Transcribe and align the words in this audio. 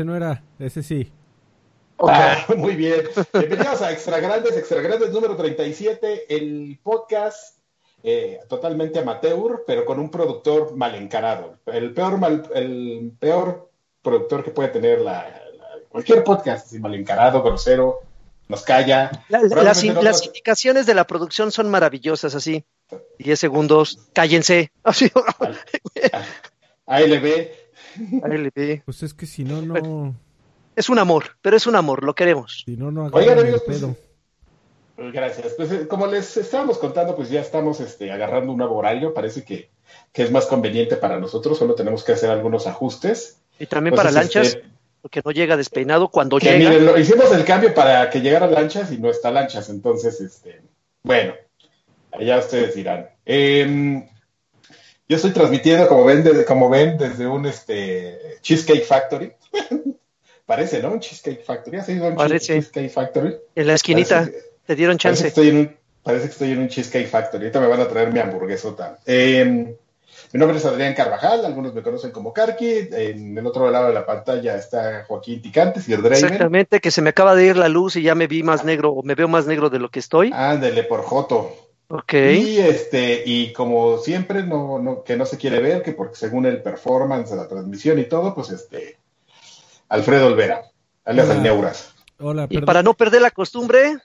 Ese 0.00 0.06
no 0.06 0.16
era, 0.16 0.42
ese 0.58 0.82
sí. 0.82 1.12
Ah, 1.98 2.46
muy 2.56 2.74
bien. 2.74 3.02
Bienvenidos 3.34 3.82
a 3.82 3.92
Extra 3.92 4.18
Grandes, 4.18 4.56
Extra 4.56 4.80
Grandes 4.80 5.10
número 5.10 5.36
37, 5.36 6.24
el 6.34 6.80
podcast 6.82 7.58
eh, 8.02 8.40
totalmente 8.48 8.98
amateur, 8.98 9.62
pero 9.66 9.84
con 9.84 10.00
un 10.00 10.10
productor 10.10 10.74
mal 10.74 10.94
encarado. 10.94 11.58
El 11.66 11.92
peor, 11.92 12.16
mal, 12.16 12.48
el 12.54 13.12
peor 13.20 13.70
productor 14.00 14.42
que 14.42 14.52
puede 14.52 14.70
tener 14.70 15.02
la, 15.02 15.38
cualquier 15.90 16.24
podcast, 16.24 16.68
así 16.68 16.78
mal 16.78 16.94
encarado, 16.94 17.42
grosero, 17.42 18.00
nos 18.48 18.62
calla. 18.62 19.10
las, 19.28 19.84
indicaciones 19.84 20.86
de 20.86 20.94
la 20.94 21.06
producción 21.06 21.52
son 21.52 21.68
maravillosas, 21.68 22.34
así. 22.34 22.64
10 23.18 23.38
segundos, 23.38 23.98
cállense. 24.14 24.72
Así. 24.82 25.12
ALB. 25.38 25.56
ALB. 26.86 27.59
Pues 28.84 29.02
es 29.02 29.14
que 29.14 29.26
si 29.26 29.44
no, 29.44 29.62
no. 29.62 30.14
Es 30.76 30.88
un 30.88 30.98
amor, 30.98 31.36
pero 31.42 31.56
es 31.56 31.66
un 31.66 31.76
amor, 31.76 32.04
lo 32.04 32.14
queremos. 32.14 32.62
Si 32.64 32.76
no, 32.76 32.90
no 32.90 33.06
Oigan, 33.12 33.38
amigos, 33.38 33.62
pues, 33.66 33.84
Gracias. 35.12 35.54
Pues 35.54 35.72
eh, 35.72 35.88
como 35.88 36.06
les 36.06 36.36
estábamos 36.36 36.78
contando, 36.78 37.16
pues 37.16 37.30
ya 37.30 37.40
estamos 37.40 37.80
este, 37.80 38.12
agarrando 38.12 38.52
un 38.52 38.58
nuevo 38.58 38.76
horario. 38.76 39.14
Parece 39.14 39.44
que, 39.44 39.70
es 40.14 40.30
más 40.30 40.46
conveniente 40.46 40.96
para 40.96 41.18
nosotros. 41.18 41.58
Solo 41.58 41.74
tenemos 41.74 42.04
que 42.04 42.12
hacer 42.12 42.30
algunos 42.30 42.66
ajustes. 42.66 43.40
Y 43.58 43.66
también 43.66 43.96
para 43.96 44.10
lanchas, 44.10 44.48
este, 44.48 44.64
porque 45.00 45.22
no 45.24 45.30
llega 45.30 45.56
despeinado 45.56 46.08
cuando 46.08 46.38
llega. 46.38 46.70
Miren, 46.70 47.00
hicimos 47.00 47.32
el 47.32 47.44
cambio 47.44 47.72
para 47.74 48.10
que 48.10 48.20
llegara 48.20 48.46
lanchas 48.46 48.92
y 48.92 48.98
no 48.98 49.10
está 49.10 49.30
lanchas. 49.30 49.70
Entonces, 49.70 50.20
este, 50.20 50.60
bueno, 51.02 51.34
allá 52.12 52.38
ustedes 52.38 52.74
dirán. 52.74 53.08
Em, 53.24 54.06
yo 55.10 55.16
estoy 55.16 55.32
transmitiendo, 55.32 55.88
como 55.88 56.04
ven, 56.04 56.22
desde, 56.22 56.44
como 56.44 56.70
ven, 56.70 56.96
desde 56.96 57.26
un 57.26 57.44
este, 57.44 58.38
Cheesecake 58.42 58.84
Factory. 58.84 59.32
Parece, 60.46 60.80
¿no? 60.80 60.92
Un 60.92 61.00
Cheesecake 61.00 61.42
Factory. 61.42 61.78
¿Has 61.78 61.88
ido 61.88 62.06
a 62.06 62.10
un 62.10 62.38
Cheesecake 62.38 62.88
Factory? 62.88 63.36
En 63.56 63.66
la 63.66 63.74
esquinita. 63.74 64.30
Te 64.64 64.76
dieron 64.76 64.98
chance. 64.98 65.22
Parece 65.22 65.22
que, 65.22 65.28
estoy 65.28 65.48
en 65.48 65.56
un, 65.56 65.76
parece 66.04 66.26
que 66.26 66.30
estoy 66.30 66.52
en 66.52 66.60
un 66.60 66.68
Cheesecake 66.68 67.08
Factory. 67.08 67.42
Ahorita 67.42 67.58
me 67.58 67.66
van 67.66 67.80
a 67.80 67.88
traer 67.88 68.12
mi 68.12 68.20
hamburguesota. 68.20 69.00
Eh, 69.04 69.74
mi 70.32 70.38
nombre 70.38 70.58
es 70.58 70.64
Adrián 70.64 70.94
Carvajal, 70.94 71.44
algunos 71.44 71.74
me 71.74 71.82
conocen 71.82 72.12
como 72.12 72.32
Karki. 72.32 72.88
En 72.92 73.36
el 73.36 73.44
otro 73.44 73.68
lado 73.68 73.88
de 73.88 73.94
la 73.94 74.06
pantalla 74.06 74.54
está 74.54 75.06
Joaquín 75.08 75.42
Ticantes 75.42 75.88
y 75.88 75.92
el 75.92 76.02
Draven. 76.02 76.24
Exactamente, 76.24 76.78
que 76.78 76.92
se 76.92 77.02
me 77.02 77.10
acaba 77.10 77.34
de 77.34 77.46
ir 77.46 77.56
la 77.56 77.68
luz 77.68 77.96
y 77.96 78.02
ya 78.02 78.14
me 78.14 78.28
vi 78.28 78.44
más 78.44 78.64
negro, 78.64 78.92
o 78.92 79.02
me 79.02 79.16
veo 79.16 79.26
más 79.26 79.48
negro 79.48 79.70
de 79.70 79.80
lo 79.80 79.90
que 79.90 79.98
estoy. 79.98 80.30
Ándele 80.32 80.84
por 80.84 81.02
Joto. 81.02 81.69
Ok. 81.92 82.12
Y 82.12 82.58
este, 82.58 83.24
y 83.26 83.52
como 83.52 83.98
siempre, 83.98 84.44
no, 84.44 84.78
no, 84.78 85.02
que 85.02 85.16
no 85.16 85.26
se 85.26 85.36
quiere 85.36 85.60
ver, 85.60 85.82
que 85.82 85.92
porque 85.92 86.14
según 86.14 86.46
el 86.46 86.62
performance 86.62 87.30
de 87.30 87.36
la 87.36 87.48
transmisión 87.48 87.98
y 87.98 88.04
todo, 88.04 88.32
pues 88.32 88.50
este, 88.50 88.96
Alfredo 89.88 90.28
Olvera, 90.28 90.62
alias 91.04 91.30
el 91.30 91.42
Neuras. 91.42 91.92
Hola, 92.20 92.46
y 92.48 92.60
para 92.60 92.84
no 92.84 92.94
perder 92.94 93.22
la 93.22 93.32
costumbre, 93.32 93.96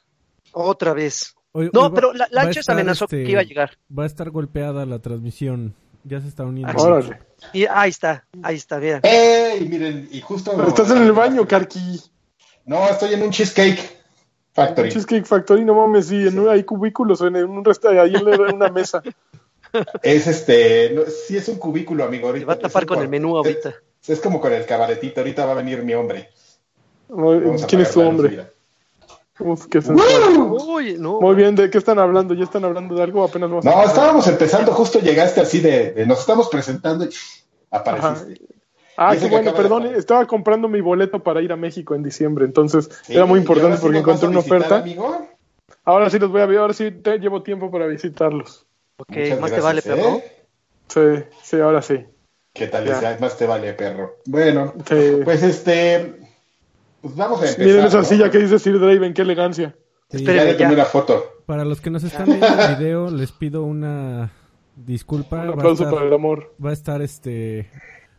otra 0.52 0.94
vez. 0.94 1.36
no, 1.54 1.94
pero 1.94 2.12
la, 2.14 2.28
Lanchas 2.32 2.68
amenazó 2.70 3.08
que 3.08 3.22
iba 3.22 3.42
a 3.42 3.44
este, 3.44 3.54
llegar. 3.54 3.78
Va 3.96 4.04
a 4.04 4.08
estar 4.08 4.32
golpeada 4.32 4.84
la 4.88 4.98
transmisión. 4.98 5.76
Ya 6.04 6.22
se 6.22 6.28
está 6.28 6.44
uniendo. 6.44 6.74
Ah, 6.76 7.20
y 7.54 7.66
ahí 7.66 7.90
está, 7.92 8.26
ahí 8.42 8.56
está, 8.56 8.80
mira. 8.80 9.00
¡Ey! 9.04 9.68
Miren, 9.68 10.10
y 10.12 10.22
justo. 10.22 10.54
Pero 10.56 10.70
estás 10.70 10.90
en 10.90 11.04
el 11.04 11.12
baño, 11.12 11.48
Karki. 11.48 12.02
No, 12.66 12.88
estoy 12.88 13.14
en 13.14 13.22
un 13.22 13.30
cheesecake 13.30 13.96
factory. 14.56 14.90
cheesecake 14.90 15.26
factory, 15.26 15.64
no 15.66 15.76
mames, 15.76 16.08
sí, 16.08 16.28
en 16.28 16.40
un, 16.40 16.50
hay 16.50 16.64
cubículos 16.64 17.22
en 17.22 17.36
un 17.36 17.64
restaurante, 17.64 18.18
ahí 18.18 18.22
en 18.22 18.56
una 18.56 18.70
mesa. 18.70 19.04
Es 20.02 20.26
este, 20.26 20.96
sí 21.12 21.36
es 21.36 21.50
un 21.50 21.58
cubículo, 21.58 22.06
amigo. 22.06 22.28
Ahorita. 22.28 22.46
va 22.46 22.54
a 22.54 22.60
tapar 22.60 22.86
con 22.86 23.00
el 23.00 23.10
menú 23.10 23.36
ahorita. 23.36 23.74
Es, 24.08 24.22
como 24.22 24.40
con 24.40 24.54
el 24.54 24.66
cabaretito, 24.66 25.20
ahorita 25.20 25.46
va 25.46 25.52
a 25.52 25.56
venir 25.56 25.84
mi 25.84 25.94
hombre. 25.94 26.30
¿Quién 27.68 27.82
es 27.82 27.92
tu 27.92 28.02
hombre? 28.02 28.48
Uf, 29.38 29.66
qué 29.68 29.82
Muy 29.82 31.36
bien, 31.36 31.56
¿de 31.56 31.70
qué 31.70 31.78
están 31.78 32.00
hablando? 32.00 32.34
¿Ya 32.34 32.46
están 32.46 32.64
hablando 32.64 32.96
de 32.96 33.04
algo? 33.04 33.24
Apenas 33.24 33.50
vamos 33.50 33.66
No, 33.66 33.84
estábamos 33.84 34.28
empezando, 34.28 34.72
justo 34.72 35.00
llegaste 35.00 35.42
así 35.42 35.60
de, 35.60 36.06
nos 36.08 36.22
estamos 36.22 36.48
presentando 36.48 37.04
y 37.04 37.10
apareciste. 37.70 38.55
Ah, 38.98 39.16
qué 39.20 39.28
bueno, 39.28 39.54
perdón, 39.54 39.88
estaba 39.88 40.26
comprando 40.26 40.68
mi 40.68 40.82
boleto 40.82 41.22
para 41.22 41.42
ir 41.42 41.52
a 41.52 41.56
México 41.56 41.96
en 41.96 42.04
diciembre, 42.04 42.46
entonces 42.46 42.90
era 43.10 43.26
muy 43.26 43.40
importante 43.40 43.78
porque 43.82 43.98
encontré 43.98 44.28
una 44.30 44.40
oferta. 44.40 44.84
Ahora 45.84 46.10
sí 46.10 46.20
los 46.20 46.32
voy 46.32 46.42
a 46.42 46.46
ver, 46.46 46.60
ahora 46.60 46.74
sí 46.74 46.92
te, 46.92 47.20
llevo 47.20 47.44
tiempo 47.44 47.70
para 47.70 47.88
visitarlos. 47.88 48.66
Ok, 48.98 49.40
más 49.40 49.52
te 49.52 49.62
vale, 49.62 49.82
perro. 49.82 50.18
¿eh? 50.18 50.24
Sí, 50.88 51.26
sí, 51.44 51.60
ahora 51.60 51.82
sí. 51.82 52.06
¿Qué 52.54 52.68
tal? 52.68 52.86
Más 53.20 53.38
te 53.38 53.46
vale, 53.46 53.74
perro. 53.74 54.18
Bueno, 54.26 54.74
pues 55.26 55.44
este, 55.44 56.16
pues 57.02 57.16
vamos 57.16 57.42
a 57.42 57.50
empezar. 57.50 57.66
Miren 57.66 57.86
esa 57.86 58.04
silla 58.04 58.32
que 58.32 58.40
dice 58.40 58.58
Sir 58.58 58.80
Draven, 58.80 59.14
qué 59.14 59.24
elegancia. 59.24 59.76
ya 60.10 60.70
una 60.72 60.86
foto. 60.86 61.42
Para 61.46 61.66
los 61.66 61.82
que 61.82 61.90
nos 61.90 62.04
están 62.04 62.26
viendo 62.26 62.48
el 62.48 62.76
video, 62.78 63.12
les 63.12 63.32
pido 63.32 63.64
una 63.64 64.32
disculpa. 64.76 65.42
Un 65.44 65.50
aplauso 65.50 65.90
para 65.90 66.06
el 66.06 66.14
amor. 66.14 66.56
Va 66.64 66.70
a 66.70 66.74
estar 66.74 67.02
este. 67.02 67.70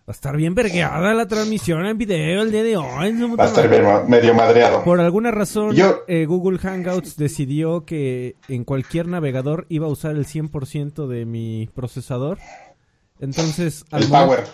Va 0.08 0.12
a 0.12 0.14
estar 0.14 0.36
bien 0.36 0.54
vergueada 0.54 1.14
la 1.14 1.26
transmisión 1.26 1.84
en 1.84 1.98
video 1.98 2.42
el 2.42 2.52
día 2.52 2.62
de 2.62 2.76
hoy. 2.76 3.12
Va 3.36 3.42
a 3.42 3.46
estar 3.48 3.68
medio 4.08 4.34
madreado. 4.34 4.84
Por 4.84 5.00
alguna 5.00 5.32
razón, 5.32 5.74
eh, 6.06 6.26
Google 6.26 6.58
Hangouts 6.58 7.16
decidió 7.16 7.84
que 7.84 8.36
en 8.46 8.62
cualquier 8.62 9.08
navegador 9.08 9.66
iba 9.68 9.88
a 9.88 9.90
usar 9.90 10.14
el 10.14 10.24
100% 10.24 11.08
de 11.08 11.26
mi 11.26 11.68
procesador. 11.74 12.38
Entonces, 13.18 13.84
al, 13.90 14.04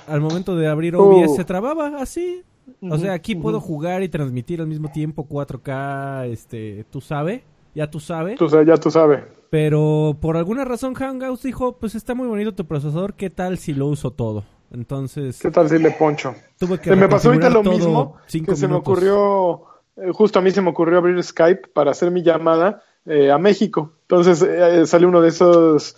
al 0.07 0.21
momento 0.23 0.57
de 0.57 0.69
abrir 0.69 0.97
OBS 0.97 1.33
uh. 1.33 1.37
se 1.37 1.45
trababa 1.45 1.99
así. 2.01 2.45
O 2.81 2.97
sea, 2.97 3.13
aquí 3.13 3.35
puedo 3.35 3.61
jugar 3.61 4.03
y 4.03 4.09
transmitir 4.09 4.63
al 4.63 4.69
mismo 4.69 4.91
tiempo 4.91 5.29
4K, 5.29 6.29
este, 6.29 6.87
tú 6.89 7.03
sabes, 7.03 7.43
ya 7.75 7.91
tú 7.91 8.01
sabes. 8.01 8.39
Tú, 8.39 8.49
ya 8.65 8.79
tú 8.79 8.91
sabes. 8.91 9.25
Pero 9.51 10.17
por 10.19 10.39
alguna 10.39 10.65
razón 10.65 10.95
Hangouts 10.95 11.43
dijo, 11.43 11.77
pues 11.77 11.95
está 11.95 12.15
muy 12.15 12.27
bonito 12.27 12.55
tu 12.55 12.65
procesador, 12.65 13.13
¿qué 13.13 13.29
tal 13.29 13.59
si 13.59 13.75
lo 13.75 13.89
uso 13.89 14.13
todo? 14.13 14.45
Entonces... 14.73 15.39
¿Qué 15.41 15.51
tal 15.51 15.69
si 15.69 15.79
le 15.79 15.91
poncho? 15.93 16.35
se 16.57 16.97
me 16.97 17.09
pasó 17.09 17.29
ahorita 17.29 17.51
lo 17.51 17.63
mismo, 17.63 18.17
que 18.27 18.57
se 18.57 18.69
me 18.69 18.75
ocurrió, 18.75 19.65
eh, 19.97 20.11
justo 20.13 20.39
a 20.39 20.43
mí 20.43 20.51
se 20.51 20.63
me 20.63 20.71
ocurrió 20.71 20.99
abrir 20.99 21.23
Skype 21.23 21.69
para 21.69 21.91
hacer 21.91 22.11
mi 22.11 22.23
llamada 22.23 22.83
eh, 23.05 23.31
a 23.31 23.39
México. 23.39 23.93
Entonces 24.03 24.43
eh, 24.43 24.87
sale 24.87 25.07
uno 25.07 25.21
de 25.21 25.29
esos, 25.29 25.97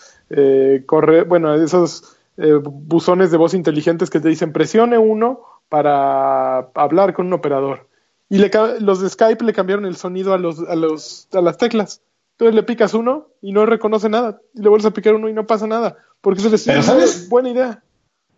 corre 0.87 1.23
bueno, 1.23 1.57
de 1.57 1.65
esos 1.65 2.17
buzones 2.63 3.31
de 3.31 3.37
voz 3.37 3.55
inteligentes 3.55 4.11
que 4.11 4.19
te 4.19 4.29
dicen 4.29 4.53
presione 4.53 4.99
uno 4.99 5.41
para 5.69 6.71
hablar 6.75 7.15
con 7.15 7.27
un 7.27 7.33
operador. 7.35 7.89
Y 8.29 8.39
le, 8.39 8.51
los 8.81 9.01
de 9.01 9.09
Skype 9.09 9.45
le 9.45 9.53
cambiaron 9.53 9.85
el 9.85 9.97
sonido 9.97 10.33
a, 10.33 10.39
los, 10.39 10.59
a, 10.59 10.75
los, 10.75 11.29
a 11.33 11.41
las 11.41 11.59
teclas. 11.59 12.01
Entonces 12.33 12.55
le 12.57 12.63
picas 12.65 12.95
uno 12.95 13.29
y 13.41 13.53
no 13.53 13.65
reconoce 13.67 14.09
nada. 14.09 14.41
Y 14.55 14.63
le 14.63 14.69
vuelves 14.69 14.87
a 14.87 14.93
picar 14.93 15.15
uno 15.15 15.29
y 15.29 15.33
no 15.33 15.47
pasa 15.47 15.69
nada. 15.69 15.99
Porque 16.21 16.41
eso 16.41 16.53
es 16.53 16.67
una 16.67 17.29
buena 17.29 17.51
idea. 17.51 17.83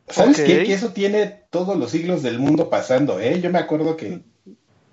¿Sabes 0.09 0.41
qué? 0.41 0.65
Que 0.65 0.73
eso 0.73 0.91
tiene 0.91 1.45
todos 1.51 1.77
los 1.77 1.91
siglos 1.91 2.23
del 2.23 2.39
mundo 2.39 2.71
pasando, 2.71 3.19
¿eh? 3.19 3.41
Yo 3.41 3.51
me 3.51 3.59
acuerdo 3.59 3.97
que, 3.97 4.23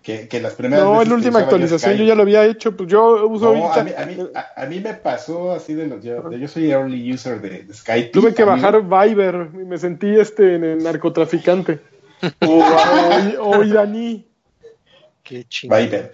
que, 0.02 0.40
las 0.42 0.54
primeras. 0.54 0.84
No, 0.84 1.02
es 1.02 1.08
la 1.08 1.16
última 1.16 1.40
actualización, 1.40 1.96
yo 1.98 2.04
ya 2.04 2.16
lo 2.16 2.24
había 2.24 2.46
hecho. 2.46 2.76
Pues 2.76 2.90
yo 2.90 3.28
uso 3.28 3.54
no, 3.54 3.72
A, 3.72 3.84
mí, 3.84 3.92
a, 4.56 4.66
mí, 4.66 4.80
me 4.80 4.94
pasó 4.96 5.52
así 5.54 5.74
de 5.76 5.88
los. 5.88 6.04
Yo, 6.04 6.32
yo 6.32 6.48
soy 6.48 6.72
early 6.72 7.14
user 7.14 7.40
de, 7.42 7.72
Skype. 7.74 8.10
Tuve 8.10 8.34
que 8.34 8.44
bajar 8.44 8.82
Viber 8.82 9.50
y 9.54 9.66
me 9.66 9.78
sentí 9.78 10.10
este 10.16 10.56
en 10.56 10.64
el 10.64 10.84
narcotraficante. 10.84 11.80
O, 12.42 12.64
o, 13.40 13.64
iraní. 13.64 14.26
Qué 15.22 15.46
chingada. 15.46 16.12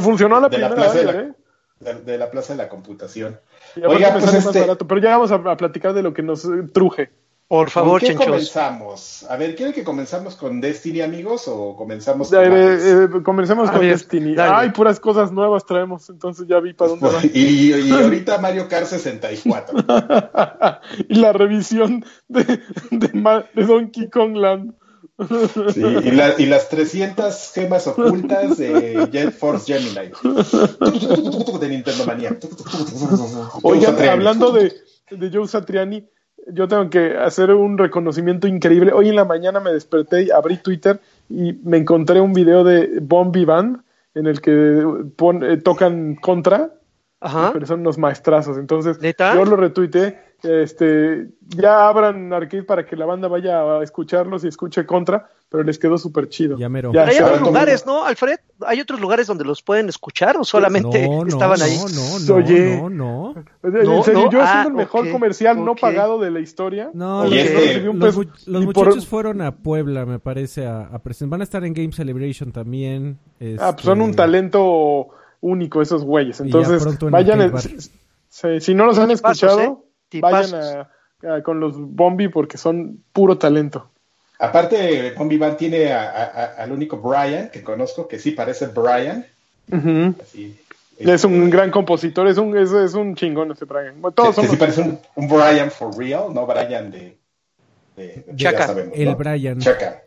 funcionó 0.00 0.40
la 0.40 0.48
primera 0.48 0.74
vez, 0.74 0.94
¿eh? 1.14 1.32
De, 1.80 2.16
la 2.16 2.30
Plaza 2.30 2.54
de 2.54 2.56
la 2.56 2.68
Computación. 2.68 3.38
Oiga, 3.86 4.12
pues 4.12 4.32
este... 4.32 4.60
barato, 4.60 4.86
pero 4.86 5.00
ya 5.00 5.18
vamos 5.18 5.30
a, 5.30 5.56
platicar 5.56 5.92
de 5.92 6.02
lo 6.02 6.14
que 6.14 6.22
nos 6.22 6.48
truje. 6.72 7.10
Por 7.48 7.70
favor, 7.70 8.00
¿Con 8.00 8.08
qué 8.08 8.16
comenzamos? 8.16 9.24
A 9.28 9.36
ver, 9.36 9.54
¿quieren 9.54 9.72
que 9.72 9.84
comenzamos 9.84 10.34
con 10.34 10.60
Destiny, 10.60 11.02
amigos? 11.02 11.46
¿O 11.46 11.76
comenzamos 11.76 12.28
con 12.28 12.40
eh, 12.42 13.08
Comencemos 13.22 13.70
con 13.70 13.82
Destiny. 13.82 14.34
Ay, 14.36 14.70
puras 14.70 14.98
cosas 14.98 15.30
nuevas 15.30 15.64
traemos, 15.64 16.10
entonces 16.10 16.48
ya 16.48 16.58
vi 16.58 16.72
para 16.72 16.90
dónde 16.90 17.06
va. 17.06 17.20
y, 17.32 17.72
y, 17.72 17.92
ahorita 17.92 18.38
Mario 18.38 18.66
Kart 18.68 18.86
64. 18.86 19.78
y 21.08 21.14
la 21.14 21.32
revisión 21.32 22.04
de, 22.26 22.42
de, 22.90 23.40
de 23.54 23.64
Donkey 23.64 24.10
Kong 24.10 24.36
Land. 24.36 24.74
Sí, 25.72 25.80
y, 25.80 26.10
la, 26.10 26.34
y, 26.36 26.44
las 26.44 26.68
300 26.68 27.52
gemas 27.54 27.86
ocultas 27.86 28.58
de 28.58 29.08
Jet 29.10 29.32
Force 29.32 29.72
Gemini. 29.72 30.12
de 31.58 31.68
Nintendo 31.68 32.04
Manía. 32.04 32.36
Oigan, 33.62 33.96
hablando 34.08 34.52
de, 34.52 34.74
de 35.10 35.30
Joe 35.32 35.48
Satriani, 35.48 36.06
yo 36.52 36.68
tengo 36.68 36.90
que 36.90 37.16
hacer 37.16 37.50
un 37.52 37.78
reconocimiento 37.78 38.46
increíble. 38.46 38.92
Hoy 38.92 39.08
en 39.08 39.16
la 39.16 39.24
mañana 39.24 39.58
me 39.58 39.72
desperté 39.72 40.24
y 40.24 40.30
abrí 40.30 40.58
Twitter 40.58 41.00
y 41.28 41.54
me 41.64 41.78
encontré 41.78 42.20
un 42.20 42.32
video 42.32 42.62
de 42.62 43.00
Bombi 43.00 43.44
Band 43.44 43.80
en 44.14 44.26
el 44.26 44.40
que 44.40 44.82
eh, 44.82 45.56
tocan 45.58 46.16
contra, 46.16 46.72
Ajá. 47.20 47.50
pero 47.52 47.66
son 47.66 47.80
unos 47.80 47.98
maestrazos. 47.98 48.58
Entonces, 48.58 48.98
yo 49.00 49.44
lo 49.44 49.56
retuiteé 49.56 50.18
este, 50.42 51.28
ya 51.48 51.88
abran 51.88 52.32
arcade 52.32 52.62
para 52.62 52.84
que 52.86 52.96
la 52.96 53.06
banda 53.06 53.28
vaya 53.28 53.78
a 53.78 53.82
escucharlos 53.82 54.44
y 54.44 54.48
escuche 54.48 54.84
contra, 54.86 55.28
pero 55.48 55.62
les 55.62 55.78
quedó 55.78 55.98
súper 55.98 56.28
chido. 56.28 56.58
Ya 56.58 56.68
mero. 56.68 56.92
hay 56.94 57.18
otros 57.18 57.40
lugares, 57.40 57.86
¿no, 57.86 58.04
Alfred? 58.04 58.38
¿Hay 58.66 58.80
otros 58.80 59.00
lugares 59.00 59.26
donde 59.26 59.44
los 59.44 59.62
pueden 59.62 59.88
escuchar 59.88 60.36
o 60.36 60.44
solamente 60.44 61.08
estaban 61.26 61.60
ahí? 61.62 61.76
No, 61.76 62.18
no, 62.18 62.34
Oye, 62.34 62.76
no, 62.80 62.90
no. 62.90 63.34
En 63.62 64.02
serio, 64.02 64.30
yo 64.30 64.40
ah, 64.42 64.64
el 64.66 64.74
mejor 64.74 65.10
comercial 65.10 65.64
no 65.64 65.74
pagado 65.74 66.18
de 66.18 66.30
la 66.30 66.40
historia. 66.40 66.90
No, 66.92 67.24
los, 67.24 68.16
muchachos 68.46 69.06
fueron 69.06 69.40
a 69.42 69.56
Puebla, 69.56 70.06
me 70.06 70.18
parece, 70.18 70.66
a, 70.66 70.82
a 70.82 70.98
presentar. 71.00 71.30
Van 71.30 71.40
a 71.40 71.44
estar 71.44 71.64
en 71.64 71.74
Game 71.74 71.92
Celebration 71.92 72.52
también. 72.52 73.18
Ah, 73.58 73.72
pues 73.72 73.84
son 73.84 74.00
un 74.00 74.10
este, 74.10 74.16
talento 74.16 75.08
único 75.40 75.82
esos 75.82 76.04
güeyes. 76.04 76.40
Entonces, 76.40 76.82
vayan, 77.10 77.52
si, 78.60 78.74
no 78.74 78.86
los 78.86 78.98
han 78.98 79.10
escuchado, 79.10 79.60
¿eh? 79.60 79.76
Vayan 80.20 80.86
con 81.42 81.60
los 81.60 81.74
Bombi 81.76 82.28
porque 82.28 82.58
son 82.58 83.02
puro 83.12 83.38
talento. 83.38 83.90
Aparte, 84.38 85.12
Bombi 85.16 85.38
Band 85.38 85.56
tiene 85.56 85.92
al 85.92 86.70
único 86.70 86.98
Brian 86.98 87.50
que 87.50 87.62
conozco, 87.62 88.06
que 88.06 88.18
sí 88.18 88.32
parece 88.32 88.66
Brian. 88.66 89.24
es 89.68 91.24
un 91.24 91.34
este, 91.34 91.50
gran 91.50 91.70
compositor, 91.70 92.28
es 92.28 92.38
un, 92.38 92.56
es, 92.56 92.70
es 92.72 92.94
un 92.94 93.14
chingón 93.14 93.50
ese 93.52 93.64
Brian. 93.64 94.00
todos 94.14 94.36
que, 94.36 94.46
sí 94.46 94.56
parece 94.56 94.82
un, 95.14 95.28
Brian 95.28 95.70
for 95.70 95.96
real, 95.96 96.32
no 96.32 96.46
Brian 96.46 96.90
de... 96.90 97.18
Chaca, 98.36 98.74
el 98.92 99.14
Brian. 99.14 99.58
Chaca. 99.58 100.02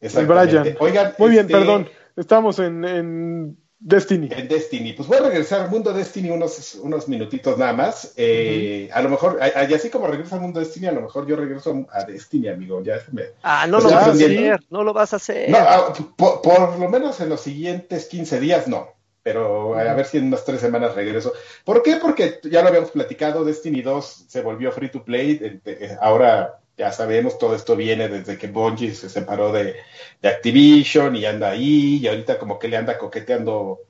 El 0.00 0.26
Brian. 0.26 0.76
Oigan, 0.80 1.14
Muy 1.18 1.30
bien, 1.30 1.42
este, 1.42 1.52
perdón. 1.52 1.88
Estamos 2.16 2.58
en, 2.58 2.84
en 2.84 3.56
Destiny. 3.82 4.28
En 4.30 4.46
Destiny. 4.46 4.92
Pues 4.92 5.08
voy 5.08 5.16
a 5.16 5.22
regresar 5.22 5.62
al 5.62 5.70
mundo 5.70 5.94
Destiny 5.94 6.28
unos, 6.30 6.74
unos 6.74 7.08
minutitos 7.08 7.56
nada 7.56 7.72
más. 7.72 8.12
Eh, 8.16 8.90
a 8.92 9.00
lo 9.00 9.08
mejor, 9.08 9.40
y 9.40 9.74
así 9.74 9.88
como 9.88 10.06
regreso 10.06 10.34
al 10.34 10.42
mundo 10.42 10.60
Destiny, 10.60 10.86
a 10.86 10.92
lo 10.92 11.00
mejor 11.00 11.26
yo 11.26 11.34
regreso 11.34 11.86
a 11.90 12.04
Destiny, 12.04 12.48
amigo. 12.48 12.82
Ya 12.82 13.00
ah, 13.42 13.66
no 13.66 13.80
lo 13.80 13.90
vas 13.90 14.08
a 14.08 14.10
hacer, 14.10 14.60
no 14.68 14.84
lo 14.84 14.92
vas 14.92 15.14
a 15.14 15.16
hacer. 15.16 15.54
Ah, 15.56 15.94
por, 16.16 16.78
lo 16.78 16.88
menos 16.90 17.20
en 17.20 17.30
los 17.30 17.40
siguientes 17.40 18.04
15 18.06 18.38
días 18.38 18.68
no. 18.68 18.88
Pero 19.22 19.78
a 19.78 19.94
ver 19.94 20.06
si 20.06 20.18
en 20.18 20.26
unas 20.26 20.44
tres 20.44 20.60
semanas 20.60 20.94
regreso. 20.94 21.32
¿Por 21.64 21.82
qué? 21.82 21.96
Porque 21.96 22.40
ya 22.44 22.62
lo 22.62 22.68
habíamos 22.68 22.90
platicado, 22.90 23.44
Destiny 23.44 23.82
2 23.82 24.24
se 24.28 24.42
volvió 24.42 24.72
free 24.72 24.90
to 24.90 25.04
play. 25.04 25.60
Ahora 26.00 26.59
ya 26.80 26.92
sabemos, 26.92 27.36
todo 27.38 27.54
esto 27.54 27.76
viene 27.76 28.08
desde 28.08 28.38
que 28.38 28.46
Bungie 28.46 28.94
se 28.94 29.10
separó 29.10 29.52
de, 29.52 29.76
Activision 30.22 31.14
y 31.14 31.26
anda 31.26 31.50
ahí, 31.50 31.98
y 31.98 32.08
ahorita 32.08 32.38
como 32.38 32.58
que 32.58 32.68
le 32.68 32.78
anda 32.78 32.96
coqueteando 32.96 33.80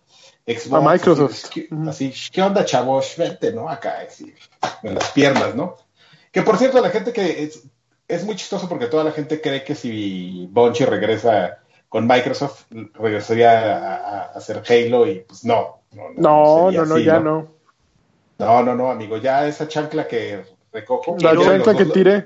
Xbox. 0.44 0.72
A 0.72 0.92
Microsoft. 0.92 1.50
Así, 1.88 2.12
¿qué 2.32 2.42
onda, 2.42 2.64
chavos? 2.64 3.14
Vente, 3.16 3.52
¿no? 3.52 3.68
Acá, 3.68 3.98
en 4.82 4.94
las 4.96 5.10
piernas, 5.10 5.54
¿no? 5.54 5.76
Que 6.32 6.42
por 6.42 6.58
cierto, 6.58 6.80
la 6.80 6.90
gente 6.90 7.12
que 7.12 7.44
es, 7.44 7.62
es 8.08 8.24
muy 8.24 8.34
chistoso 8.34 8.68
porque 8.68 8.86
toda 8.86 9.04
la 9.04 9.12
gente 9.12 9.40
cree 9.40 9.62
que 9.62 9.76
si 9.76 10.48
Bungie 10.50 10.86
regresa 10.86 11.58
con 11.88 12.08
Microsoft, 12.08 12.64
regresaría 12.94 13.76
a, 13.78 14.22
hacer 14.32 14.64
Halo 14.68 15.06
y 15.06 15.20
pues 15.20 15.44
no. 15.44 15.82
No, 15.92 16.72
no, 16.72 16.86
no, 16.86 16.98
ya 16.98 17.20
no. 17.20 17.54
No, 18.38 18.62
no, 18.64 18.74
no, 18.74 18.90
amigo, 18.90 19.16
ya 19.18 19.46
esa 19.46 19.68
chancla 19.68 20.08
que 20.08 20.42
recojo. 20.72 21.16
La 21.20 21.34
chancla 21.34 21.74
que 21.76 21.86
tiré 21.86 22.24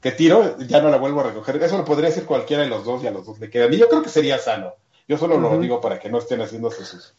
que 0.00 0.12
tiro, 0.12 0.56
ya 0.58 0.80
no 0.80 0.90
la 0.90 0.96
vuelvo 0.96 1.20
a 1.20 1.24
recoger. 1.24 1.62
Eso 1.62 1.76
lo 1.76 1.84
podría 1.84 2.08
decir 2.08 2.24
cualquiera 2.24 2.62
de 2.62 2.68
los 2.68 2.84
dos 2.84 3.02
y 3.04 3.06
a 3.06 3.10
los 3.10 3.26
dos 3.26 3.38
le 3.38 3.50
quedan. 3.50 3.72
Y 3.72 3.76
yo 3.76 3.88
creo 3.88 4.02
que 4.02 4.08
sería 4.08 4.38
sano. 4.38 4.72
Yo 5.06 5.18
solo 5.18 5.38
lo 5.38 5.58
digo 5.58 5.80
para 5.80 5.98
que 5.98 6.08
no 6.08 6.18
estén 6.18 6.40
haciéndose 6.40 6.84
sus, 6.84 7.14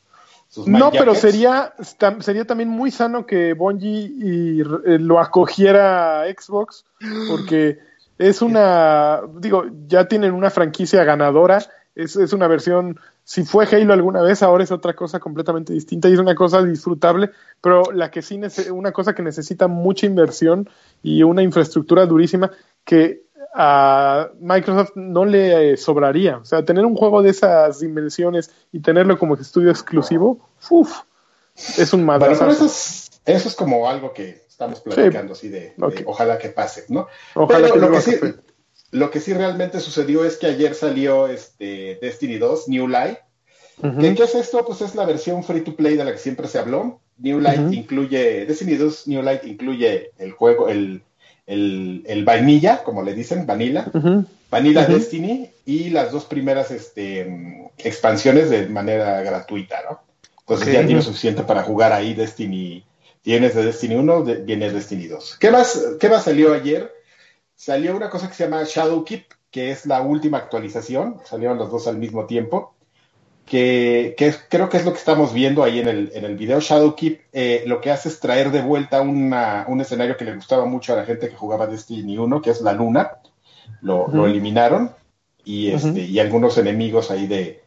sus 0.48 0.68
No, 0.68 0.92
pero 0.92 1.14
sería, 1.14 1.74
sería 2.22 2.46
también 2.46 2.70
muy 2.70 2.90
sano 2.90 3.26
que 3.26 3.54
Bungie 3.54 4.12
y, 4.18 4.62
eh, 4.62 4.98
lo 4.98 5.20
acogiera 5.20 6.24
Xbox, 6.26 6.86
porque 7.30 7.80
es 8.18 8.42
una, 8.42 9.22
digo, 9.36 9.66
ya 9.88 10.08
tienen 10.08 10.34
una 10.34 10.50
franquicia 10.50 11.04
ganadora, 11.04 11.64
es, 11.94 12.16
es 12.16 12.32
una 12.32 12.48
versión 12.48 12.98
si 13.32 13.46
fue 13.46 13.66
Halo 13.66 13.94
alguna 13.94 14.22
vez, 14.22 14.44
ahora 14.44 14.66
es 14.66 14.74
otra 14.74 14.94
cosa 14.94 15.22
completamente 15.22 15.72
distinta 15.72 16.10
y 16.10 16.14
es 16.14 16.20
una 16.20 16.36
cosa 16.36 16.62
disfrutable, 16.62 17.30
pero 17.62 17.84
la 17.94 18.12
que 18.12 18.22
sí, 18.22 18.38
una 18.74 18.92
cosa 18.92 19.16
que 19.16 19.24
necesita 19.24 19.70
mucha 19.70 20.06
inversión 20.06 20.70
y 21.02 21.24
una 21.24 21.42
infraestructura 21.42 22.06
durísima 22.06 22.52
que 22.84 23.24
a 23.56 24.32
Microsoft 24.38 24.92
no 24.96 25.24
le 25.24 25.78
sobraría. 25.78 26.40
O 26.40 26.44
sea, 26.44 26.66
tener 26.66 26.84
un 26.84 26.98
juego 26.98 27.22
de 27.22 27.30
esas 27.30 27.80
dimensiones 27.80 28.52
y 28.74 28.82
tenerlo 28.82 29.18
como 29.18 29.36
estudio 29.36 29.72
exclusivo, 29.72 30.50
uff, 30.70 31.04
es 31.78 31.94
un 31.94 32.04
madrazo. 32.04 32.50
eso, 32.50 32.66
es, 33.26 33.56
como 33.56 33.88
algo 33.88 34.12
que 34.12 34.44
estamos 34.46 34.82
platicando 34.82 35.32
así 35.32 35.48
de, 35.48 35.74
ojalá 36.06 36.38
que 36.38 36.50
pase, 36.50 36.84
¿no? 36.90 37.08
Ojalá 37.36 37.72
que 37.72 37.80
lo, 37.80 37.92
que 37.92 38.02
sí, 38.02 38.20
lo 38.92 39.10
que 39.10 39.20
sí 39.20 39.34
realmente 39.34 39.80
sucedió 39.80 40.26
es 40.26 40.38
que 40.38 40.48
ayer 40.48 40.76
salió 40.76 41.28
este 41.28 41.98
Destiny 42.02 42.38
2, 42.38 42.68
New 42.68 42.88
Light. 42.88 43.18
¿Qué, 43.82 44.10
es 44.10 44.36
esto? 44.36 44.64
Pues 44.66 44.82
es 44.82 44.94
la 44.96 45.06
versión 45.06 45.44
free 45.44 45.62
to 45.62 45.76
play 45.76 45.96
de 45.96 46.04
la 46.04 46.12
que 46.12 46.20
siempre 46.20 46.48
se 46.48 46.60
habló. 46.60 47.00
New 47.18 47.40
Light 47.40 47.72
incluye, 47.72 48.46
Destiny 48.46 48.76
2 48.76 49.08
New 49.08 49.22
Light 49.22 49.44
incluye 49.46 50.12
el 50.18 50.32
juego, 50.32 50.70
el, 50.70 51.02
el, 51.48 52.04
el 52.06 52.26
vainilla, 52.26 52.84
como 52.84 53.02
le 53.02 53.14
dicen, 53.14 53.46
vanilla, 53.46 53.90
vanilla 54.50 54.86
Destiny 54.86 55.50
y 55.66 55.90
las 55.90 56.12
dos 56.12 56.26
primeras 56.26 56.70
este, 56.72 57.72
expansiones 57.78 58.50
de 58.50 58.68
manera 58.68 59.22
gratuita, 59.22 59.82
¿no? 59.90 60.02
Entonces 60.42 60.74
ya 60.74 60.86
tiene 60.86 61.02
suficiente 61.02 61.44
para 61.44 61.64
jugar 61.64 61.94
ahí 61.94 62.14
Destiny. 62.14 62.84
Tienes 63.22 63.56
de 63.56 63.64
Destiny 63.64 63.96
1, 63.96 64.24
de, 64.24 64.36
viene 64.36 64.70
Destiny 64.70 65.08
2. 65.08 65.38
¿Qué 65.40 65.50
más, 65.50 65.82
¿Qué 66.00 66.10
más 66.10 66.24
salió 66.26 66.54
ayer? 66.54 66.92
Salió 67.62 67.96
una 67.96 68.10
cosa 68.10 68.28
que 68.28 68.34
se 68.34 68.46
llama 68.46 68.64
Shadowkeep, 68.64 69.34
que 69.52 69.70
es 69.70 69.86
la 69.86 70.02
última 70.02 70.40
actualización. 70.40 71.18
Salieron 71.26 71.60
los 71.60 71.70
dos 71.70 71.86
al 71.86 72.00
mismo 72.00 72.26
tiempo 72.26 72.74
que, 73.46 74.16
creo 74.50 74.68
que 74.68 74.78
es 74.78 74.84
lo 74.84 74.94
que 74.94 74.98
estamos 74.98 75.32
viendo 75.32 75.62
ahí 75.62 75.80
en 75.80 75.88
el, 75.88 76.12
en 76.16 76.26
el 76.26 76.38
video. 76.38 76.60
Shadowkeep 76.60 77.22
eh, 77.32 77.64
lo 77.68 77.80
que 77.80 77.92
hace 77.92 78.10
es 78.10 78.20
traer 78.20 78.50
de 78.50 78.64
vuelta 78.64 79.02
un 79.02 79.80
escenario 79.80 80.18
que 80.18 80.26
le 80.26 80.34
gustaba 80.34 80.66
mucho 80.66 80.94
a 80.94 80.96
la 80.96 81.06
gente 81.06 81.30
que 81.30 81.36
jugaba 81.36 81.68
Destiny 81.68 82.18
1, 82.18 82.42
que 82.42 82.50
es 82.50 82.62
la 82.62 82.74
luna. 82.74 83.12
Lo, 83.82 84.26
eliminaron 84.26 84.96
y, 85.46 85.70
este, 85.70 86.02
y 86.02 86.18
algunos 86.18 86.58
enemigos 86.58 87.12
ahí 87.12 87.28
de, 87.28 87.62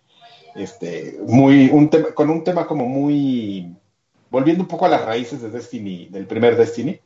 este, 0.57 1.21
muy, 1.25 1.71
un 1.71 1.89
tema, 1.89 2.09
con 2.15 2.31
un 2.31 2.43
tema 2.43 2.67
como 2.67 2.87
muy, 2.87 3.73
volviendo 4.29 4.65
un 4.65 4.69
poco 4.69 4.87
a 4.87 4.89
las 4.89 5.05
raíces 5.05 5.41
de 5.41 5.51
Destiny, 5.51 6.09
del 6.11 6.27
primer 6.27 6.57
Destiny, 6.57 7.01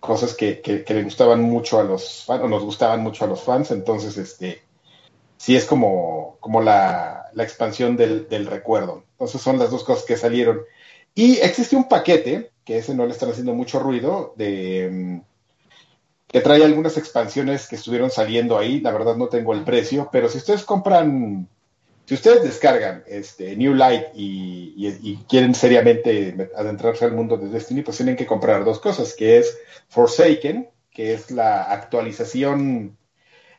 cosas 0.00 0.34
que, 0.34 0.60
que, 0.60 0.84
le 0.94 1.02
gustaban 1.02 1.42
mucho 1.42 1.80
a 1.80 1.84
los 1.84 2.24
fans, 2.24 2.42
o 2.42 2.48
nos 2.48 2.62
gustaban 2.62 3.02
mucho 3.02 3.24
a 3.24 3.28
los 3.28 3.42
fans, 3.42 3.70
entonces, 3.70 4.16
este, 4.16 4.62
sí 5.36 5.56
es 5.56 5.64
como, 5.64 6.36
como 6.40 6.62
la, 6.62 7.30
expansión 7.36 7.96
del, 7.96 8.46
recuerdo. 8.46 9.04
Entonces 9.12 9.40
son 9.40 9.58
las 9.58 9.70
dos 9.70 9.84
cosas 9.84 10.04
que 10.04 10.16
salieron. 10.16 10.60
Y 11.14 11.36
existe 11.38 11.76
un 11.76 11.88
paquete, 11.88 12.50
que 12.64 12.78
ese 12.78 12.94
no 12.94 13.06
le 13.06 13.12
están 13.12 13.30
haciendo 13.30 13.54
mucho 13.54 13.78
ruido, 13.78 14.34
de 14.36 14.88
mm, 14.90 15.20
que 16.28 16.40
trae 16.40 16.64
algunas 16.64 16.96
expansiones 16.96 17.68
que 17.68 17.76
estuvieron 17.76 18.10
saliendo 18.10 18.58
ahí. 18.58 18.80
La 18.80 18.92
verdad 18.92 19.16
no 19.16 19.28
tengo 19.28 19.52
el 19.52 19.64
precio, 19.64 20.08
pero 20.10 20.28
si 20.28 20.38
ustedes 20.38 20.64
compran, 20.64 21.48
si 22.06 22.14
ustedes 22.14 22.44
descargan 22.44 23.02
este 23.08 23.56
New 23.56 23.74
Light 23.74 24.06
y, 24.14 25.18
quieren 25.28 25.54
seriamente 25.56 26.50
adentrarse 26.56 27.04
al 27.04 27.12
mundo 27.12 27.36
de 27.36 27.48
Destiny, 27.48 27.82
pues 27.82 27.96
tienen 27.96 28.16
que 28.16 28.26
comprar 28.26 28.64
dos 28.64 28.78
cosas, 28.78 29.12
que 29.12 29.38
es 29.38 29.58
Forsaken, 29.88 30.70
que 30.90 31.14
es 31.14 31.32
la 31.32 31.64
actualización 31.64 32.96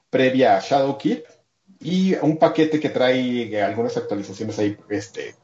previa 0.09 0.55
a 0.55 0.61
Shadowkeep, 0.61 1.25
y 1.81 2.15
un 2.15 2.37
paquete 2.37 2.79
que 2.79 2.89
trae 2.89 3.61
algunas 3.61 3.97
actualizaciones 3.97 4.57
ahí, 4.59 4.77
este, 4.89 5.35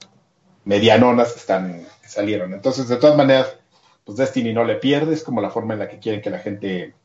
medianonas 0.63 1.33
que 1.33 1.39
están, 1.39 1.86
salieron. 2.07 2.53
Entonces, 2.53 2.88
de 2.88 2.95
todas 2.95 3.17
maneras, 3.17 3.57
pues 4.05 4.17
Destiny 4.17 4.53
no 4.53 4.63
le 4.63 4.75
pierde, 4.75 5.13
es 5.13 5.24
como 5.24 5.41
la 5.41 5.50
forma 5.50 5.74
en 5.74 5.81
la 5.81 5.89
que 5.89 6.00
quieren 6.00 6.22
que 6.22 6.29
la 6.29 6.39
gente 6.39 6.95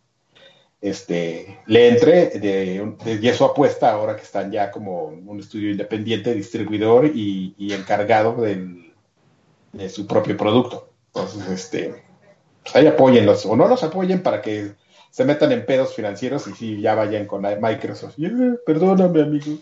este, 0.81 1.61
le 1.67 1.89
entre, 1.89 2.27
de, 2.39 3.19
y 3.21 3.29
eso 3.29 3.45
apuesta 3.45 3.91
ahora 3.91 4.17
que 4.17 4.23
están 4.23 4.53
ya 4.53 4.71
como 4.71 5.07
un 5.07 5.41
estudio 5.41 5.73
independiente, 5.73 6.35
distribuidor 6.35 7.07
y, 7.07 7.55
encargado 7.73 8.41
del, 8.41 8.93
de 9.73 9.89
su 9.89 10.07
propio 10.07 10.37
producto. 10.37 10.91
Entonces, 11.15 11.49
este, 11.49 11.95
pues 12.63 12.77
ahí 12.77 12.87
apóyenlos, 12.87 13.45
o 13.47 13.57
no 13.57 13.67
los 13.67 13.83
apoyen 13.83 14.23
para 14.23 14.41
que 14.41 14.73
se 15.11 15.25
metan 15.25 15.51
en 15.53 15.67
pedos 15.67 15.95
financieros 15.95 16.47
y 16.47 16.53
sí, 16.53 16.81
ya 16.81 16.95
vayan 16.95 17.27
con 17.27 17.43
Microsoft. 17.43 18.17
perdóname, 18.65 19.23
amigo. 19.23 19.59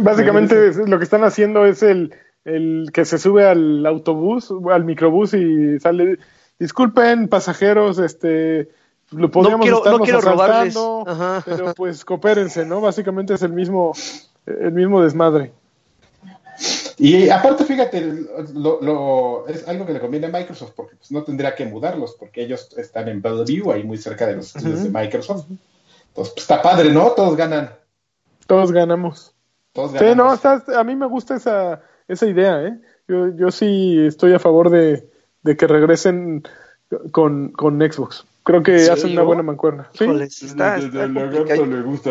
Básicamente 0.00 0.72
lo 0.86 0.98
que 0.98 1.04
están 1.04 1.24
haciendo 1.24 1.64
es 1.64 1.82
el, 1.82 2.12
el 2.44 2.90
que 2.92 3.04
se 3.04 3.18
sube 3.18 3.46
al 3.46 3.86
autobús, 3.86 4.52
al 4.70 4.84
microbús 4.84 5.32
y 5.34 5.78
sale, 5.78 6.18
disculpen 6.58 7.28
pasajeros, 7.28 7.98
este, 7.98 8.68
lo 9.10 9.30
podríamos 9.30 9.68
no 9.68 10.00
quiero, 10.00 10.18
asaltando, 10.18 11.04
pero 11.44 11.74
pues 11.74 12.04
coopérense, 12.04 12.64
¿no? 12.64 12.80
Básicamente 12.80 13.34
es 13.34 13.42
el 13.42 13.52
mismo, 13.52 13.92
el 14.46 14.72
mismo 14.72 15.02
desmadre. 15.02 15.52
Y 16.98 17.28
aparte, 17.28 17.64
fíjate, 17.64 18.26
lo, 18.54 19.46
es 19.48 19.68
algo 19.68 19.84
que 19.84 19.92
le 19.92 20.00
conviene 20.00 20.26
a 20.26 20.30
Microsoft 20.30 20.72
porque 20.74 20.96
pues, 20.96 21.10
no 21.12 21.22
tendría 21.22 21.54
que 21.54 21.66
mudarlos 21.66 22.16
porque 22.18 22.42
ellos 22.42 22.70
están 22.78 23.08
en 23.08 23.20
Bellevue, 23.20 23.74
ahí 23.74 23.84
muy 23.84 23.98
cerca 23.98 24.26
de 24.26 24.36
los 24.36 24.56
estudios 24.56 24.82
de 24.82 24.90
Microsoft. 24.90 25.44
Entonces, 25.50 25.64
pues, 26.14 26.32
está 26.36 26.62
padre, 26.62 26.90
¿no? 26.90 27.10
Todos 27.10 27.36
ganan. 27.36 27.70
Todos 28.46 28.72
ganamos. 28.72 29.34
Todos 29.72 29.92
ganamos. 29.92 30.40
Sí, 30.40 30.48
no, 30.48 30.78
a 30.78 30.84
mí 30.84 30.96
me 30.96 31.06
gusta 31.06 31.36
esa, 31.36 31.82
esa 32.08 32.26
idea, 32.26 32.62
¿eh? 32.62 32.78
Yo, 33.06 33.28
yo 33.36 33.50
sí 33.50 34.06
estoy 34.06 34.32
a 34.32 34.38
favor 34.38 34.70
de, 34.70 35.08
de 35.42 35.56
que 35.56 35.66
regresen 35.66 36.42
con, 37.12 37.50
con 37.50 37.78
Xbox. 37.78 38.24
Creo 38.46 38.62
que 38.62 38.76
hacen 38.76 39.10
una 39.10 39.22
buena 39.22 39.42
mancuerna. 39.42 39.90
¿Sí? 39.92 40.06
Yo 40.06 40.14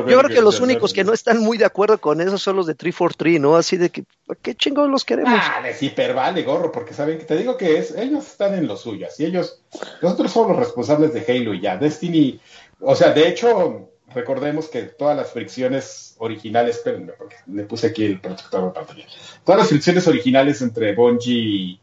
creo 0.03 0.27
que 0.27 0.41
los 0.41 0.59
únicos 0.59 0.91
que 0.91 1.05
no 1.05 1.13
están 1.13 1.39
muy 1.39 1.57
de 1.57 1.63
acuerdo 1.63 1.97
con 1.97 2.19
eso 2.19 2.37
son 2.37 2.57
los 2.57 2.65
de 2.65 2.75
343, 2.75 3.39
¿no? 3.39 3.55
Así 3.55 3.77
de 3.77 3.89
que, 3.89 4.03
¿qué 4.41 4.53
chingos 4.53 4.89
los 4.89 5.05
queremos? 5.05 5.31
Ah, 5.33 5.61
les 5.63 5.81
hipervale, 5.81 6.43
gorro, 6.43 6.73
porque 6.73 6.93
saben 6.93 7.19
que 7.19 7.23
te 7.23 7.37
digo 7.37 7.55
que 7.55 7.77
es, 7.77 7.95
ellos 7.95 8.27
están 8.27 8.53
en 8.53 8.67
lo 8.67 8.75
suyo, 8.75 9.07
y 9.17 9.23
ellos, 9.23 9.63
nosotros 10.01 10.29
somos 10.29 10.49
los 10.49 10.59
responsables 10.59 11.13
de 11.13 11.21
Halo 11.21 11.53
y 11.53 11.61
ya. 11.61 11.77
Destiny, 11.77 12.37
o 12.81 12.97
sea, 12.97 13.13
de 13.13 13.29
hecho, 13.29 13.91
recordemos 14.13 14.67
que 14.67 14.81
todas 14.81 15.15
las 15.15 15.31
fricciones 15.31 16.15
originales, 16.17 16.75
espérenme, 16.75 17.13
porque 17.13 17.37
le 17.47 17.63
puse 17.63 17.87
aquí 17.87 18.03
el 18.03 18.19
protector 18.19 18.65
de 18.65 18.71
pantalla. 18.71 19.05
Todas 19.45 19.59
las 19.61 19.69
fricciones 19.69 20.05
originales 20.05 20.61
entre 20.61 20.93
Bungie 20.95 21.33
y 21.33 21.79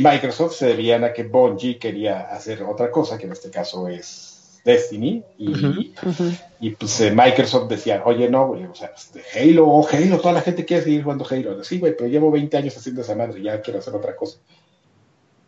Microsoft 0.00 0.54
se 0.54 0.66
debían 0.66 1.04
a 1.04 1.12
que 1.12 1.24
Bungie 1.24 1.78
quería 1.78 2.22
hacer 2.22 2.62
otra 2.62 2.90
cosa, 2.90 3.18
que 3.18 3.26
en 3.26 3.32
este 3.32 3.50
caso 3.50 3.88
es 3.88 4.60
Destiny, 4.64 5.22
y, 5.38 5.92
y 6.60 6.70
pues 6.70 7.00
eh, 7.00 7.10
Microsoft 7.10 7.68
decía, 7.68 8.02
oye, 8.04 8.30
no, 8.30 8.46
güey, 8.46 8.64
o 8.64 8.74
sea, 8.74 8.92
este, 8.96 9.22
Halo, 9.34 9.86
Halo, 9.86 10.18
toda 10.18 10.32
la 10.32 10.40
gente 10.40 10.64
quiere 10.64 10.84
seguir 10.84 11.02
jugando 11.02 11.26
Halo. 11.28 11.62
Sí, 11.62 11.78
güey, 11.78 11.96
pero 11.96 12.08
llevo 12.08 12.30
20 12.30 12.56
años 12.56 12.76
haciendo 12.76 13.02
esa 13.02 13.14
madre, 13.14 13.42
ya 13.42 13.60
quiero 13.60 13.80
hacer 13.80 13.94
otra 13.94 14.16
cosa. 14.16 14.38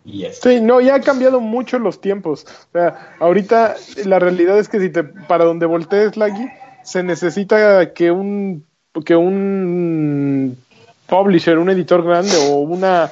Y 0.04 0.26
Sí, 0.32 0.60
no, 0.60 0.80
ya 0.80 0.96
han 0.96 1.02
cambiado 1.02 1.40
mucho 1.40 1.78
los 1.78 2.00
tiempos. 2.00 2.44
O 2.44 2.72
sea, 2.72 3.14
ahorita 3.20 3.76
la 4.04 4.18
realidad 4.18 4.58
es 4.58 4.68
que 4.68 4.78
si 4.78 4.90
te, 4.90 5.02
para 5.02 5.44
donde 5.44 5.64
voltees, 5.64 6.16
Laggy, 6.16 6.46
se 6.82 7.02
necesita 7.02 7.94
que 7.94 8.10
un, 8.10 8.66
que 9.06 9.16
un 9.16 10.58
publisher, 11.06 11.58
un 11.58 11.70
editor 11.70 12.04
grande 12.04 12.36
o 12.50 12.56
una 12.56 13.10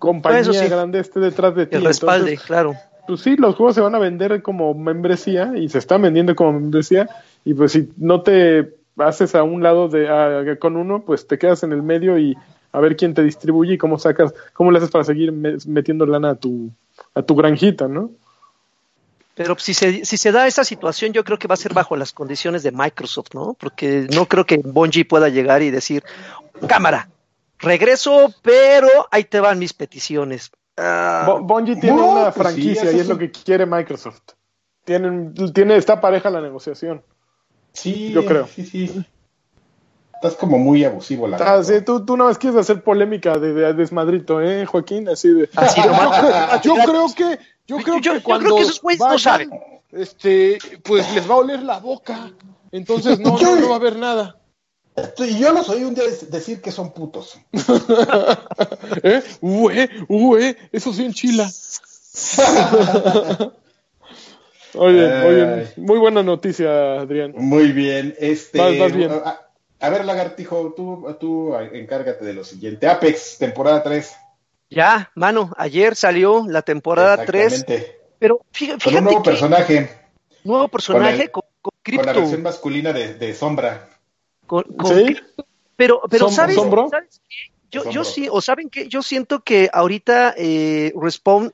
compañía 0.00 0.66
grande 0.66 0.98
esté 0.98 1.20
detrás 1.20 1.54
de 1.54 1.66
ti. 1.66 1.76
El 1.76 1.84
respalde, 1.84 2.36
claro. 2.36 2.74
Pues 3.06 3.20
sí, 3.20 3.36
los 3.36 3.54
juegos 3.54 3.76
se 3.76 3.80
van 3.80 3.94
a 3.94 3.98
vender 3.98 4.42
como 4.42 4.74
membresía 4.74 5.52
y 5.56 5.68
se 5.68 5.78
están 5.78 6.02
vendiendo 6.02 6.34
como 6.34 6.54
membresía 6.54 7.08
y 7.44 7.54
pues 7.54 7.72
si 7.72 7.92
no 7.96 8.22
te 8.22 8.74
haces 8.98 9.34
a 9.36 9.44
un 9.44 9.62
lado 9.62 9.88
de 9.88 10.56
con 10.58 10.76
uno, 10.76 11.04
pues 11.04 11.26
te 11.26 11.38
quedas 11.38 11.62
en 11.62 11.72
el 11.72 11.82
medio 11.82 12.18
y 12.18 12.36
a 12.72 12.80
ver 12.80 12.96
quién 12.96 13.14
te 13.14 13.22
distribuye 13.22 13.74
y 13.74 13.78
cómo 13.78 13.98
sacas, 13.98 14.34
cómo 14.52 14.70
le 14.70 14.78
haces 14.78 14.90
para 14.90 15.04
seguir 15.04 15.32
metiendo 15.32 16.06
lana 16.06 16.30
a 16.30 16.34
tu 16.34 16.70
a 17.14 17.22
tu 17.22 17.34
granjita, 17.34 17.88
¿no? 17.88 18.10
Pero 19.34 19.56
si 19.58 19.72
se, 19.74 20.04
si 20.04 20.16
se 20.16 20.32
da 20.32 20.46
esa 20.46 20.64
situación, 20.64 21.12
yo 21.12 21.24
creo 21.24 21.38
que 21.38 21.48
va 21.48 21.54
a 21.54 21.56
ser 21.56 21.72
bajo 21.72 21.96
las 21.96 22.12
condiciones 22.12 22.62
de 22.62 22.72
Microsoft, 22.72 23.28
¿no? 23.32 23.56
Porque 23.58 24.06
no 24.12 24.26
creo 24.26 24.44
que 24.44 24.58
Bungie 24.58 25.04
pueda 25.04 25.28
llegar 25.30 25.62
y 25.62 25.70
decir, 25.70 26.04
cámara, 26.66 27.08
regreso, 27.60 28.32
pero 28.42 28.88
ahí 29.10 29.24
te 29.24 29.40
van 29.40 29.58
mis 29.58 29.72
peticiones. 29.72 30.50
Uh, 30.76 31.40
Bungie 31.40 31.76
tiene 31.76 32.00
una 32.00 32.32
pues 32.32 32.34
franquicia 32.36 32.90
y 32.90 33.00
es 33.00 33.08
lo 33.08 33.18
que 33.18 33.30
quiere 33.30 33.66
Microsoft. 33.66 34.22
Tienen, 34.84 35.34
tiene, 35.52 35.76
está 35.76 36.00
pareja 36.00 36.30
la 36.30 36.40
negociación. 36.40 37.02
Sí, 37.72 38.12
yo 38.12 38.24
creo. 38.24 38.46
Sí, 38.46 38.64
sí. 38.64 39.04
Estás 40.14 40.34
como 40.34 40.58
muy 40.58 40.84
abusivo, 40.84 41.26
la 41.26 41.38
ah, 41.38 41.62
sí, 41.62 41.80
tú, 41.82 42.04
tú 42.04 42.14
no 42.14 42.24
más 42.24 42.36
quieres 42.36 42.58
hacer 42.58 42.82
polémica 42.82 43.38
de, 43.38 43.72
desmadrito, 43.72 44.42
¿eh, 44.42 44.66
Joaquín? 44.66 45.08
Así 45.08 45.32
de. 45.32 45.48
yo, 46.62 46.74
creo 46.74 47.06
que, 47.14 47.38
yo 47.66 47.78
creo 47.78 48.00
que 48.00 48.22
cuando. 48.22 48.56
no 48.98 49.18
saben. 49.18 49.50
Este, 49.90 50.58
pues 50.84 51.12
les 51.14 51.28
va 51.28 51.34
a 51.34 51.38
oler 51.38 51.62
la 51.62 51.78
boca. 51.78 52.30
Entonces 52.70 53.18
no, 53.18 53.38
no 53.38 53.68
va 53.68 53.74
a 53.74 53.78
haber 53.78 53.96
nada. 53.96 54.39
Y 55.18 55.38
yo 55.38 55.52
los 55.52 55.68
oí 55.68 55.84
un 55.84 55.94
día 55.94 56.04
decir 56.28 56.60
que 56.60 56.72
son 56.72 56.92
putos. 56.92 57.38
¿Eh? 59.02 59.22
Ue, 59.40 59.88
ue, 60.08 60.56
eso 60.72 60.92
sí 60.92 61.04
enchila. 61.04 61.44
oye, 64.74 65.24
oye, 65.24 65.72
muy 65.76 65.98
buena 65.98 66.22
noticia, 66.22 67.00
Adrián. 67.00 67.32
Muy 67.36 67.72
bien. 67.72 68.14
Este, 68.18 68.60
A, 69.80 69.90
ver, 69.90 70.04
Lagartijo, 70.04 70.74
tú, 70.76 71.16
tú 71.20 71.54
encárgate 71.54 72.24
de 72.24 72.34
lo 72.34 72.44
siguiente. 72.44 72.88
Apex, 72.88 73.38
temporada 73.38 73.82
3. 73.82 74.12
Ya, 74.70 75.10
mano, 75.14 75.52
ayer 75.56 75.96
salió 75.96 76.44
la 76.46 76.62
temporada 76.62 77.24
3. 77.24 77.64
Pero 78.18 78.40
fíjate, 78.52 78.84
con 78.84 78.96
un 78.96 79.04
nuevo 79.04 79.22
personaje. 79.22 79.90
Nuevo 80.44 80.68
personaje 80.68 81.30
con, 81.30 81.42
con, 81.60 81.72
la 82.04 82.12
versión 82.12 82.42
masculina 82.42 82.92
de, 82.92 83.14
de 83.14 83.34
Sombra. 83.34 83.88
¿Sí? 84.84 85.16
Pero, 85.76 86.02
pero 86.10 86.28
¿sabes, 86.28 86.56
Yo, 87.70 87.90
yo 87.90 88.04
sí, 88.04 88.28
o 88.30 88.40
saben 88.40 88.68
que 88.68 88.88
yo 88.88 89.02
siento 89.02 89.40
que 89.40 89.70
ahorita 89.72 90.34
eh, 90.36 90.92
Respawn 91.00 91.52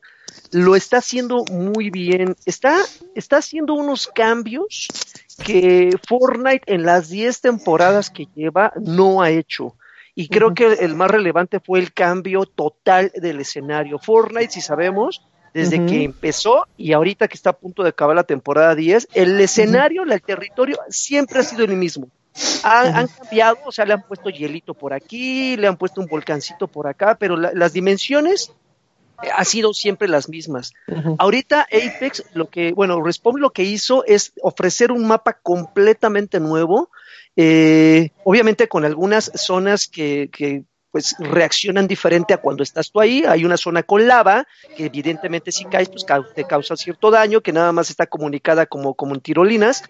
lo 0.52 0.76
está 0.76 0.98
haciendo 0.98 1.44
muy 1.50 1.90
bien. 1.90 2.36
Está, 2.44 2.78
está 3.14 3.38
haciendo 3.38 3.74
unos 3.74 4.08
cambios 4.08 4.88
que 5.44 5.90
Fortnite 6.08 6.72
en 6.72 6.84
las 6.84 7.08
10 7.08 7.40
temporadas 7.40 8.10
que 8.10 8.26
lleva 8.34 8.72
no 8.80 9.22
ha 9.22 9.30
hecho. 9.30 9.74
Y 10.14 10.28
creo 10.28 10.54
que 10.54 10.66
el 10.66 10.94
más 10.94 11.10
relevante 11.10 11.60
fue 11.60 11.78
el 11.78 11.92
cambio 11.92 12.46
total 12.46 13.12
del 13.14 13.40
escenario. 13.40 13.98
Fortnite, 13.98 14.50
si 14.50 14.62
sabemos, 14.62 15.22
desde 15.52 15.84
que 15.84 16.04
empezó 16.04 16.66
y 16.76 16.92
ahorita 16.92 17.28
que 17.28 17.34
está 17.34 17.50
a 17.50 17.56
punto 17.56 17.82
de 17.82 17.90
acabar 17.90 18.16
la 18.16 18.24
temporada 18.24 18.74
10, 18.74 19.08
el 19.12 19.38
escenario, 19.40 20.04
el 20.04 20.22
territorio 20.22 20.78
siempre 20.88 21.40
ha 21.40 21.42
sido 21.42 21.64
el 21.64 21.76
mismo. 21.76 22.08
Han, 22.62 23.08
cambiado, 23.08 23.58
o 23.64 23.72
sea, 23.72 23.84
le 23.84 23.94
han 23.94 24.02
puesto 24.02 24.28
hielito 24.28 24.74
por 24.74 24.92
aquí, 24.92 25.56
le 25.56 25.66
han 25.66 25.76
puesto 25.76 26.00
un 26.00 26.06
volcancito 26.06 26.66
por 26.68 26.86
acá, 26.86 27.16
pero 27.18 27.36
las 27.36 27.72
dimensiones 27.72 28.52
eh, 29.22 29.28
han 29.34 29.44
sido 29.44 29.72
siempre 29.72 30.08
las 30.08 30.28
mismas. 30.28 30.72
Ahorita 31.18 31.62
Apex, 31.62 32.24
lo 32.34 32.48
que, 32.48 32.72
bueno, 32.72 33.02
Respawn 33.02 33.40
lo 33.40 33.50
que 33.50 33.64
hizo 33.64 34.04
es 34.04 34.32
ofrecer 34.42 34.92
un 34.92 35.06
mapa 35.06 35.34
completamente 35.42 36.40
nuevo, 36.40 36.90
eh, 37.36 38.10
obviamente 38.24 38.68
con 38.68 38.84
algunas 38.84 39.30
zonas 39.34 39.86
que, 39.86 40.28
que 40.32 40.64
pues 40.96 41.14
reaccionan 41.18 41.86
diferente 41.86 42.32
a 42.32 42.38
cuando 42.38 42.62
estás 42.62 42.90
tú 42.90 43.00
ahí. 43.00 43.22
Hay 43.28 43.44
una 43.44 43.58
zona 43.58 43.82
con 43.82 44.08
lava, 44.08 44.46
que 44.78 44.86
evidentemente 44.86 45.52
si 45.52 45.66
caes, 45.66 45.90
pues 45.90 46.06
te 46.34 46.44
causa 46.44 46.74
cierto 46.74 47.10
daño, 47.10 47.42
que 47.42 47.52
nada 47.52 47.70
más 47.70 47.90
está 47.90 48.06
comunicada 48.06 48.64
como, 48.64 48.94
como 48.94 49.14
en 49.14 49.20
tirolinas. 49.20 49.84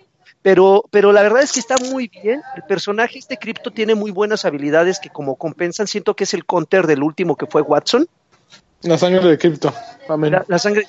Pero, 0.46 0.84
pero 0.92 1.10
la 1.10 1.22
verdad 1.22 1.42
es 1.42 1.50
que 1.50 1.58
está 1.58 1.74
muy 1.90 2.06
bien. 2.06 2.40
El 2.54 2.62
personaje, 2.62 3.18
este 3.18 3.36
cripto, 3.36 3.72
tiene 3.72 3.96
muy 3.96 4.12
buenas 4.12 4.44
habilidades 4.44 5.00
que 5.00 5.10
como 5.10 5.34
compensan. 5.34 5.88
Siento 5.88 6.14
que 6.14 6.22
es 6.22 6.34
el 6.34 6.46
counter 6.46 6.86
del 6.86 7.02
último 7.02 7.34
que 7.34 7.46
fue 7.46 7.62
Watson. 7.62 8.06
La 8.82 8.96
sangre 8.96 9.28
de 9.28 9.38
cripto. 9.38 9.74
La, 10.46 10.58
sangre. 10.60 10.86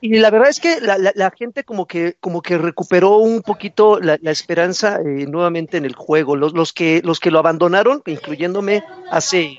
y, 0.00 0.16
la 0.20 0.30
verdad 0.30 0.48
es 0.48 0.60
que 0.60 0.78
la, 0.80 1.32
gente 1.36 1.64
como 1.64 1.86
que 1.86 2.14
como 2.20 2.40
que 2.40 2.56
recuperó 2.56 3.16
un 3.16 3.42
poquito 3.42 3.98
la, 3.98 4.16
esperanza 4.30 5.00
eh, 5.04 5.26
nuevamente 5.26 5.76
en 5.76 5.84
el 5.84 5.96
juego. 5.96 6.36
Los, 6.36 6.52
los 6.52 6.72
que 6.72 7.02
los 7.02 7.18
que 7.18 7.32
lo 7.32 7.40
abandonaron, 7.40 8.00
incluyéndome 8.06 8.84
hace 9.10 9.58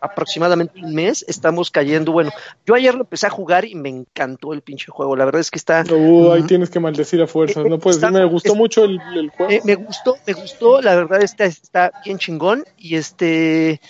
aproximadamente 0.00 0.80
un 0.80 0.94
mes 0.94 1.24
estamos 1.28 1.70
cayendo. 1.70 2.12
Bueno, 2.12 2.30
yo 2.66 2.74
ayer 2.74 2.94
lo 2.94 3.02
empecé 3.02 3.26
a 3.26 3.30
jugar 3.30 3.64
y 3.64 3.74
me 3.74 3.88
encantó 3.88 4.52
el 4.52 4.62
pinche 4.62 4.90
juego. 4.90 5.16
La 5.16 5.24
verdad 5.24 5.40
es 5.40 5.50
que 5.50 5.58
está. 5.58 5.84
Uh, 5.90 6.32
ahí 6.32 6.42
tienes 6.42 6.70
que 6.70 6.80
maldecir 6.80 7.20
a 7.22 7.26
fuerza. 7.26 7.62
no 7.62 7.78
puedes. 7.78 8.00
me 8.10 8.24
gustó 8.24 8.54
mucho 8.54 8.84
el, 8.84 9.00
juego. 9.30 9.64
me 9.64 9.74
gustó, 9.74 10.16
me 10.26 10.32
gustó. 10.32 10.80
La 10.80 10.94
verdad 10.94 11.22
está, 11.22 11.44
está 11.44 11.92
bien 12.04 12.18
chingón 12.18 12.64
y 12.76 12.96
este 12.96 13.80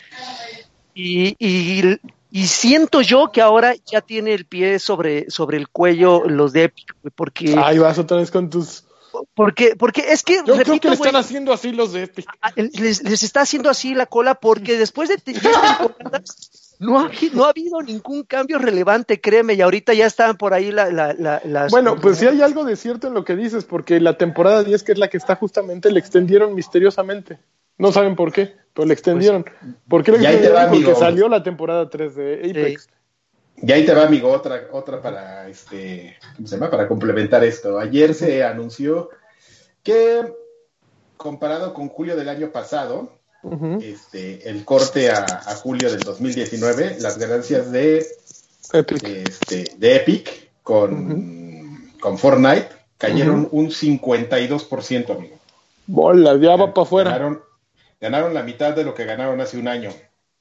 y, 0.94 1.36
y, 1.38 1.98
y 2.30 2.46
siento 2.46 3.00
yo 3.00 3.30
que 3.32 3.40
ahora 3.40 3.74
ya 3.86 4.00
tiene 4.00 4.34
el 4.34 4.44
pie 4.44 4.78
sobre 4.78 5.30
sobre 5.30 5.56
el 5.56 5.68
cuello 5.68 6.24
los 6.24 6.52
de 6.52 6.64
Epic, 6.64 6.94
porque. 7.14 7.54
Ahí 7.56 7.78
vas 7.78 7.98
otra 7.98 8.16
vez 8.16 8.30
con 8.30 8.50
tus 8.50 8.87
porque, 9.34 9.76
porque 9.76 10.12
es 10.12 10.22
que. 10.22 10.42
Yo 10.46 10.56
creo 10.56 10.80
que 10.80 10.88
le 10.88 10.94
están 10.94 11.16
haciendo 11.16 11.52
así 11.52 11.72
los 11.72 11.92
de 11.92 12.04
Epic. 12.04 12.26
Les, 12.56 13.22
está 13.22 13.42
haciendo 13.42 13.70
así 13.70 13.94
la 13.94 14.06
cola 14.06 14.34
porque 14.34 14.76
después 14.76 15.08
de 15.08 15.16
no 16.78 17.00
ha, 17.00 17.10
no 17.32 17.44
ha 17.44 17.50
habido 17.50 17.82
ningún 17.82 18.22
cambio 18.22 18.58
relevante, 18.58 19.20
créeme, 19.20 19.54
y 19.54 19.60
ahorita 19.60 19.94
ya 19.94 20.06
están 20.06 20.36
por 20.36 20.54
ahí 20.54 20.70
la, 20.70 20.90
la, 20.90 21.40
las. 21.44 21.70
Bueno, 21.70 21.96
pues 21.96 22.18
sí 22.18 22.26
hay 22.26 22.40
algo 22.42 22.64
de 22.64 22.76
cierto 22.76 23.08
en 23.08 23.14
lo 23.14 23.24
que 23.24 23.36
dices, 23.36 23.64
porque 23.64 24.00
la 24.00 24.16
temporada 24.16 24.62
10, 24.62 24.82
que 24.84 24.92
es 24.92 24.98
la 24.98 25.08
que 25.08 25.16
está 25.16 25.36
justamente, 25.36 25.90
le 25.90 25.98
extendieron 25.98 26.54
misteriosamente. 26.54 27.38
No 27.78 27.92
saben 27.92 28.16
por 28.16 28.32
qué, 28.32 28.56
pero 28.74 28.86
le 28.86 28.94
extendieron. 28.94 29.44
Pues, 29.44 29.74
¿Por 29.88 30.04
qué 30.04 30.12
le 30.12 30.18
extendieron? 30.18 30.70
Porque 30.70 30.94
salió 30.94 31.28
la 31.28 31.42
temporada 31.42 31.88
3 31.88 32.14
de 32.14 32.50
Apex. 32.50 32.88
Y 33.60 33.72
ahí 33.72 33.84
te 33.84 33.94
va, 33.94 34.04
amigo, 34.04 34.30
otra, 34.30 34.68
otra 34.72 35.02
para 35.02 35.48
este, 35.48 36.16
¿cómo 36.36 36.46
se 36.46 36.56
llama? 36.56 36.70
Para 36.70 36.86
complementar 36.86 37.42
esto. 37.44 37.78
Ayer 37.78 38.14
se 38.14 38.44
anunció 38.44 39.10
que 39.82 40.32
comparado 41.16 41.74
con 41.74 41.88
julio 41.88 42.16
del 42.16 42.28
año 42.28 42.50
pasado, 42.50 43.12
este, 43.80 44.48
el 44.48 44.64
corte 44.64 45.10
a, 45.10 45.26
julio 45.62 45.90
del 45.90 46.00
2019, 46.00 46.98
las 47.00 47.18
ganancias 47.18 47.70
de 47.72 48.06
Epic, 48.72 49.02
este, 49.04 49.72
de 49.76 49.96
Epic 49.96 50.50
con, 50.62 51.92
con 52.00 52.18
Fortnite 52.18 52.68
cayeron 52.96 53.48
un 53.50 53.68
52%, 53.68 55.16
amigo. 55.16 55.36
Bola, 55.86 56.36
ya 56.36 56.56
va 56.56 56.74
para 56.74 56.82
afuera. 56.82 57.10
Ganaron, 57.12 57.42
ganaron, 58.00 58.34
la 58.34 58.42
mitad 58.42 58.74
de 58.74 58.84
lo 58.84 58.94
que 58.94 59.04
ganaron 59.04 59.40
hace 59.40 59.58
un 59.58 59.68
año. 59.68 59.90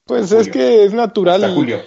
Pues 0.04 0.30
es 0.32 0.48
que 0.48 0.84
es 0.84 0.92
natural. 0.92 1.42
Hasta 1.42 1.54
julio. 1.54 1.80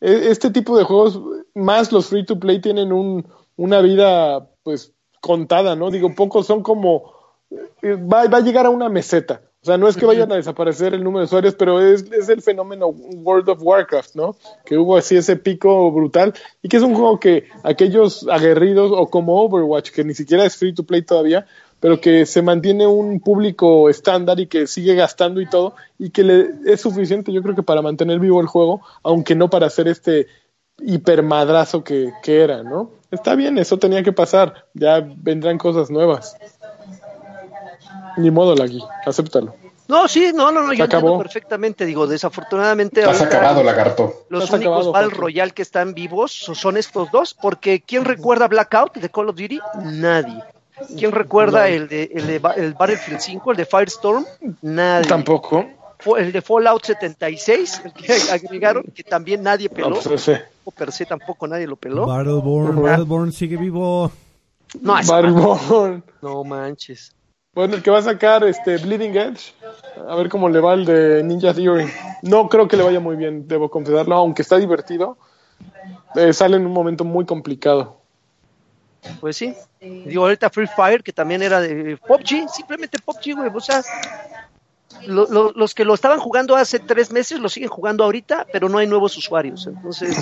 E, 0.00 0.30
este 0.30 0.50
tipo 0.50 0.76
de 0.76 0.84
juegos, 0.84 1.20
más 1.54 1.92
los 1.92 2.06
free 2.06 2.24
to 2.24 2.38
play, 2.38 2.60
tienen 2.60 2.92
un, 2.92 3.26
una 3.56 3.80
vida 3.80 4.50
pues 4.62 4.94
contada, 5.20 5.76
¿no? 5.76 5.90
Digo, 5.90 6.14
pocos 6.14 6.46
son 6.46 6.62
como... 6.62 7.12
Eh, 7.82 7.94
va, 7.94 8.26
va 8.28 8.38
a 8.38 8.42
llegar 8.42 8.66
a 8.66 8.70
una 8.70 8.88
meseta. 8.88 9.42
O 9.60 9.66
sea, 9.66 9.76
no 9.76 9.88
es 9.88 9.96
que 9.96 10.06
vayan 10.06 10.30
a 10.30 10.36
desaparecer 10.36 10.94
el 10.94 11.02
número 11.02 11.20
de 11.20 11.24
usuarios, 11.24 11.56
pero 11.56 11.80
es, 11.80 12.04
es, 12.12 12.28
el 12.28 12.42
fenómeno 12.42 12.86
World 12.88 13.48
of 13.48 13.58
Warcraft, 13.60 14.14
¿no? 14.14 14.36
Que 14.64 14.78
hubo 14.78 14.96
así 14.96 15.16
ese 15.16 15.34
pico 15.34 15.90
brutal 15.90 16.32
y 16.62 16.68
que 16.68 16.76
es 16.76 16.82
un 16.84 16.94
juego 16.94 17.18
que 17.18 17.48
aquellos 17.64 18.26
aguerridos 18.28 18.92
o 18.94 19.08
como 19.08 19.42
Overwatch, 19.42 19.90
que 19.90 20.04
ni 20.04 20.14
siquiera 20.14 20.44
es 20.44 20.56
free 20.56 20.74
to 20.74 20.84
play 20.84 21.02
todavía, 21.02 21.46
pero 21.80 22.00
que 22.00 22.26
se 22.26 22.42
mantiene 22.42 22.86
un 22.86 23.20
público 23.20 23.88
estándar 23.88 24.40
y 24.40 24.46
que 24.46 24.66
sigue 24.66 24.94
gastando 24.94 25.40
y 25.40 25.48
todo, 25.48 25.74
y 25.98 26.10
que 26.10 26.24
le, 26.24 26.50
es 26.66 26.80
suficiente 26.80 27.32
yo 27.32 27.42
creo 27.42 27.54
que 27.54 27.62
para 27.62 27.82
mantener 27.82 28.18
vivo 28.18 28.40
el 28.40 28.46
juego, 28.46 28.82
aunque 29.02 29.34
no 29.34 29.48
para 29.50 29.66
hacer 29.66 29.88
este 29.88 30.26
hipermadrazo 30.80 31.84
que, 31.84 32.12
que 32.22 32.42
era, 32.42 32.62
¿no? 32.62 32.90
Está 33.10 33.34
bien, 33.34 33.58
eso 33.58 33.78
tenía 33.78 34.02
que 34.02 34.12
pasar, 34.12 34.66
ya 34.74 35.00
vendrán 35.00 35.58
cosas 35.58 35.90
nuevas. 35.90 36.36
Ni 38.16 38.30
modo, 38.30 38.54
Lagui, 38.54 38.82
acéptalo. 39.06 39.54
No, 39.88 40.06
sí, 40.06 40.32
no, 40.34 40.52
no, 40.52 40.62
no, 40.62 40.74
yo 40.74 40.84
entiendo 40.84 41.16
perfectamente. 41.16 41.86
Digo, 41.86 42.06
desafortunadamente. 42.06 43.04
Has 43.04 43.22
acabado, 43.22 43.62
lagarto. 43.62 44.26
Los 44.28 44.50
únicos 44.50 44.92
Battle 44.92 45.14
Royale 45.14 45.52
que 45.52 45.62
están 45.62 45.94
vivos 45.94 46.30
son 46.32 46.76
estos 46.76 47.10
dos, 47.10 47.32
porque 47.32 47.80
¿quién 47.80 48.04
recuerda 48.04 48.48
Blackout 48.48 48.98
de 48.98 49.08
Call 49.08 49.30
of 49.30 49.36
Duty? 49.36 49.60
Nadie. 49.82 50.44
¿Quién 50.96 51.12
recuerda 51.12 51.68
el, 51.68 51.88
de, 51.88 52.10
el, 52.14 52.26
de, 52.26 52.40
el 52.56 52.74
Battlefield 52.74 53.20
5, 53.20 53.50
el 53.50 53.56
de 53.56 53.66
Firestorm? 53.66 54.24
Nadie. 54.62 55.08
Tampoco. 55.08 55.66
El 56.16 56.30
de 56.30 56.42
Fallout 56.42 56.84
76, 56.84 57.82
el 57.84 57.92
que 57.92 58.12
agregaron, 58.32 58.84
que 58.94 59.02
también 59.02 59.42
nadie 59.42 59.68
peló. 59.68 59.90
No, 59.90 59.96
pues 59.96 60.30
O 60.64 60.70
per 60.70 60.92
se 60.92 61.06
tampoco 61.06 61.46
nadie 61.46 61.66
lo 61.66 61.76
peló. 61.76 62.06
Battleborn, 62.06 62.82
Battleborn 62.82 63.32
sigue 63.32 63.56
vivo. 63.56 64.10
No, 64.80 64.94
Battleborn. 64.94 66.04
No 66.22 66.44
manches. 66.44 67.12
Bueno, 67.54 67.74
el 67.74 67.82
que 67.82 67.90
va 67.90 67.98
a 67.98 68.02
sacar 68.02 68.44
este 68.44 68.76
Bleeding 68.76 69.16
Edge, 69.16 69.52
a 70.08 70.14
ver 70.14 70.28
cómo 70.28 70.48
le 70.48 70.60
va 70.60 70.74
el 70.74 70.84
de 70.84 71.24
Ninja 71.24 71.52
Theory. 71.52 71.86
No 72.22 72.48
creo 72.48 72.68
que 72.68 72.76
le 72.76 72.84
vaya 72.84 73.00
muy 73.00 73.16
bien, 73.16 73.48
debo 73.48 73.68
confesarlo, 73.68 74.14
aunque 74.14 74.42
está 74.42 74.58
divertido. 74.58 75.18
Eh, 76.14 76.32
sale 76.32 76.56
en 76.56 76.66
un 76.66 76.72
momento 76.72 77.04
muy 77.04 77.26
complicado. 77.26 77.97
Pues 79.20 79.36
sí. 79.36 79.54
Digo, 79.80 80.24
ahorita 80.24 80.50
Free 80.50 80.66
Fire, 80.66 81.02
que 81.02 81.12
también 81.12 81.42
era 81.42 81.60
de 81.60 81.96
PUBG, 81.96 82.48
simplemente 82.48 82.98
PUBG, 82.98 83.36
güey. 83.36 83.50
O 83.54 83.60
sea, 83.60 83.82
los 85.06 85.74
que 85.74 85.84
lo 85.84 85.94
estaban 85.94 86.18
jugando 86.18 86.56
hace 86.56 86.78
tres 86.78 87.12
meses 87.12 87.38
lo 87.40 87.48
siguen 87.48 87.68
jugando 87.68 88.04
ahorita, 88.04 88.46
pero 88.52 88.68
no 88.68 88.78
hay 88.78 88.86
nuevos 88.86 89.16
usuarios. 89.16 89.66
Entonces, 89.66 90.16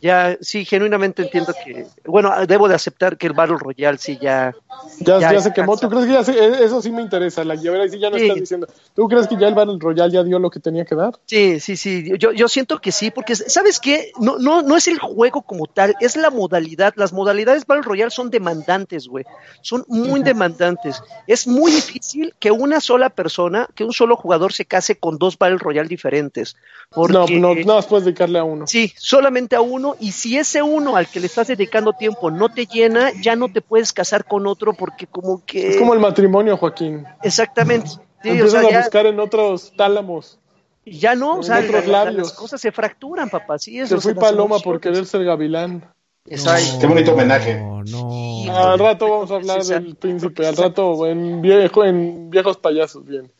ya 0.00 0.36
sí, 0.40 0.64
genuinamente 0.64 1.22
entiendo 1.22 1.54
que, 1.64 1.86
bueno, 2.04 2.32
debo 2.46 2.68
de 2.68 2.74
aceptar 2.74 3.16
que 3.16 3.26
el 3.26 3.32
Battle 3.32 3.56
Royale 3.58 3.98
sí 3.98 4.18
ya... 4.20 4.54
Ya, 5.00 5.40
se 5.40 5.52
quemó, 5.52 5.76
¿tú 5.76 5.88
crees 5.88 6.06
que 6.06 6.12
ya 6.12 6.24
se, 6.24 6.32
e, 6.32 6.64
eso 6.64 6.80
sí 6.80 6.90
me 6.90 7.02
interesa, 7.02 7.44
la 7.44 7.54
ver 7.54 7.90
sí 7.90 7.98
ya 7.98 8.10
no 8.10 8.16
estás 8.16 8.36
diciendo, 8.36 8.66
¿tú 8.94 9.08
crees 9.08 9.26
que 9.26 9.36
ya 9.36 9.48
el 9.48 9.54
Battle 9.54 9.76
Royale 9.78 10.12
ya 10.12 10.22
dio 10.22 10.38
lo 10.38 10.50
que 10.50 10.60
tenía 10.60 10.84
que 10.84 10.94
dar? 10.94 11.18
Sí, 11.26 11.60
sí, 11.60 11.76
sí, 11.76 12.12
yo, 12.18 12.32
yo 12.32 12.48
siento 12.48 12.80
que 12.80 12.92
sí, 12.92 13.10
porque, 13.10 13.36
¿sabes 13.36 13.78
qué? 13.78 14.12
No, 14.18 14.38
no, 14.38 14.62
no 14.62 14.76
es 14.76 14.88
el 14.88 14.98
juego 14.98 15.42
como 15.42 15.66
tal, 15.66 15.94
es 16.00 16.16
la 16.16 16.30
modalidad, 16.30 16.94
las 16.96 17.12
modalidades 17.12 17.66
Battle 17.66 17.84
Royale 17.84 18.10
son 18.10 18.30
demandantes, 18.30 19.06
güey, 19.06 19.24
son 19.60 19.84
muy 19.88 20.22
demandantes, 20.22 21.02
es 21.26 21.46
muy 21.46 21.72
difícil 21.72 22.34
que 22.38 22.50
una 22.50 22.80
sola 22.80 23.10
persona, 23.10 23.68
que 23.74 23.84
un 23.84 23.92
solo 23.92 24.16
jugador 24.16 24.52
se 24.52 24.64
case 24.64 24.98
con 24.98 25.18
dos 25.18 25.38
Battle 25.38 25.58
Royale 25.58 25.88
diferentes. 25.88 26.56
Porque, 26.90 27.38
no, 27.38 27.54
no, 27.54 27.74
más 27.74 27.86
puedes 27.86 28.04
dedicarle 28.04 28.38
a 28.38 28.44
uno. 28.44 28.66
Sí, 28.66 28.92
solamente 28.96 29.54
a 29.54 29.60
uno 29.60 29.89
y 29.98 30.12
si 30.12 30.36
ese 30.36 30.62
uno 30.62 30.96
al 30.96 31.08
que 31.08 31.20
le 31.20 31.26
estás 31.26 31.48
dedicando 31.48 31.92
tiempo 31.92 32.30
no 32.30 32.48
te 32.48 32.66
llena, 32.66 33.10
ya 33.20 33.36
no 33.36 33.50
te 33.52 33.60
puedes 33.60 33.92
casar 33.92 34.24
con 34.24 34.46
otro 34.46 34.74
porque 34.74 35.06
como 35.06 35.44
que... 35.44 35.70
Es 35.70 35.76
como 35.76 35.94
el 35.94 36.00
matrimonio, 36.00 36.56
Joaquín. 36.56 37.04
Exactamente. 37.22 37.88
Sí, 38.22 38.28
Empiezas 38.30 38.64
a 38.64 38.78
buscar 38.78 39.06
en 39.06 39.18
otros 39.18 39.72
tálamos. 39.76 40.38
Ya 40.84 41.14
no, 41.14 41.38
o 41.38 41.42
sea, 41.42 41.60
las 41.60 42.32
cosas 42.32 42.60
se 42.60 42.72
fracturan, 42.72 43.28
papá. 43.28 43.58
Sí, 43.58 43.78
eso, 43.78 44.00
Se 44.00 44.12
fui 44.12 44.14
paloma 44.14 44.58
por 44.58 44.80
querer 44.80 45.06
ser 45.06 45.24
gavilán. 45.24 45.84
Qué 46.24 46.86
bonito 46.86 47.12
homenaje. 47.12 47.60
No, 47.60 48.46
al 48.56 48.78
rato 48.78 49.08
vamos 49.08 49.30
a 49.30 49.36
hablar 49.36 49.62
del 49.62 49.96
príncipe, 49.96 50.46
al 50.46 50.56
rato 50.56 51.06
en 51.06 51.40
viejo, 51.40 51.84
en 51.84 52.30
viejos 52.30 52.56
payasos, 52.56 53.04
bien. 53.04 53.30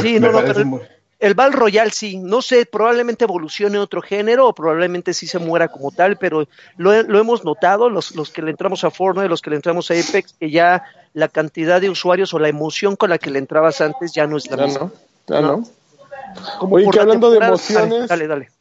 Sí, 0.00 0.18
no, 0.18 0.32
no, 0.32 0.40
pero 0.40 0.80
el 1.24 1.32
Val 1.34 1.54
Royal 1.54 1.90
sí, 1.90 2.18
no 2.18 2.42
sé, 2.42 2.66
probablemente 2.66 3.24
evolucione 3.24 3.78
otro 3.78 4.02
género 4.02 4.46
o 4.48 4.54
probablemente 4.54 5.14
sí 5.14 5.26
se 5.26 5.38
muera 5.38 5.68
como 5.68 5.90
tal, 5.90 6.18
pero 6.18 6.46
lo, 6.76 6.92
hemos 6.92 7.44
notado, 7.44 7.88
los, 7.88 8.14
los 8.14 8.30
que 8.30 8.42
le 8.42 8.50
entramos 8.50 8.84
a 8.84 8.90
Fortnite, 8.90 9.30
los 9.30 9.40
que 9.40 9.48
le 9.48 9.56
entramos 9.56 9.90
a 9.90 9.94
Apex, 9.94 10.34
que 10.38 10.50
ya 10.50 10.84
la 11.14 11.28
cantidad 11.28 11.80
de 11.80 11.88
usuarios 11.88 12.34
o 12.34 12.38
la 12.38 12.50
emoción 12.50 12.94
con 12.94 13.08
la 13.08 13.16
que 13.16 13.30
le 13.30 13.38
entrabas 13.38 13.80
antes 13.80 14.12
ya 14.12 14.26
no 14.26 14.36
es 14.36 14.50
la 14.50 14.66
misma. 14.66 14.90
ya 15.26 15.40
no. 15.40 15.64
Oye, 16.60 16.90
que 16.90 17.00
hablando 17.00 17.30
de 17.30 17.38
emociones, 17.38 18.10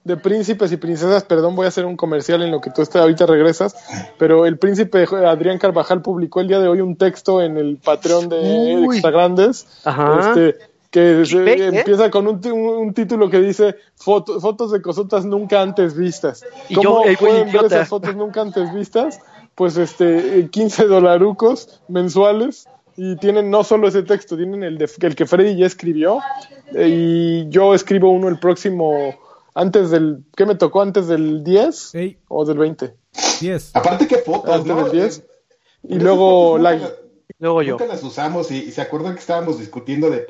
de 0.03 0.17
príncipes 0.17 0.71
y 0.71 0.77
princesas, 0.77 1.23
perdón, 1.23 1.55
voy 1.55 1.65
a 1.65 1.69
hacer 1.69 1.85
un 1.85 1.97
comercial 1.97 2.43
en 2.43 2.51
lo 2.51 2.61
que 2.61 2.69
tú 2.69 2.81
estás, 2.81 3.01
ahorita 3.01 3.25
regresas, 3.25 3.75
pero 4.17 4.45
el 4.45 4.57
príncipe 4.57 5.05
Adrián 5.25 5.57
Carvajal 5.57 6.01
publicó 6.01 6.39
el 6.39 6.47
día 6.47 6.59
de 6.59 6.67
hoy 6.67 6.81
un 6.81 6.95
texto 6.95 7.41
en 7.41 7.57
el 7.57 7.77
Patreon 7.77 8.29
de 8.29 8.83
Extra 8.85 9.11
Grandes, 9.11 9.65
este, 9.85 10.72
que 10.93 11.23
¿eh? 11.23 11.69
empieza 11.73 12.11
con 12.11 12.27
un, 12.27 12.93
título 12.93 13.27
que 13.27 13.39
dice 13.39 13.75
fotos 13.95 14.71
de 14.71 14.79
cosotas 14.79 15.25
nunca 15.25 15.59
antes 15.59 15.97
vistas. 15.97 16.45
¿Cómo 16.73 17.01
pueden 17.19 17.51
ver 17.51 17.65
esas 17.65 17.89
fotos 17.89 18.15
nunca 18.15 18.41
antes 18.41 18.71
vistas? 18.71 19.19
Pues 19.55 19.75
este 19.77 20.47
15 20.51 20.85
dolarucos 20.85 21.81
mensuales 21.87 22.67
y 22.95 23.15
tienen 23.15 23.49
no 23.49 23.63
solo 23.63 23.87
ese 23.87 24.03
texto, 24.03 24.37
tienen 24.37 24.61
el, 24.61 24.77
de, 24.77 24.87
el 25.01 25.15
que 25.15 25.25
Freddy 25.25 25.57
ya 25.57 25.65
escribió 25.65 26.19
eh, 26.75 26.87
y 26.87 27.49
yo 27.49 27.73
escribo 27.73 28.11
uno 28.11 28.27
el 28.27 28.37
próximo 28.37 29.15
antes 29.55 29.89
del 29.89 30.23
¿qué 30.37 30.45
me 30.45 30.53
tocó 30.53 30.83
antes 30.83 31.07
del 31.07 31.43
10 31.43 31.93
o 32.27 32.45
del 32.45 32.57
20? 32.59 32.93
10. 33.41 33.71
Aparte 33.75 34.07
qué 34.07 34.17
fotos, 34.17 34.53
antes 34.53 34.75
del 34.75 34.91
10. 34.91 35.23
Y 35.89 35.95
luego 35.95 36.59
la 36.59 36.79
luego 37.39 37.63
yo. 37.63 37.71
Nunca 37.79 37.87
las 37.87 38.03
usamos 38.03 38.51
y, 38.51 38.57
y 38.59 38.71
se 38.71 38.81
acuerdan 38.81 39.15
que 39.15 39.21
estábamos 39.21 39.57
discutiendo 39.57 40.11
de 40.11 40.27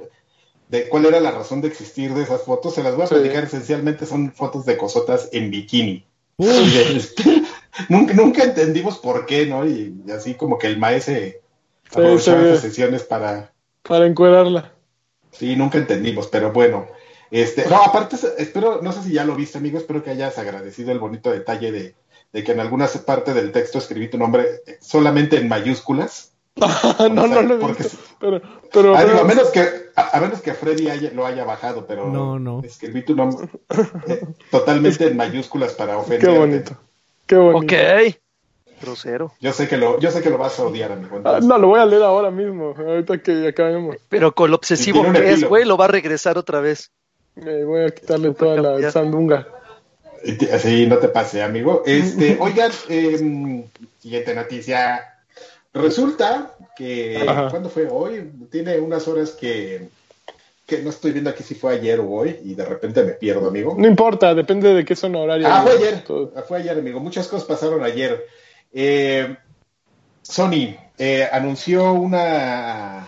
de 0.73 0.89
cuál 0.89 1.05
era 1.05 1.19
la 1.19 1.29
razón 1.29 1.61
de 1.61 1.67
existir 1.67 2.15
de 2.15 2.23
esas 2.23 2.41
fotos. 2.41 2.73
Se 2.73 2.81
las 2.81 2.95
voy 2.95 3.05
a 3.05 3.07
platicar 3.07 3.43
esencialmente, 3.43 4.07
son 4.07 4.31
fotos 4.31 4.65
de 4.65 4.75
cosotas 4.75 5.29
en 5.31 5.51
bikini. 5.51 6.03
nunca, 7.89 8.13
nunca 8.15 8.43
entendimos 8.43 8.97
por 8.97 9.27
qué, 9.27 9.45
¿no? 9.45 9.67
Y, 9.67 9.93
así 10.11 10.33
como 10.33 10.57
que 10.57 10.65
el 10.65 10.79
maese 10.79 11.41
aprovechaba 11.91 12.55
sesiones 12.57 13.03
para... 13.03 13.53
Para 13.83 14.07
encuadrarla. 14.07 14.73
Sí, 15.31 15.55
nunca 15.55 15.77
entendimos, 15.77 16.25
pero 16.25 16.51
bueno. 16.51 16.87
Este, 17.29 17.69
no, 17.69 17.75
aparte, 17.83 18.17
espero, 18.39 18.81
no 18.81 18.91
sé 18.93 19.03
si 19.03 19.13
ya 19.13 19.25
lo 19.25 19.35
viste, 19.35 19.59
amigo, 19.59 19.77
espero 19.77 20.03
que 20.03 20.09
hayas 20.09 20.39
agradecido 20.39 20.91
el 20.91 20.97
bonito 20.97 21.29
detalle 21.29 21.71
de, 21.71 21.95
de 22.31 22.43
que 22.43 22.51
en 22.51 22.59
alguna 22.59 22.87
parte 23.05 23.35
del 23.35 23.51
texto 23.51 23.77
escribí 23.77 24.07
tu 24.07 24.17
nombre 24.17 24.47
solamente 24.81 25.37
en 25.37 25.47
mayúsculas. 25.47 26.32
No, 26.55 27.27
no 27.27 27.41
lo 27.41 27.55
he 27.55 27.73
visto. 27.73 27.97
Pero, 28.19 28.41
pero, 28.71 28.95
a, 28.95 29.23
menos 29.23 29.49
que, 29.49 29.67
a, 29.95 30.19
menos 30.19 30.41
que 30.41 30.53
Freddy 30.53 31.09
lo 31.13 31.25
haya 31.25 31.43
bajado, 31.43 31.85
pero 31.87 32.09
no, 32.09 32.39
no. 32.39 32.61
escribí 32.63 33.03
tu 33.03 33.15
nombre 33.15 33.47
eh, 34.07 34.21
totalmente 34.51 35.07
en 35.07 35.17
mayúsculas 35.17 35.73
para 35.73 35.97
ofender. 35.97 36.29
Qué 36.29 36.37
bonito. 36.37 36.77
Qué 37.25 37.35
bonito. 37.35 37.75
Ok. 37.75 38.15
Grosero. 38.81 39.33
Yo 39.39 39.53
sé 39.53 39.67
que 39.67 39.77
lo, 39.77 39.99
yo 39.99 40.11
sé 40.11 40.21
que 40.21 40.29
lo 40.29 40.37
vas 40.37 40.59
a 40.59 40.63
odiar, 40.63 40.91
amigo. 40.91 41.21
Ah, 41.23 41.39
no, 41.41 41.57
lo 41.57 41.67
voy 41.67 41.79
a 41.79 41.85
leer 41.85 42.03
ahora 42.03 42.29
mismo, 42.31 42.75
ahorita 42.77 43.17
que 43.19 43.47
acabemos. 43.47 43.95
Pero 44.09 44.35
con 44.35 44.51
lo 44.51 44.57
obsesivo 44.57 45.09
que 45.11 45.31
es, 45.31 45.43
güey, 45.43 45.65
lo 45.65 45.77
va 45.77 45.85
a 45.85 45.89
regresar 45.89 46.37
otra 46.37 46.59
vez. 46.59 46.91
Eh, 47.37 47.63
voy 47.65 47.83
a 47.85 47.89
quitarle 47.89 48.33
toda 48.33 48.61
la 48.61 48.91
sandunga. 48.91 49.47
Sí, 50.59 50.85
no 50.87 50.97
te 50.97 51.09
pase, 51.09 51.41
amigo. 51.41 51.83
Este, 51.85 52.37
oigan, 52.41 52.71
eh, 52.89 53.65
siguiente 53.99 54.35
noticia. 54.35 55.12
Resulta 55.73 56.55
que, 56.75 57.23
¿cuándo 57.49 57.69
fue? 57.69 57.87
Hoy, 57.89 58.31
tiene 58.51 58.79
unas 58.79 59.07
horas 59.07 59.31
que, 59.31 59.89
que 60.67 60.81
no 60.81 60.91
estoy 60.91 61.11
viendo 61.11 61.29
aquí 61.29 61.43
si 61.43 61.55
fue 61.55 61.73
ayer 61.73 61.99
o 61.99 62.09
hoy 62.09 62.39
y 62.43 62.53
de 62.53 62.65
repente 62.65 63.03
me 63.03 63.13
pierdo, 63.13 63.47
amigo. 63.47 63.75
No 63.77 63.87
importa, 63.87 64.35
depende 64.35 64.73
de 64.73 64.85
qué 64.85 64.95
zona 64.95 65.19
horaria. 65.19 65.47
Ah, 65.49 65.63
fue 65.63 65.73
ayer, 65.73 66.03
ah, 66.35 66.41
fue 66.47 66.57
ayer, 66.59 66.77
amigo. 66.77 66.99
Muchas 66.99 67.27
cosas 67.27 67.47
pasaron 67.47 67.83
ayer. 67.83 68.23
Eh, 68.71 69.35
Sony 70.21 70.75
eh, 70.97 71.27
anunció 71.31 71.93
una, 71.93 73.07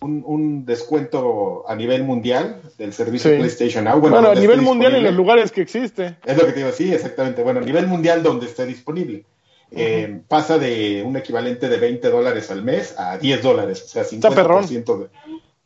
un, 0.00 0.64
descuento 0.66 1.64
a 1.68 1.74
nivel 1.76 2.02
mundial 2.02 2.60
del 2.78 2.92
servicio 2.92 3.30
PlayStation 3.36 3.84
Now. 3.84 4.00
Bueno, 4.00 4.18
a 4.18 4.34
nivel 4.34 4.60
mundial 4.60 4.96
en 4.96 5.04
los 5.04 5.14
lugares 5.14 5.52
que 5.52 5.62
existe. 5.62 6.16
Es 6.24 6.36
lo 6.36 6.46
que 6.46 6.52
te 6.52 6.58
digo, 6.58 6.72
sí, 6.72 6.92
exactamente. 6.92 7.42
Bueno, 7.42 7.60
a 7.60 7.62
nivel 7.62 7.86
mundial 7.86 8.22
donde 8.22 8.46
esté 8.46 8.66
disponible. 8.66 9.24
Eh, 9.74 10.20
pasa 10.28 10.58
de 10.58 11.02
un 11.06 11.16
equivalente 11.16 11.68
de 11.68 11.78
20 11.78 12.10
dólares 12.10 12.50
al 12.50 12.62
mes 12.62 12.94
a 12.98 13.16
10 13.16 13.42
dólares, 13.42 13.82
o 13.84 13.88
sea, 13.88 14.02
50% 14.04 14.14
está 14.14 14.30
perrón. 14.30 14.66
de... 14.66 14.84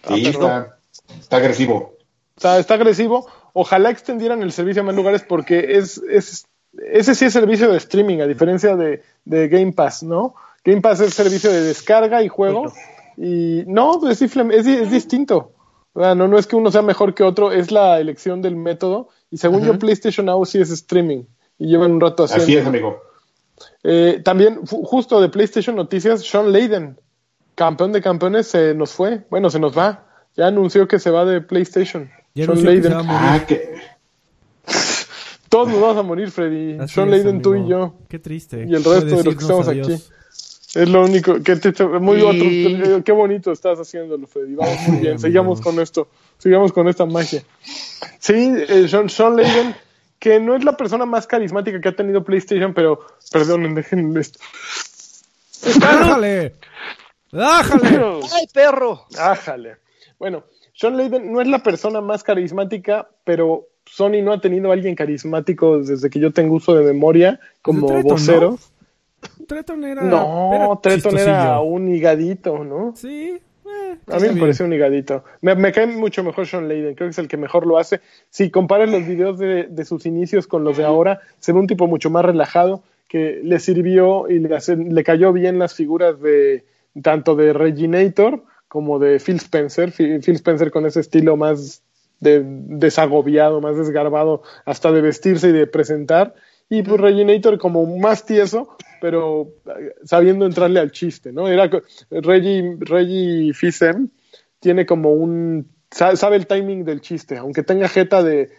Sí, 0.06 0.26
está, 0.26 0.78
está, 1.18 1.36
agresivo. 1.38 1.96
Está, 2.36 2.58
está 2.58 2.74
agresivo. 2.74 3.26
Ojalá 3.52 3.90
extendieran 3.90 4.42
el 4.42 4.52
servicio 4.52 4.82
a 4.82 4.84
más 4.84 4.94
lugares 4.94 5.24
porque 5.26 5.76
es, 5.78 5.98
es 6.08 6.46
ese 6.84 7.14
sí 7.14 7.24
es 7.24 7.32
servicio 7.32 7.70
de 7.70 7.78
streaming, 7.78 8.20
a 8.20 8.26
diferencia 8.26 8.76
de, 8.76 9.02
de 9.24 9.48
Game 9.48 9.72
Pass, 9.72 10.02
¿no? 10.02 10.34
Game 10.64 10.80
Pass 10.80 11.00
es 11.00 11.14
servicio 11.14 11.50
de 11.50 11.62
descarga 11.62 12.22
y 12.22 12.28
juego. 12.28 12.72
Y 13.16 13.64
no, 13.66 14.08
es, 14.08 14.20
es, 14.20 14.90
distinto. 14.90 15.52
No, 15.94 16.14
no 16.14 16.38
es 16.38 16.46
que 16.46 16.56
uno 16.56 16.70
sea 16.70 16.82
mejor 16.82 17.14
que 17.14 17.22
otro, 17.22 17.52
es 17.52 17.70
la 17.70 17.98
elección 18.00 18.42
del 18.42 18.56
método. 18.56 19.08
Y 19.30 19.38
según 19.38 19.64
yo, 19.64 19.78
PlayStation 19.78 20.26
Now 20.26 20.44
sí 20.44 20.60
es 20.60 20.70
streaming. 20.70 21.24
Y 21.58 21.68
llevan 21.68 21.92
un 21.92 22.00
rato 22.00 22.24
haciendo. 22.24 22.44
Así 22.44 22.56
es, 22.56 22.66
amigo. 22.66 23.00
Eh, 23.88 24.20
también, 24.25 24.66
justo 24.66 25.20
de 25.20 25.29
PlayStation 25.29 25.77
Noticias, 25.77 26.22
Sean 26.22 26.51
Layden, 26.53 26.99
campeón 27.55 27.92
de 27.92 28.03
campeones, 28.03 28.49
se 28.49 28.75
nos 28.75 28.90
fue. 28.90 29.25
Bueno, 29.31 29.49
se 29.49 29.61
nos 29.61 29.79
va. 29.79 30.09
Ya 30.37 30.49
anunció 30.49 30.88
que 30.88 30.99
se 30.99 31.11
va 31.11 31.25
de 31.25 31.40
PlayStation. 31.40 32.11
Sean 32.35 32.64
Layden. 32.64 32.92
Ah, 32.94 33.44
que... 33.46 33.77
Todos 35.49 35.68
nos 35.68 35.81
vamos 35.81 35.99
a 35.99 36.03
morir, 36.03 36.33
Freddy. 36.33 36.77
Sean 36.88 37.12
Layden, 37.12 37.40
tú 37.40 37.55
y 37.55 37.68
yo. 37.68 37.94
Qué 38.09 38.18
triste. 38.18 38.66
Y 38.68 38.75
el 38.75 38.83
resto 38.83 39.18
de 39.18 39.22
los 39.22 39.37
que 39.37 39.42
estamos 39.42 39.68
aquí. 39.68 39.92
Es 40.75 40.88
lo 40.88 41.05
único. 41.05 41.40
Que 41.40 41.55
muy 42.01 42.20
otro, 42.22 43.05
qué 43.05 43.12
bonito 43.12 43.53
estás 43.53 43.79
haciéndolo, 43.79 44.27
Freddy. 44.27 44.57
Vamos 44.57 44.88
muy 44.88 44.99
bien. 44.99 45.18
Sigamos 45.20 45.61
con 45.61 45.79
esto. 45.79 46.09
Sigamos 46.38 46.72
con 46.72 46.88
esta 46.88 47.07
magia. 47.07 47.44
Sí, 48.18 48.53
eh, 48.68 48.88
Sean, 48.88 49.09
Sean 49.09 49.37
Layden, 49.37 49.77
que 50.18 50.40
no 50.40 50.57
es 50.57 50.64
la 50.64 50.76
persona 50.76 51.07
más 51.07 51.26
carismática 51.26 51.81
que 51.81 51.88
ha 51.88 51.96
tenido 51.96 52.24
PlayStation, 52.24 52.74
pero 52.74 53.00
perdonen, 53.31 53.74
dejen 53.74 54.16
esto. 54.16 54.38
¡Ájale! 55.83 56.55
¡Ájale! 57.33 58.20
¡Ay, 58.35 58.46
perro! 58.52 59.05
¡Ájale! 59.18 59.76
Bueno, 60.18 60.44
Sean 60.72 60.96
Layden 60.96 61.33
no 61.33 61.40
es 61.40 61.48
la 61.48 61.62
persona 61.62 62.00
más 62.00 62.22
carismática, 62.22 63.09
pero 63.24 63.68
Sony 63.85 64.22
no 64.22 64.33
ha 64.33 64.40
tenido 64.40 64.70
a 64.70 64.74
alguien 64.74 64.94
carismático 64.94 65.79
desde 65.79 66.11
que 66.11 66.20
yo 66.20 66.33
tengo 66.33 66.57
uso 66.57 66.74
de 66.74 66.85
memoria 66.85 67.40
como 67.62 67.87
vocero. 68.02 68.59
Treton 69.46 69.85
era. 69.85 70.02
No, 70.02 70.79
Treton 70.83 71.18
era 71.18 71.61
un 71.61 71.88
higadito, 71.88 72.64
¿no? 72.64 72.94
Sí. 72.96 73.40
A 74.09 74.18
mí 74.18 74.28
me 74.28 74.40
parece 74.40 74.64
un 74.64 74.72
higadito. 74.72 75.24
Me, 75.40 75.72
cae 75.72 75.87
mucho 75.87 76.22
mejor 76.22 76.46
Sean 76.46 76.68
Layden, 76.68 76.94
creo 76.94 77.09
que 77.09 77.12
es 77.12 77.18
el 77.18 77.28
que 77.28 77.37
mejor 77.37 77.66
lo 77.66 77.78
hace. 77.78 78.00
Si 78.30 78.50
comparas 78.50 78.90
los 78.90 79.06
videos 79.06 79.38
de, 79.38 79.85
sus 79.85 80.06
inicios 80.06 80.46
con 80.46 80.64
los 80.64 80.76
de 80.76 80.85
ahora, 80.85 81.20
se 81.38 81.52
ve 81.52 81.59
un 81.59 81.66
tipo 81.66 81.87
mucho 81.87 82.11
más 82.11 82.24
relajado, 82.24 82.82
que 83.09 83.40
le 83.42 83.61
sirvió 83.61 84.28
y 84.28 84.38
le, 84.38 84.59
le 84.76 85.04
cayó 85.04 85.32
bien 85.32 85.59
las 85.59 85.74
figuras 85.74 86.20
de 86.20 86.64
tanto 87.02 87.37
de 87.37 87.52
Reginator 87.52 88.42
como 88.68 88.98
de 88.98 89.20
Phil 89.20 89.37
Spencer. 89.37 89.92
Phil 89.92 90.22
Spencer 90.26 90.70
con 90.70 90.87
ese 90.87 91.00
estilo 91.00 91.37
más 91.37 91.82
de, 92.20 92.42
desagobiado, 92.44 93.61
más 93.61 93.76
desgarbado, 93.76 94.42
hasta 94.64 94.92
de 94.92 95.00
vestirse 95.00 95.48
y 95.48 95.52
de 95.52 95.66
presentar. 95.66 96.35
Y 96.68 96.82
pues 96.82 97.00
Reginator 97.00 97.59
como 97.59 97.87
más 97.98 98.24
tieso, 98.24 98.76
pero 99.00 99.54
eh, 99.66 99.94
sabiendo 100.04 100.46
entrarle 100.46 100.80
al 100.80 100.90
chiste, 100.90 101.32
¿no? 101.32 101.48
Era 101.48 101.70
Reggie, 102.11 102.76
Reggie 102.80 103.52
Fisem 103.54 104.09
tiene 104.61 104.87
como 104.87 105.12
un 105.12 105.68
sabe 105.90 106.37
el 106.37 106.46
timing 106.46 106.85
del 106.85 107.00
chiste, 107.00 107.38
aunque 107.38 107.62
tenga 107.62 107.88
jeta 107.88 108.22
de, 108.22 108.50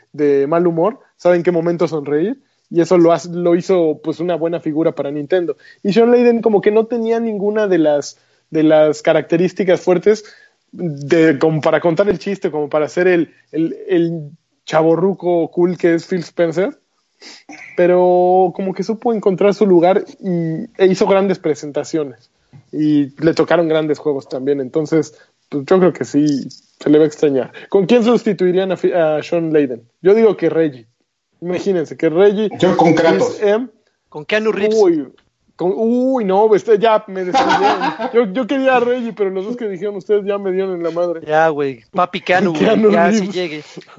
mal 0.48 0.66
humor, 0.66 1.00
sabe 1.18 1.36
en 1.36 1.44
qué 1.44 1.52
momento 1.52 1.88
sonreír 1.88 2.42
y 2.70 2.82
eso 2.82 2.98
lo, 2.98 3.14
lo 3.32 3.56
hizo 3.56 4.02
pues 4.04 4.20
una 4.20 4.36
buena 4.36 4.60
figura 4.60 4.94
para 4.94 5.12
Nintendo. 5.12 5.56
Y 5.84 5.94
Sean 5.94 6.12
Layden 6.12 6.42
como 6.42 6.62
que 6.62 6.72
no 6.72 6.86
tenía 6.88 7.20
ninguna 7.20 7.68
de 7.68 7.78
las 7.78 8.18
de 8.50 8.64
las 8.64 9.02
características 9.02 9.82
fuertes 9.82 10.24
de, 10.72 11.38
como 11.38 11.62
para 11.62 11.82
contar 11.82 12.08
el 12.10 12.20
chiste, 12.20 12.50
como 12.50 12.70
para 12.70 12.88
ser 12.88 13.08
el, 13.08 13.34
el, 13.52 13.76
el 13.88 14.32
chaborruco 14.66 15.50
cool 15.52 15.78
que 15.78 15.96
es 15.96 16.06
Phil 16.06 16.20
Spencer, 16.20 16.80
pero 17.76 18.52
como 18.56 18.74
que 18.74 18.84
supo 18.84 19.14
encontrar 19.14 19.54
su 19.54 19.66
lugar 19.66 20.04
y, 20.20 20.66
e 20.78 20.88
hizo 20.88 21.08
grandes 21.08 21.40
presentaciones 21.40 22.30
y 22.72 23.10
le 23.24 23.34
tocaron 23.34 23.68
grandes 23.68 24.00
juegos 24.00 24.30
también, 24.30 24.62
entonces 24.62 25.16
pues 25.50 25.66
yo 25.66 25.80
creo 25.80 25.94
que 25.94 26.06
sí 26.06 26.48
se 26.50 26.90
le 26.90 26.98
va 26.98 27.06
a 27.06 27.08
extrañar. 27.08 27.52
¿Con 27.70 27.86
quién 27.86 28.04
sustituirían 28.04 28.72
a, 28.72 28.78
Sean 29.24 29.54
Layden? 29.54 29.84
Yo 30.02 30.14
digo 30.14 30.36
que 30.36 30.50
Reggie. 30.50 30.88
Imagínense 31.42 31.96
que 31.96 32.10
Reggie. 32.10 32.50
Yo 32.60 32.76
con 32.76 32.94
Kratos. 32.94 33.40
con 34.10 34.26
Keanu 34.26 34.52
Reeves. 34.52 34.78
Uy, 34.78 35.08
uy, 35.60 36.26
no, 36.26 36.54
este, 36.56 36.78
ya 36.80 37.04
me 37.08 37.26
destruyeron. 37.26 37.80
yo, 38.14 38.26
yo 38.32 38.48
quería 38.48 38.78
a 38.78 38.80
Reggie, 38.80 39.14
pero 39.14 39.30
los 39.30 39.46
dos 39.46 39.58
que 39.58 39.68
dijeron 39.68 39.96
ustedes 39.96 40.26
ya 40.26 40.38
me 40.38 40.52
dieron 40.52 40.76
en 40.76 40.84
la 40.84 40.92
madre. 40.92 41.22
Ya, 41.26 41.50
güey. 41.50 41.84
Papi 41.92 42.22
Canu, 42.22 42.54
güey. 42.54 42.92
Ya 42.92 43.12
si 43.12 43.28
llegue. 43.30 43.64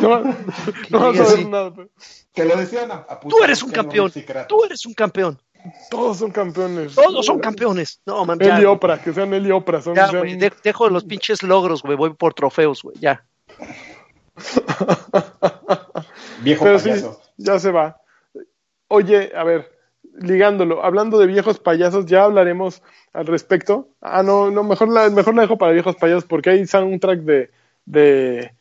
no, 0.00 0.24
no 0.90 0.98
vas 1.00 1.20
a 1.20 1.34
ver 1.34 1.48
nada. 1.48 1.72
Que 2.32 2.44
lo 2.44 2.56
decían 2.56 2.90
a, 2.92 3.04
Tú 3.20 3.42
eres 3.42 3.62
un 3.62 3.70
campeón. 3.70 4.12
Tú 4.48 4.64
eres 4.64 4.86
un 4.86 4.94
campeón. 4.94 5.38
Todos 5.90 6.18
son 6.18 6.30
campeones. 6.30 6.94
Todos 6.94 7.26
son 7.26 7.40
campeones. 7.40 8.00
No, 8.06 8.24
man. 8.24 8.40
Él 8.40 8.62
y 8.62 8.64
Oprah, 8.64 9.02
que 9.02 9.12
sean 9.12 9.52
Oprah. 9.52 9.82
Son, 9.82 9.94
ya, 9.94 10.10
güey. 10.10 10.38
dejo 10.62 10.88
los 10.88 11.04
pinches 11.04 11.42
logros, 11.42 11.82
güey. 11.82 11.96
Voy 11.96 12.14
por 12.14 12.34
trofeos, 12.34 12.82
güey. 12.82 12.96
Ya. 13.00 13.24
Viejo 16.42 16.64
payaso. 16.64 17.20
ya 17.36 17.58
se 17.58 17.72
va. 17.72 18.00
Oye, 18.88 19.32
a 19.36 19.44
ver, 19.44 19.70
ligándolo, 20.20 20.84
hablando 20.84 21.18
de 21.18 21.26
viejos 21.26 21.58
payasos, 21.58 22.06
ya 22.06 22.24
hablaremos 22.24 22.82
al 23.12 23.26
respecto. 23.26 23.88
Ah, 24.00 24.22
no, 24.22 24.50
no, 24.50 24.64
mejor 24.64 24.88
la, 24.88 25.10
mejor 25.10 25.34
la 25.34 25.42
dejo 25.42 25.58
para 25.58 25.72
viejos 25.72 25.96
payasos 25.96 26.24
porque 26.24 26.50
hay 26.50 26.66
soundtrack 26.66 27.20
de, 27.20 27.50
de, 27.86 28.52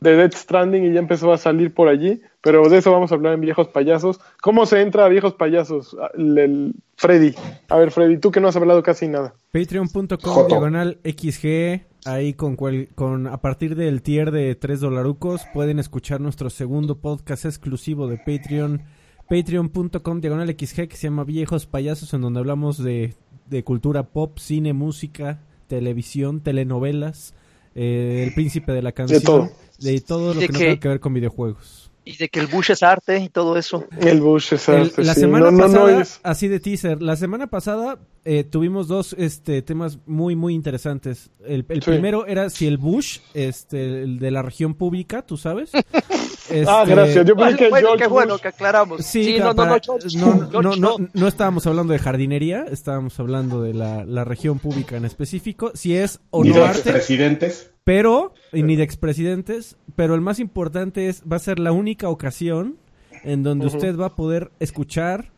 de 0.00 0.16
Dead 0.16 0.32
Stranding 0.32 0.84
y 0.84 0.92
ya 0.92 1.00
empezó 1.00 1.32
a 1.32 1.38
salir 1.38 1.72
por 1.74 1.88
allí, 1.88 2.22
pero 2.40 2.68
de 2.68 2.78
eso 2.78 2.92
vamos 2.92 3.12
a 3.12 3.14
hablar 3.14 3.34
en 3.34 3.40
viejos 3.40 3.68
payasos. 3.68 4.20
¿Cómo 4.40 4.66
se 4.66 4.80
entra 4.80 5.04
a 5.04 5.08
viejos 5.08 5.34
payasos? 5.34 5.96
El, 6.16 6.74
Freddy. 6.96 7.34
A 7.68 7.76
ver, 7.76 7.90
Freddy, 7.90 8.18
tú 8.18 8.30
que 8.30 8.40
no 8.40 8.48
has 8.48 8.56
hablado 8.56 8.82
casi 8.82 9.06
nada. 9.06 9.34
Patreon.com 9.52 10.46
diagonal 10.48 10.98
XG. 11.04 11.84
Ahí 12.06 12.34
con, 12.34 12.56
con 12.56 13.26
a 13.26 13.40
partir 13.40 13.74
del 13.74 14.00
tier 14.00 14.30
de 14.30 14.54
3 14.54 14.80
dolarucos 14.80 15.42
pueden 15.52 15.80
escuchar 15.80 16.20
nuestro 16.20 16.50
segundo 16.50 17.00
podcast 17.00 17.44
exclusivo 17.46 18.06
de 18.06 18.16
Patreon 18.16 18.82
patreon.com 19.28 20.20
diagonal 20.20 20.48
XG 20.48 20.88
que 20.88 20.96
se 20.96 21.08
llama 21.08 21.24
Viejos 21.24 21.66
Payasos 21.66 22.12
en 22.14 22.20
donde 22.20 22.40
hablamos 22.40 22.78
de, 22.78 23.14
de 23.48 23.64
cultura 23.64 24.04
pop, 24.04 24.38
cine, 24.38 24.72
música, 24.72 25.40
televisión, 25.66 26.40
telenovelas, 26.40 27.34
eh, 27.74 28.24
el 28.26 28.34
príncipe 28.34 28.72
de 28.72 28.82
la 28.82 28.92
canción, 28.92 29.20
de 29.20 29.24
todo, 29.24 29.50
de 29.78 30.00
todo 30.00 30.34
lo 30.34 30.40
que, 30.40 30.48
no 30.48 30.58
tiene 30.58 30.80
que 30.80 30.88
ver 30.88 31.00
con 31.00 31.14
videojuegos. 31.14 31.90
Y 32.04 32.16
de 32.18 32.28
que 32.28 32.38
el 32.38 32.46
Bush 32.46 32.70
es 32.70 32.84
arte 32.84 33.18
y 33.18 33.28
todo 33.28 33.56
eso. 33.56 33.84
El 33.98 34.20
Bush 34.20 34.54
es 34.54 34.68
arte. 34.68 35.02
la 35.02 35.14
semana 35.14 35.50
pasada, 35.50 36.04
así 36.22 36.46
de 36.46 36.60
teaser, 36.60 37.02
la 37.02 37.16
semana 37.16 37.48
pasada 37.48 37.98
eh, 38.24 38.44
tuvimos 38.44 38.86
dos 38.86 39.14
este, 39.18 39.60
temas 39.62 39.98
muy, 40.06 40.36
muy 40.36 40.54
interesantes. 40.54 41.30
El, 41.44 41.64
primero 41.64 42.24
era 42.26 42.48
si 42.48 42.68
el 42.68 42.78
Bush, 42.78 43.18
este, 43.34 44.04
el 44.04 44.20
de 44.20 44.30
la 44.30 44.42
región 44.42 44.74
pública, 44.74 45.22
tú 45.22 45.36
sabes. 45.36 45.72
ah, 46.66 46.82
este, 46.82 46.94
gracias. 46.94 47.26
Yo 47.26 47.36
pensé 47.36 47.56
que 47.56 47.68
bueno, 47.68 47.96
qué 47.96 48.06
bueno 48.06 48.38
que 48.38 48.48
aclaramos. 48.48 49.04
Sí, 49.04 49.36
no, 49.38 49.52
no, 49.54 50.62
no, 50.62 50.76
no, 50.76 50.96
no, 51.12 51.28
estábamos 51.28 51.66
hablando 51.66 51.92
de 51.92 51.98
jardinería, 51.98 52.66
estábamos 52.70 53.18
hablando 53.20 53.62
de 53.62 53.74
la, 53.74 54.04
la 54.04 54.24
región 54.24 54.58
pública 54.58 54.96
en 54.96 55.04
específico. 55.04 55.72
Si 55.74 55.96
es 55.96 56.20
o 56.30 56.44
no 56.44 56.64
arte. 56.64 56.92
presidentes? 56.92 57.70
Pero, 57.84 58.34
ni 58.52 58.74
de 58.74 58.82
expresidentes, 58.82 59.76
pero 59.94 60.14
el 60.14 60.20
más 60.20 60.40
importante 60.40 61.08
es, 61.08 61.22
va 61.30 61.36
a 61.36 61.40
ser 61.40 61.60
la 61.60 61.70
única 61.70 62.08
ocasión 62.08 62.78
en 63.22 63.42
donde 63.44 63.66
usted 63.66 63.96
va 63.96 64.06
a 64.06 64.14
poder 64.16 64.50
escuchar 64.58 65.30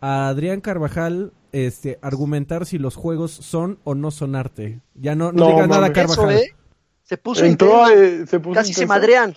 a 0.00 0.28
Adrián 0.28 0.60
Carvajal 0.60 1.32
este, 1.52 1.98
argumentar 2.00 2.64
si 2.66 2.78
los 2.78 2.96
juegos 2.96 3.30
son 3.30 3.78
o 3.84 3.94
no 3.94 4.10
son 4.10 4.34
arte. 4.36 4.80
Ya 4.94 5.14
no, 5.14 5.32
no, 5.32 5.48
diga 5.48 5.66
nada 5.66 5.92
Carvajal. 5.92 6.30
¿eh? 6.32 6.54
Se 7.02 7.18
puso 7.18 7.44
Entró, 7.44 7.88
eh, 7.90 8.26
se 8.26 8.40
puso 8.40 8.54
Casi 8.54 8.72
se 8.72 8.86
madrean. 8.86 9.34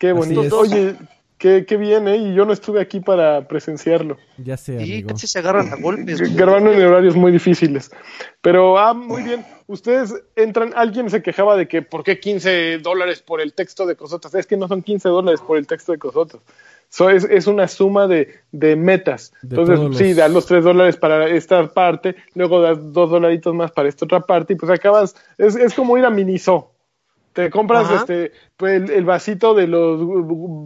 Qué 0.00 0.12
bonito. 0.14 0.58
Oye, 0.58 0.96
qué, 1.36 1.66
qué 1.66 1.76
bien, 1.76 2.08
¿eh? 2.08 2.16
Y 2.16 2.34
yo 2.34 2.46
no 2.46 2.54
estuve 2.54 2.80
aquí 2.80 3.00
para 3.00 3.46
presenciarlo. 3.46 4.16
Ya 4.38 4.56
sé, 4.56 4.78
amigo. 4.78 5.10
casi 5.10 5.26
se 5.26 5.40
agarran 5.40 5.70
a 5.74 5.76
golpes. 5.76 6.34
Grabando 6.34 6.72
en 6.72 6.82
horarios 6.82 7.16
muy 7.16 7.30
difíciles. 7.30 7.90
Pero, 8.40 8.78
ah, 8.78 8.94
muy 8.94 9.22
bien. 9.22 9.44
Ustedes 9.66 10.14
entran, 10.36 10.72
alguien 10.74 11.10
se 11.10 11.22
quejaba 11.22 11.54
de 11.54 11.68
que, 11.68 11.82
¿por 11.82 12.02
qué 12.02 12.18
15 12.18 12.78
dólares 12.78 13.20
por 13.20 13.42
el 13.42 13.52
texto 13.52 13.84
de 13.84 13.94
Cosotas? 13.94 14.34
Es 14.34 14.46
que 14.46 14.56
no 14.56 14.68
son 14.68 14.82
15 14.82 15.10
dólares 15.10 15.42
por 15.46 15.58
el 15.58 15.66
texto 15.66 15.92
de 15.92 15.98
Cosotas. 15.98 16.40
es, 17.12 17.24
es, 17.24 17.46
una 17.46 17.68
suma 17.68 18.06
de, 18.06 18.40
de 18.52 18.76
metas. 18.76 19.34
Entonces, 19.42 19.98
sí, 19.98 20.14
das 20.14 20.30
los 20.30 20.46
tres 20.46 20.64
dólares 20.64 20.96
para 20.96 21.28
esta 21.28 21.66
parte, 21.68 22.16
luego 22.34 22.62
das 22.62 22.78
dos 22.94 23.10
dolaritos 23.10 23.54
más 23.54 23.70
para 23.70 23.90
esta 23.90 24.06
otra 24.06 24.20
parte, 24.20 24.54
y 24.54 24.56
pues 24.56 24.72
acabas, 24.72 25.14
es, 25.36 25.56
es 25.56 25.74
como 25.74 25.98
ir 25.98 26.06
a 26.06 26.10
Miniso. 26.10 26.72
Te 27.32 27.50
compras 27.50 27.90
este 27.90 28.32
pues, 28.56 28.90
el, 28.90 29.04
vasito 29.04 29.54
de 29.54 29.66
los 29.66 30.00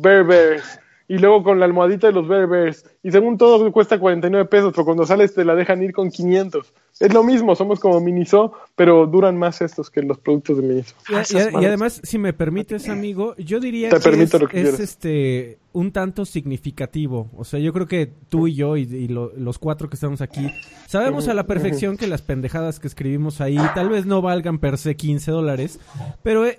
Bear 0.01 0.25
Bears 0.25 0.81
y 1.09 1.19
luego 1.19 1.43
con 1.43 1.61
la 1.61 1.67
almohadita 1.67 2.07
de 2.07 2.15
los 2.15 2.27
Bear 2.27 2.47
Bears. 2.47 2.85
Y 3.03 3.11
según 3.11 3.37
todo 3.37 3.71
cuesta 3.73 3.99
49 3.99 4.49
pesos, 4.49 4.73
pero 4.73 4.85
cuando 4.85 5.05
sales 5.05 5.35
te 5.35 5.45
la 5.45 5.55
dejan 5.55 5.83
ir 5.83 5.93
con 5.93 6.11
500. 6.11 6.73
Es 7.01 7.13
lo 7.13 7.25
mismo, 7.25 7.57
somos 7.57 7.81
como 7.81 8.01
Miniso, 8.01 8.53
pero 8.77 9.07
duran 9.07 9.37
más 9.37 9.61
estos 9.61 9.91
que 9.91 10.03
los 10.03 10.19
productos 10.19 10.59
de 10.59 10.63
Miniso. 10.63 10.95
Y, 11.09 11.65
además, 11.65 12.01
si 12.05 12.19
me 12.19 12.33
permites, 12.33 12.89
amigo, 12.89 13.35
yo 13.37 13.59
diría 13.59 13.91
que, 13.91 14.61
es, 14.61 14.81
este 14.81 15.59
un 15.75 15.91
tanto 15.91 16.25
significativo. 16.25 17.31
O 17.37 17.45
sea, 17.45 17.59
yo 17.59 17.73
creo 17.73 17.89
que 17.89 18.09
tú 18.29 18.47
y 18.47 18.55
yo 18.55 18.77
y, 18.77 19.09
los 19.09 19.59
cuatro 19.59 19.91
que 19.91 19.97
estamos 19.97 20.21
aquí 20.21 20.49
sabemos 20.87 21.27
a 21.27 21.35
la 21.35 21.47
perfección 21.49 21.97
que 21.97 22.07
las 22.07 22.23
pendejadas 22.23 22.79
que 22.79 22.87
escribimos 22.87 23.41
ahí 23.41 23.59
tal 23.75 23.89
vez 23.89 24.07
no 24.07 24.23
valgan 24.23 24.59
per 24.59 24.79
se 24.79 24.95
15 24.95 25.33
dólares, 25.33 25.81
pero 26.23 26.47
eh, 26.47 26.57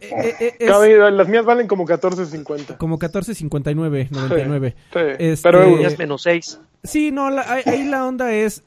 las 0.59 1.29
mías 1.29 1.45
valen 1.45 1.67
como 1.67 1.87
14.50. 1.87 2.75
Como 2.75 2.99
14.59, 2.99 4.09
99. 4.11 4.75
Este, 5.17 5.49
pero 5.49 5.65
menos 5.97 6.21
6. 6.21 6.59
Sí, 6.85 7.11
no, 7.11 7.27
ahí 7.27 7.83
la 7.85 8.05
onda 8.05 8.33
es, 8.33 8.63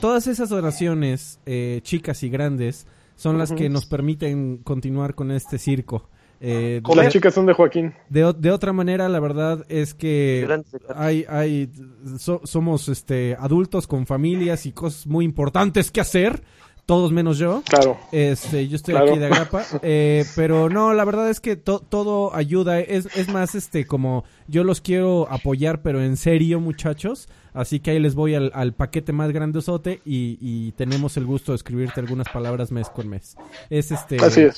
todas 0.00 0.26
esas 0.26 0.48
donaciones, 0.48 1.40
eh, 1.46 1.80
chicas 1.82 2.22
y 2.22 2.28
grandes, 2.28 2.86
son 3.16 3.38
las 3.38 3.52
que 3.52 3.68
nos 3.68 3.86
permiten 3.86 4.58
continuar 4.58 5.14
con 5.14 5.30
este 5.30 5.58
circo. 5.58 6.08
Eh, 6.40 6.82
las 6.94 7.12
chicas 7.12 7.32
son 7.32 7.46
de 7.46 7.54
Joaquín. 7.54 7.94
De, 8.10 8.32
de, 8.38 8.50
otra 8.50 8.72
manera, 8.74 9.08
la 9.08 9.20
verdad 9.20 9.64
es 9.70 9.94
que 9.94 10.46
hay, 10.94 11.24
hay 11.28 11.70
somos 12.18 12.88
este 12.88 13.36
adultos 13.38 13.86
con 13.86 14.06
familias 14.06 14.66
y 14.66 14.72
cosas 14.72 15.06
muy 15.06 15.24
importantes 15.24 15.90
que 15.90 16.02
hacer 16.02 16.42
todos 16.86 17.12
menos 17.12 17.36
yo. 17.38 17.62
Claro. 17.68 17.98
Este, 18.12 18.68
yo 18.68 18.76
estoy 18.76 18.94
aquí 18.94 19.18
de 19.18 19.26
agrapa. 19.26 19.64
Eh, 19.82 20.24
pero 20.34 20.68
no, 20.68 20.94
la 20.94 21.04
verdad 21.04 21.28
es 21.28 21.40
que 21.40 21.56
todo 21.56 22.34
ayuda. 22.34 22.80
Es, 22.80 23.06
es 23.16 23.28
más, 23.28 23.54
este, 23.54 23.86
como 23.86 24.24
yo 24.48 24.64
los 24.64 24.80
quiero 24.80 25.28
apoyar, 25.30 25.82
pero 25.82 26.02
en 26.02 26.16
serio, 26.16 26.60
muchachos. 26.60 27.28
Así 27.52 27.80
que 27.80 27.92
ahí 27.92 27.98
les 27.98 28.14
voy 28.14 28.34
al, 28.34 28.50
al 28.54 28.72
paquete 28.74 29.12
más 29.12 29.32
grandesote 29.32 30.00
y, 30.04 30.38
y 30.40 30.72
tenemos 30.72 31.16
el 31.16 31.24
gusto 31.24 31.52
de 31.52 31.56
escribirte 31.56 32.00
algunas 32.00 32.28
palabras 32.28 32.70
mes 32.72 32.88
con 32.88 33.08
mes. 33.08 33.36
Es 33.70 33.90
este. 33.90 34.16
Así 34.16 34.42
es. 34.42 34.56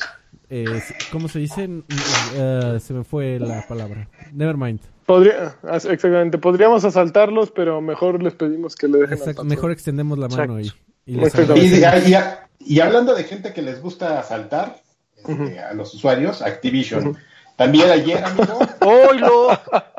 ¿Cómo 1.13 1.29
se 1.29 1.39
dice? 1.41 1.69
Uh, 1.69 2.79
se 2.79 2.95
me 2.95 3.05
fue 3.05 3.39
la 3.39 3.67
palabra. 3.67 4.09
Nevermind. 4.33 4.81
Podría, 5.07 5.57
exactamente. 5.73 6.39
Podríamos 6.39 6.85
asaltarlos, 6.85 7.51
pero 7.51 7.81
mejor 7.81 8.23
les 8.23 8.35
pedimos 8.35 8.75
que 8.77 8.89
le 8.89 8.99
dejen. 8.99 9.47
mejor 9.47 9.71
extendemos 9.71 10.19
la 10.19 10.29
mano 10.29 10.57
ahí. 10.57 10.67
Y, 10.67 10.73
hablando 12.81 13.15
de 13.15 13.25
gente 13.25 13.53
que 13.53 13.63
les 13.63 13.81
gusta 13.81 14.21
asaltar 14.21 14.81
este, 15.17 15.59
a 15.59 15.73
los 15.75 15.95
usuarios, 15.95 16.43
Activision. 16.43 17.19
También 17.59 17.91
ayer, 17.91 18.25
amigo. 18.25 18.61
¡Oilo! 18.81 19.49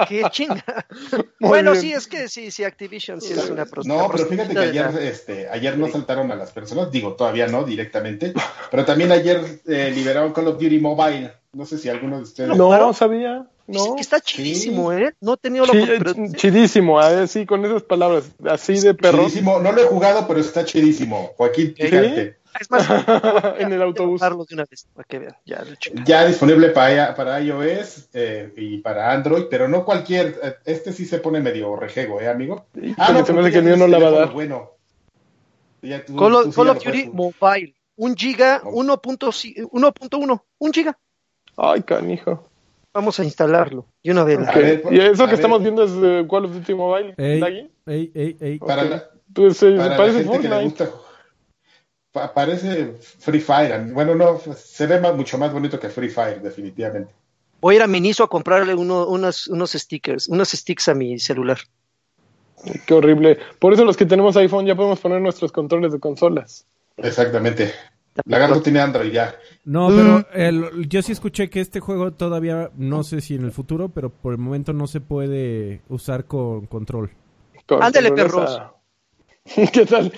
¡Qué 0.08 0.24
chinga! 0.32 0.63
bueno, 1.41 1.76
sí, 1.76 1.91
es 1.91 2.08
que 2.08 2.30
sí, 2.30 2.52
sí, 2.52 2.63
Activision 2.63 3.19
sí 3.19 3.34
es 3.34 3.50
una 3.50 3.65
prostituta. 3.65 4.02
No, 4.02 4.10
pero 4.10 4.26
fíjate 4.28 4.54
que 4.54 4.60
ayer, 4.60 4.89
este, 5.02 5.50
ayer 5.50 5.78
no 5.78 5.89
saltaron 5.89 6.32
a 6.32 6.36
las 6.36 6.52
personas, 6.52 6.89
digo, 6.89 7.15
todavía 7.15 7.48
no 7.48 7.65
directamente, 7.65 8.34
pero 8.72 8.86
también 8.86 9.12
ayer 9.12 9.62
eh, 9.67 9.91
liberaron 9.93 10.32
Call 10.32 10.48
of 10.48 10.54
Duty 10.54 10.80
Mobile. 10.80 11.34
No 11.52 11.65
sé 11.65 11.78
si 11.78 11.89
alguno 11.89 12.15
de 12.15 12.24
ustedes. 12.24 12.56
No, 12.56 12.78
no 12.78 12.93
sabía. 12.93 13.45
No. 13.69 13.97
Está 13.97 14.19
chidísimo, 14.19 14.91
¿eh? 14.91 15.13
No 15.21 15.36
he 15.36 15.38
tenido 15.38 15.65
la 15.65 15.73
oportunidad. 15.73 16.36
Chidísimo, 16.36 16.99
así 16.99 17.45
con 17.45 17.63
esas 17.65 17.84
palabras, 17.84 18.32
así 18.49 18.79
de 18.79 18.95
perro. 18.95 19.19
Chidísimo, 19.19 19.60
no 19.60 19.71
lo 19.71 19.82
he 19.82 19.86
jugado, 19.86 20.27
pero 20.27 20.39
está 20.39 20.65
chidísimo. 20.65 21.32
Joaquín, 21.38 21.75
fíjate. 21.75 22.39
Es 22.60 22.71
más, 22.71 22.88
en 23.60 23.71
el 23.71 23.82
autobús. 23.84 24.19
Ya, 26.03 26.25
disponible 26.25 26.69
para, 26.69 27.13
para 27.13 27.39
iOS 27.41 28.10
eh, 28.13 28.51
y 28.58 28.79
para 28.79 29.12
Android, 29.12 29.45
pero 29.51 29.67
no 29.67 29.86
cualquier. 29.86 30.39
Eh, 30.41 30.55
este 30.65 30.91
sí 30.91 31.05
se 31.05 31.19
pone 31.19 31.39
medio 31.39 31.75
rejego, 31.75 32.19
¿eh, 32.19 32.27
amigo? 32.27 32.65
Ah, 32.97 33.12
no, 33.13 33.23
que 33.23 33.58
el 33.58 33.63
mío 33.63 33.77
no 33.77 33.88
la 33.88 33.99
va 33.99 34.08
a 34.08 34.12
dar. 34.12 34.34
Bueno. 34.34 34.71
Call, 36.17 36.36
of 36.36 36.84
Duty 36.84 37.12
Mobile, 37.13 37.75
un 37.95 38.15
giga, 38.15 38.62
1.1, 38.63 40.41
un 40.58 40.73
giga. 40.73 40.97
Ay, 41.55 41.84
canijo. 41.84 42.49
Vamos 42.93 43.19
a 43.19 43.23
instalarlo. 43.23 43.86
Y 44.02 44.12
una 44.12 44.23
vez. 44.23 44.39
¿Y 44.91 44.99
eso 44.99 45.28
que 45.28 45.36
estamos 45.36 45.62
viendo 45.62 45.84
es 45.84 45.93
de 45.99 46.25
Call 46.30 46.45
of 46.45 46.54
Duty 46.54 46.73
Mobile? 46.73 47.13
Ey, 47.17 47.71
ey, 47.86 48.38
ey, 48.39 48.60
Para, 48.60 48.84
la, 48.84 49.10
pues, 49.34 49.62
eh, 49.63 49.75
para 49.78 49.95
parece 49.97 50.23
la 50.23 50.32
gente 50.32 50.47
que 50.47 50.56
le 50.56 50.63
gusta 50.63 50.89
parece 52.12 52.93
Free 53.19 53.39
Fire. 53.39 53.82
Bueno, 53.93 54.15
no, 54.15 54.39
se 54.56 54.88
ve 54.88 54.99
mucho 55.13 55.38
más 55.38 55.54
bonito 55.54 55.80
que 55.80 55.89
Free 55.89 56.10
Fire, 56.10 56.41
definitivamente. 56.41 57.13
Voy 57.62 57.75
a 57.75 57.78
ir 57.78 57.84
a 57.84 57.88
Miniso 57.88 58.23
a 58.23 58.30
comprarle 58.30 58.73
uno, 58.73 59.08
unos, 59.08 59.47
unos 59.47 59.71
stickers, 59.71 60.28
unos 60.30 60.49
sticks 60.49 60.88
a 60.88 60.93
mi 60.93 61.19
celular. 61.19 61.58
Qué 62.86 62.93
horrible. 62.93 63.38
Por 63.60 63.73
eso 63.73 63.86
los 63.86 63.97
que 63.97 64.06
tenemos 64.06 64.36
iPhone 64.38 64.65
ya 64.65 64.75
podemos 64.75 64.99
poner 64.99 65.21
nuestros 65.21 65.52
controles 65.52 65.91
de 65.91 65.99
consolas. 65.99 66.65
Exactamente. 66.97 67.73
Lagarto 68.26 68.62
tiene 68.62 68.80
Android 68.80 69.12
ya. 69.12 69.36
No, 69.63 69.89
pero 69.89 70.26
el, 70.34 70.88
yo 70.88 71.02
sí 71.02 71.12
escuché 71.12 71.50
que 71.50 71.62
este 71.62 71.80
juego 71.80 72.12
todavía, 72.12 72.72
no 72.76 73.04
sé 73.04 73.22
si 73.22 73.36
en 73.36 73.45
el 73.45 73.52
futuro, 73.52 73.89
pero 73.89 74.10
por 74.10 74.34
el 74.34 74.39
momento 74.39 74.74
no 74.74 74.88
se 74.88 75.00
puede 75.02 75.82
usar 75.89 76.26
con 76.26 76.65
control. 76.65 77.12
Ándale, 77.80 78.12
perros. 78.12 78.60
¿Qué 79.74 79.86
tal? 79.86 80.12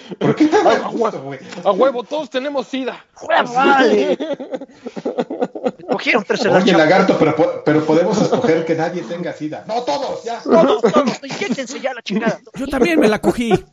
a, 1.63 1.71
huevo, 1.71 2.03
todos 2.03 2.29
tenemos 2.29 2.67
sida. 2.67 3.05
Vale. 3.27 4.17
Cogieron 5.89 6.23
tres 6.23 6.45
Oye, 6.47 6.73
lagarto, 6.73 7.17
pero, 7.17 7.63
pero 7.63 7.85
podemos 7.85 8.21
escoger 8.21 8.65
que 8.65 8.75
nadie 8.75 9.03
tenga 9.03 9.31
sida. 9.33 9.63
No, 9.67 9.83
todos, 9.83 10.23
ya. 10.23 10.41
Todos, 10.41 10.81
todos. 10.81 11.19
Inyéctense 11.23 11.79
ya 11.79 11.93
la 11.93 12.01
chingada. 12.01 12.41
Yo 12.55 12.67
también 12.67 12.99
me 12.99 13.07
la 13.07 13.19
cogí. 13.19 13.51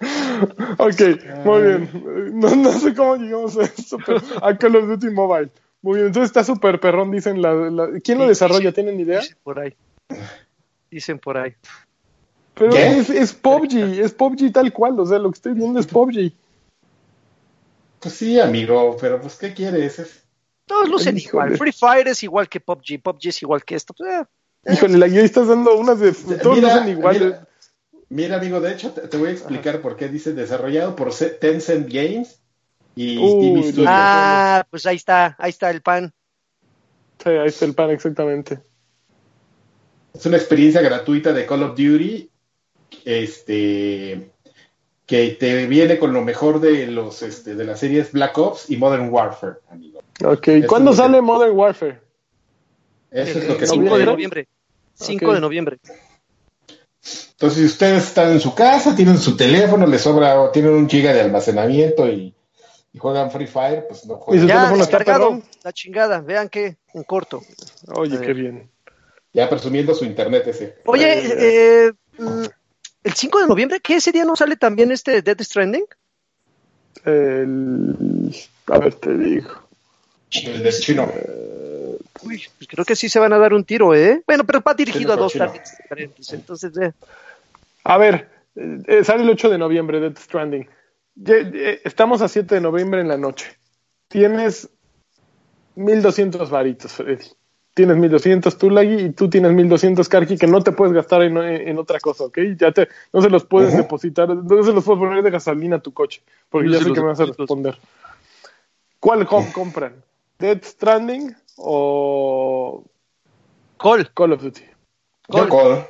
ok, 0.78 1.00
muy 1.44 1.62
bien. 1.62 1.90
No, 2.34 2.56
no, 2.56 2.72
sé 2.72 2.94
cómo 2.94 3.16
llegamos 3.16 3.56
a 3.58 3.64
esto, 3.64 3.98
pero 4.04 4.20
a 4.42 4.56
Call 4.56 4.76
of 4.76 4.88
Duty 4.88 5.10
Mobile. 5.10 5.50
Muy 5.82 5.96
bien, 5.96 6.06
entonces 6.08 6.30
está 6.30 6.44
súper 6.44 6.80
perrón, 6.80 7.10
dicen 7.10 7.40
la, 7.40 7.88
¿Quién 8.02 8.18
lo 8.18 8.26
desarrolla? 8.26 8.72
¿Tienen 8.72 9.00
idea? 9.00 9.20
Dicen 9.20 9.36
por 9.42 9.58
ahí. 9.58 9.74
Dicen 10.90 11.18
por 11.18 11.38
ahí. 11.38 11.54
Pero 12.54 12.74
es, 12.74 13.08
es 13.08 13.32
PUBG, 13.32 14.00
es 14.00 14.12
PUBG 14.12 14.52
tal 14.52 14.72
cual, 14.72 14.98
o 15.00 15.06
sea, 15.06 15.18
lo 15.18 15.30
que 15.30 15.36
estoy 15.36 15.54
viendo 15.54 15.80
es 15.80 15.86
PUBG. 15.86 16.32
Pues 18.00 18.14
sí, 18.14 18.40
amigo, 18.40 18.96
pero 19.00 19.20
pues 19.20 19.36
¿qué 19.36 19.52
quieres? 19.52 20.24
Todos 20.66 20.88
lucen 20.88 21.18
igual. 21.18 21.56
Free 21.56 21.72
Fire 21.72 22.08
es 22.08 22.22
igual 22.22 22.48
que 22.48 22.60
PUBG, 22.60 23.02
PUBG 23.02 23.28
es 23.28 23.42
igual 23.42 23.64
que 23.64 23.74
esto. 23.74 23.94
Pues, 23.94 24.10
eh, 24.10 24.72
Híjole, 24.72 24.98
la 24.98 25.08
guía 25.08 25.22
estás 25.22 25.48
dando 25.48 25.76
unas 25.76 26.00
de... 26.00 26.12
Todos 26.12 26.60
lucen 26.60 26.88
igual. 26.88 27.14
Mira, 27.18 27.48
amigo, 28.10 28.60
de 28.60 28.72
hecho 28.72 28.90
te, 28.92 29.16
voy 29.16 29.28
a 29.28 29.32
explicar 29.32 29.80
por 29.80 29.96
qué 29.96 30.08
dice 30.08 30.32
desarrollado 30.32 30.96
por 30.96 31.14
Tencent 31.14 31.92
Games 31.92 32.40
y 32.96 33.16
TV 33.16 33.62
Studios. 33.62 33.86
Ah, 33.88 34.66
pues 34.70 34.86
ahí 34.86 34.96
está, 34.96 35.36
ahí 35.38 35.50
está 35.50 35.70
el 35.70 35.80
pan. 35.80 36.12
Sí, 37.22 37.30
ahí 37.30 37.48
está 37.48 37.64
el 37.66 37.74
pan, 37.74 37.90
exactamente. 37.90 38.60
Es 40.12 40.26
una 40.26 40.36
experiencia 40.36 40.82
gratuita 40.82 41.32
de 41.32 41.46
Call 41.46 41.62
of 41.62 41.76
Duty 41.76 42.30
este 43.04 44.32
que 45.06 45.30
te 45.30 45.66
viene 45.66 45.98
con 45.98 46.12
lo 46.12 46.22
mejor 46.22 46.60
de 46.60 46.86
los 46.86 47.22
este, 47.22 47.54
de 47.54 47.64
las 47.64 47.80
series 47.80 48.12
Black 48.12 48.36
Ops 48.38 48.70
y 48.70 48.76
Modern 48.76 49.08
Warfare, 49.10 49.58
amigo. 49.70 50.02
Ok, 50.24 50.48
¿cuándo 50.68 50.92
sale 50.92 51.20
Modern 51.20 51.56
Warfare? 51.56 52.00
Eso 53.10 53.38
es 53.38 53.48
lo 53.48 53.56
que 53.56 53.66
5 53.66 53.98
de 53.98 54.04
noviembre. 54.04 54.48
5 54.94 55.34
de 55.34 55.40
noviembre. 55.40 55.78
Entonces, 57.02 57.58
si 57.58 57.64
ustedes 57.64 58.04
están 58.04 58.32
en 58.32 58.40
su 58.40 58.54
casa, 58.54 58.94
tienen 58.94 59.18
su 59.18 59.36
teléfono, 59.36 59.86
les 59.86 60.02
sobra, 60.02 60.52
tienen 60.52 60.72
un 60.72 60.88
giga 60.88 61.12
de 61.12 61.22
almacenamiento 61.22 62.06
y, 62.08 62.34
juegan 62.98 63.30
Free 63.30 63.46
Fire, 63.46 63.86
pues 63.88 64.04
no 64.04 64.16
juegan. 64.16 64.46
Ya, 64.46 64.70
descargado, 64.72 65.40
la 65.62 65.72
chingada, 65.72 66.20
vean 66.20 66.48
que 66.48 66.76
en 66.92 67.02
corto. 67.04 67.42
Oye, 67.94 68.20
qué 68.20 68.32
bien. 68.34 68.70
Ya 69.32 69.48
presumiendo 69.48 69.94
su 69.94 70.04
internet 70.04 70.46
ese. 70.48 70.76
Oye, 70.86 71.86
eh, 71.86 71.92
mm, 72.18 72.44
¿El 73.02 73.12
5 73.14 73.40
de 73.40 73.46
noviembre? 73.46 73.80
¿Qué 73.80 73.96
ese 73.96 74.12
día 74.12 74.24
no 74.24 74.36
sale 74.36 74.56
también 74.56 74.92
este 74.92 75.22
Dead 75.22 75.40
Stranding? 75.40 75.86
El... 77.04 78.34
A 78.66 78.78
ver, 78.78 78.94
te 78.94 79.16
digo. 79.16 79.50
El 80.32 80.70
chino. 80.80 81.10
Uy, 82.22 82.42
pues 82.58 82.68
creo 82.68 82.84
que 82.84 82.96
sí 82.96 83.08
se 83.08 83.18
van 83.18 83.32
a 83.32 83.38
dar 83.38 83.54
un 83.54 83.64
tiro, 83.64 83.94
¿eh? 83.94 84.22
Bueno, 84.26 84.44
pero 84.44 84.60
va 84.60 84.74
dirigido 84.74 85.12
a 85.12 85.16
dos 85.16 85.32
diferentes, 85.32 86.32
entonces... 86.32 86.76
Eh. 86.76 86.92
A 87.84 87.98
ver, 87.98 88.28
eh, 88.54 89.02
sale 89.04 89.22
el 89.22 89.30
8 89.30 89.48
de 89.48 89.58
noviembre 89.58 90.00
Dead 90.00 90.16
Stranding. 90.16 90.68
estamos 91.84 92.22
a 92.22 92.28
7 92.28 92.54
de 92.54 92.60
noviembre 92.60 93.00
en 93.00 93.08
la 93.08 93.16
noche. 93.16 93.56
Tienes 94.08 94.68
1200 95.76 96.50
varitos, 96.50 96.92
Freddy. 96.92 97.24
tienes 97.72 97.96
1200 97.96 98.58
Tulagi 98.58 98.94
y 98.94 99.10
tú 99.10 99.30
tienes 99.30 99.52
1200 99.52 100.08
Karki 100.08 100.36
que 100.36 100.46
no 100.46 100.62
te 100.62 100.72
puedes 100.72 100.92
gastar 100.92 101.22
en, 101.22 101.78
otra 101.78 101.98
cosa, 102.00 102.24
¿ok? 102.24 102.38
Ya 102.58 102.72
te, 102.72 102.88
no 103.12 103.22
se 103.22 103.30
los 103.30 103.44
puedes 103.46 103.74
depositar, 103.74 104.28
no 104.28 104.62
se 104.62 104.72
los 104.72 104.84
puedes 104.84 105.00
poner 105.00 105.22
de 105.22 105.30
gasolina 105.30 105.76
a 105.76 105.80
tu 105.80 105.92
coche, 105.92 106.22
porque 106.50 106.70
ya 106.70 106.78
sé 106.78 106.92
que 106.92 107.00
me 107.00 107.06
vas 107.06 107.20
a 107.20 107.26
responder. 107.26 107.78
¿Cuál 108.98 109.26
compran? 109.26 109.94
¿Dead 110.40 110.62
Stranding 110.62 111.36
o 111.56 112.84
Call? 113.78 114.10
Call 114.12 114.32
of 114.32 114.42
Duty. 114.42 114.62
Yo 115.28 115.48
Call. 115.48 115.86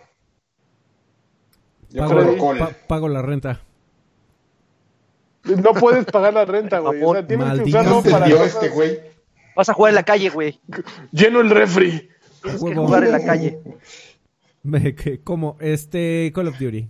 Yo 1.91 2.09
pago, 2.09 2.71
pago 2.87 3.09
la 3.09 3.23
renta. 3.23 3.61
No 5.45 5.73
puedes 5.73 6.05
pagar 6.05 6.35
la 6.35 6.45
renta, 6.45 6.81
güey. 6.81 7.03
O 7.03 7.13
sea, 7.13 7.27
tienes 7.27 7.61
que 7.61 7.69
usarlo 7.69 8.03
para. 8.03 8.27
Este, 8.27 8.69
güey. 8.69 9.01
Vas 9.57 9.69
a 9.69 9.75
jugar 9.75 9.91
en 9.91 9.95
la 9.97 10.03
calle, 10.03 10.31
güey. 10.31 10.61
Lleno 11.13 11.41
el 11.41 11.51
refri. 11.51 12.09
Tienes 12.43 12.63
que 12.63 12.75
jugar 12.75 13.05
en 13.05 13.13
la 13.13 13.25
calle. 13.25 13.61
¿Cómo? 15.25 15.57
Este 15.61 16.31
Call 16.35 16.49
of 16.49 16.59
Duty. 16.59 16.89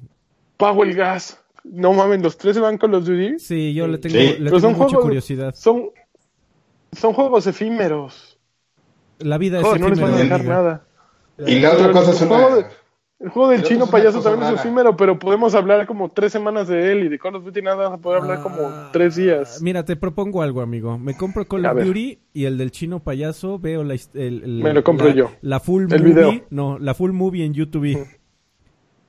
Pago 0.57 0.83
el 0.83 0.95
gas. 0.95 1.39
No 1.63 1.93
mames, 1.93 2.23
los 2.23 2.39
tres 2.39 2.55
se 2.55 2.61
van 2.61 2.79
Call 2.79 2.95
of 2.95 3.05
Duty. 3.05 3.39
Sí, 3.39 3.75
yo 3.75 3.87
le 3.87 3.99
tengo, 3.99 4.17
Le 4.17 4.51
tengo 4.51 4.71
mucha 4.71 4.97
curiosidad. 4.97 5.55
Son, 5.55 5.91
son 6.93 7.13
juegos 7.13 7.47
efímeros. 7.47 8.39
La 9.19 9.39
vida 9.39 9.61
es 9.61 9.67
efímera. 9.67 9.89
No 9.89 9.89
les 9.91 10.01
van 10.01 10.15
a 10.15 10.17
dejar 10.19 10.45
nada. 10.45 10.87
Y 11.47 11.61
la 11.61 11.73
otra 11.73 11.93
cosa 11.93 12.11
es 12.13 12.21
una... 12.23 12.67
El 13.21 13.29
juego 13.29 13.51
del 13.51 13.63
chino 13.65 13.87
payaso 13.87 14.23
también 14.23 14.51
es 14.51 14.61
efímero, 14.61 14.97
pero 14.97 15.19
podemos 15.19 15.55
hablar 15.55 15.87
como 15.87 16.09
tres 16.09 16.33
semanas 16.33 16.69
de 16.69 16.91
él 16.91 17.05
y 17.05 17.09
de 17.11 17.19
Call 17.19 17.37
of 17.37 17.45
Duty 17.45 17.61
nada, 17.61 17.91
vas 17.91 17.99
a 17.99 18.01
poder 18.01 18.23
hablar 18.23 18.43
como 18.43 18.63
ah, 18.63 18.89
tres 18.95 19.17
días. 19.17 19.61
Mira, 19.61 19.85
te 19.85 19.95
propongo 19.95 20.41
algo, 20.41 20.63
amigo. 20.63 20.99
Me 20.99 21.15
compro 21.15 21.47
Call 21.47 21.67
of 21.67 21.85
Duty 21.85 22.19
y 22.33 22.45
el 22.47 22.57
del 22.57 22.71
chino 22.71 23.01
payaso 23.01 23.59
veo 23.59 23.85
la... 23.85 23.95
El, 24.15 24.63
me 24.63 24.73
lo 24.73 24.83
compro 24.83 25.09
la, 25.09 25.15
yo. 25.15 25.31
La 25.43 25.61
full 25.61 25.85
movie, 25.87 26.47
no, 26.49 26.79
la 26.79 26.95
full 26.95 27.13
movie 27.13 27.45
en 27.45 27.53
YouTube. 27.53 28.09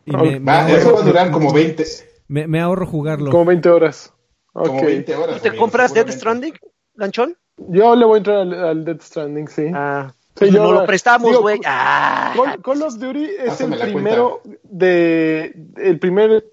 Y 0.05 0.11
me, 0.11 0.41
me 0.41 0.75
eso 0.75 0.93
va 0.93 0.99
a 0.99 1.03
durar 1.03 1.31
como 1.31 1.53
20. 1.53 1.85
Me, 2.27 2.47
me, 2.47 2.59
ahorro 2.59 2.85
jugarlo. 2.85 3.31
Como 3.31 3.45
20 3.45 3.69
horas. 3.69 4.13
Como 4.51 4.83
20 4.83 5.15
horas. 5.15 5.37
¿Y 5.37 5.41
te 5.41 5.55
compras 5.55 5.93
Dead 5.93 6.09
Stranding, 6.11 6.53
Lanchón? 6.95 7.37
Yo 7.57 7.95
le 7.95 8.05
voy 8.05 8.15
a 8.15 8.17
entrar 8.17 8.37
al, 8.37 8.53
al 8.53 8.85
Dead 8.85 9.01
Stranding, 9.01 9.47
sí. 9.47 9.71
Ah, 9.73 10.13
no 10.39 10.71
lo 10.71 10.85
prestamos, 10.85 11.39
güey. 11.39 11.59
Ah. 11.65 12.33
Call, 12.63 12.81
of 12.81 12.95
Duty 12.95 13.25
es 13.39 13.61
el 13.61 13.77
primero 13.77 14.41
de. 14.63 15.53
El 15.77 15.99
primer. 15.99 16.45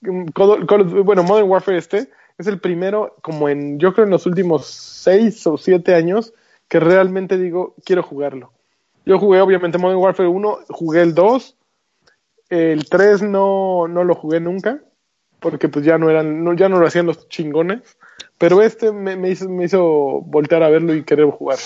bueno, 0.00 1.22
Modern 1.22 1.48
Warfare 1.48 1.78
este 1.78 2.10
es 2.38 2.46
el 2.46 2.60
primero, 2.60 3.16
como 3.22 3.48
en. 3.48 3.78
Yo 3.78 3.92
creo 3.94 4.04
en 4.04 4.10
los 4.10 4.26
últimos 4.26 4.66
seis 4.66 5.46
o 5.46 5.56
siete 5.56 5.94
años, 5.94 6.34
que 6.68 6.80
realmente 6.80 7.38
digo, 7.38 7.74
quiero 7.84 8.02
jugarlo. 8.02 8.52
Yo 9.06 9.18
jugué, 9.18 9.40
obviamente, 9.40 9.78
Modern 9.78 10.00
Warfare 10.00 10.28
1, 10.28 10.58
jugué 10.68 11.02
el 11.02 11.14
2. 11.14 11.56
El 12.50 12.88
3 12.88 13.22
no, 13.22 13.88
no 13.88 14.04
lo 14.04 14.14
jugué 14.14 14.40
nunca, 14.40 14.80
porque 15.38 15.68
pues 15.68 15.84
ya 15.84 15.98
no 15.98 16.10
eran, 16.10 16.44
no, 16.44 16.52
ya 16.54 16.68
no 16.68 16.78
lo 16.78 16.86
hacían 16.86 17.06
los 17.06 17.28
chingones. 17.28 17.96
Pero 18.40 18.62
este 18.62 18.90
me, 18.90 19.16
me, 19.16 19.28
hizo, 19.28 19.50
me 19.50 19.66
hizo 19.66 20.22
voltear 20.22 20.62
a 20.62 20.70
verlo 20.70 20.94
y 20.94 21.04
querer 21.04 21.26
jugar. 21.26 21.58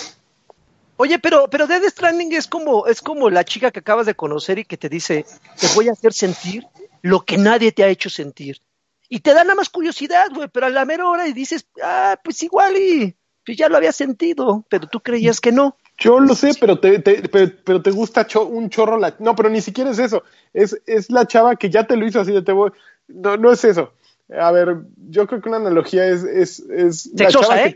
Oye, 0.97 1.19
pero, 1.19 1.49
pero 1.49 1.67
Dead 1.67 1.81
Stranding 1.81 2.33
es 2.33 2.47
como, 2.47 2.85
es 2.87 2.99
como 2.99 3.29
la 3.29 3.45
chica 3.45 3.71
que 3.71 3.79
acabas 3.79 4.05
de 4.05 4.15
conocer 4.15 4.59
y 4.59 4.65
que 4.65 4.75
te 4.75 4.89
dice, 4.89 5.25
te 5.57 5.67
voy 5.73 5.87
a 5.87 5.93
hacer 5.93 6.11
sentir 6.11 6.67
lo 7.01 7.21
que 7.21 7.37
nadie 7.37 7.71
te 7.71 7.85
ha 7.85 7.87
hecho 7.87 8.09
sentir. 8.09 8.59
Y 9.07 9.21
te 9.21 9.33
da 9.33 9.45
nada 9.45 9.55
más 9.55 9.69
curiosidad, 9.69 10.27
güey, 10.35 10.49
pero 10.49 10.65
a 10.65 10.69
la 10.69 10.83
mera 10.83 11.07
hora 11.07 11.29
y 11.29 11.31
dices, 11.31 11.65
ah, 11.81 12.19
pues 12.21 12.43
igual 12.43 12.75
y 12.75 13.15
pues 13.45 13.57
ya 13.57 13.69
lo 13.69 13.77
había 13.77 13.93
sentido, 13.93 14.65
pero 14.67 14.89
tú 14.89 14.99
creías 14.99 15.39
que 15.39 15.53
no. 15.53 15.77
Yo 15.97 16.19
lo 16.19 16.35
sé, 16.35 16.51
pero 16.59 16.77
te, 16.81 16.99
pero, 16.99 17.81
te 17.81 17.91
gusta 17.91 18.27
un 18.49 18.69
chorro 18.69 18.97
la... 18.97 19.15
No, 19.19 19.33
pero 19.33 19.49
ni 19.49 19.61
siquiera 19.61 19.91
es 19.91 19.99
eso. 19.99 20.23
Es, 20.51 20.77
es 20.85 21.09
la 21.09 21.25
chava 21.25 21.55
que 21.55 21.69
ya 21.69 21.87
te 21.87 21.95
lo 21.95 22.05
hizo 22.05 22.19
así 22.19 22.33
de 22.33 22.41
te 22.41 22.51
voy... 22.51 22.71
No, 23.07 23.37
no 23.37 23.53
es 23.53 23.63
eso. 23.63 23.93
A 24.29 24.51
ver, 24.51 24.77
yo 25.09 25.27
creo 25.27 25.41
que 25.41 25.49
una 25.49 25.57
analogía 25.57 26.07
es... 26.07 26.23
es, 26.23 26.59
es 26.59 27.11
la 27.13 27.27
chava 27.27 27.55
que 27.55 27.69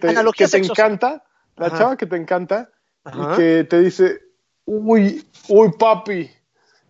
¿eh? 0.43 0.47
te, 0.47 0.57
encanta, 0.57 1.23
la 1.55 1.69
chava 1.69 1.95
que 1.95 2.05
te 2.05 2.15
encanta 2.15 2.69
y 3.05 3.35
que 3.35 3.63
te 3.65 3.79
dice, 3.81 4.19
uy, 4.65 5.25
uy, 5.47 5.71
papi, 5.77 6.29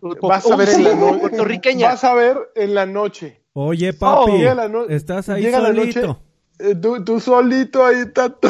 vas 0.00 0.50
a 0.50 0.56
ver 0.56 0.68
en 0.70 0.84
la 0.84 0.94
noche. 0.94 1.82
Vas 1.82 2.04
a 2.04 2.14
ver 2.14 2.38
en 2.54 2.74
la 2.74 2.86
noche. 2.86 3.40
Oye, 3.52 3.92
papi, 3.92 4.44
estás 4.88 5.28
ahí 5.28 5.42
llega 5.42 5.60
solito. 5.60 6.00
La 6.00 6.06
noche, 6.06 6.20
eh, 6.60 7.02
tú, 7.04 7.20
solito 7.20 7.84
ahí 7.84 8.06
tanto. 8.12 8.48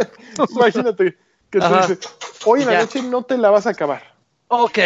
Imagínate 0.50 1.16
que 1.50 1.58
te 1.58 1.68
dice, 1.68 1.98
hoy 2.44 2.62
en 2.62 2.68
la 2.68 2.80
noche 2.80 3.02
no 3.02 3.22
te 3.22 3.38
la 3.38 3.50
vas 3.50 3.66
a 3.66 3.70
acabar. 3.70 4.02
Ok. 4.48 4.78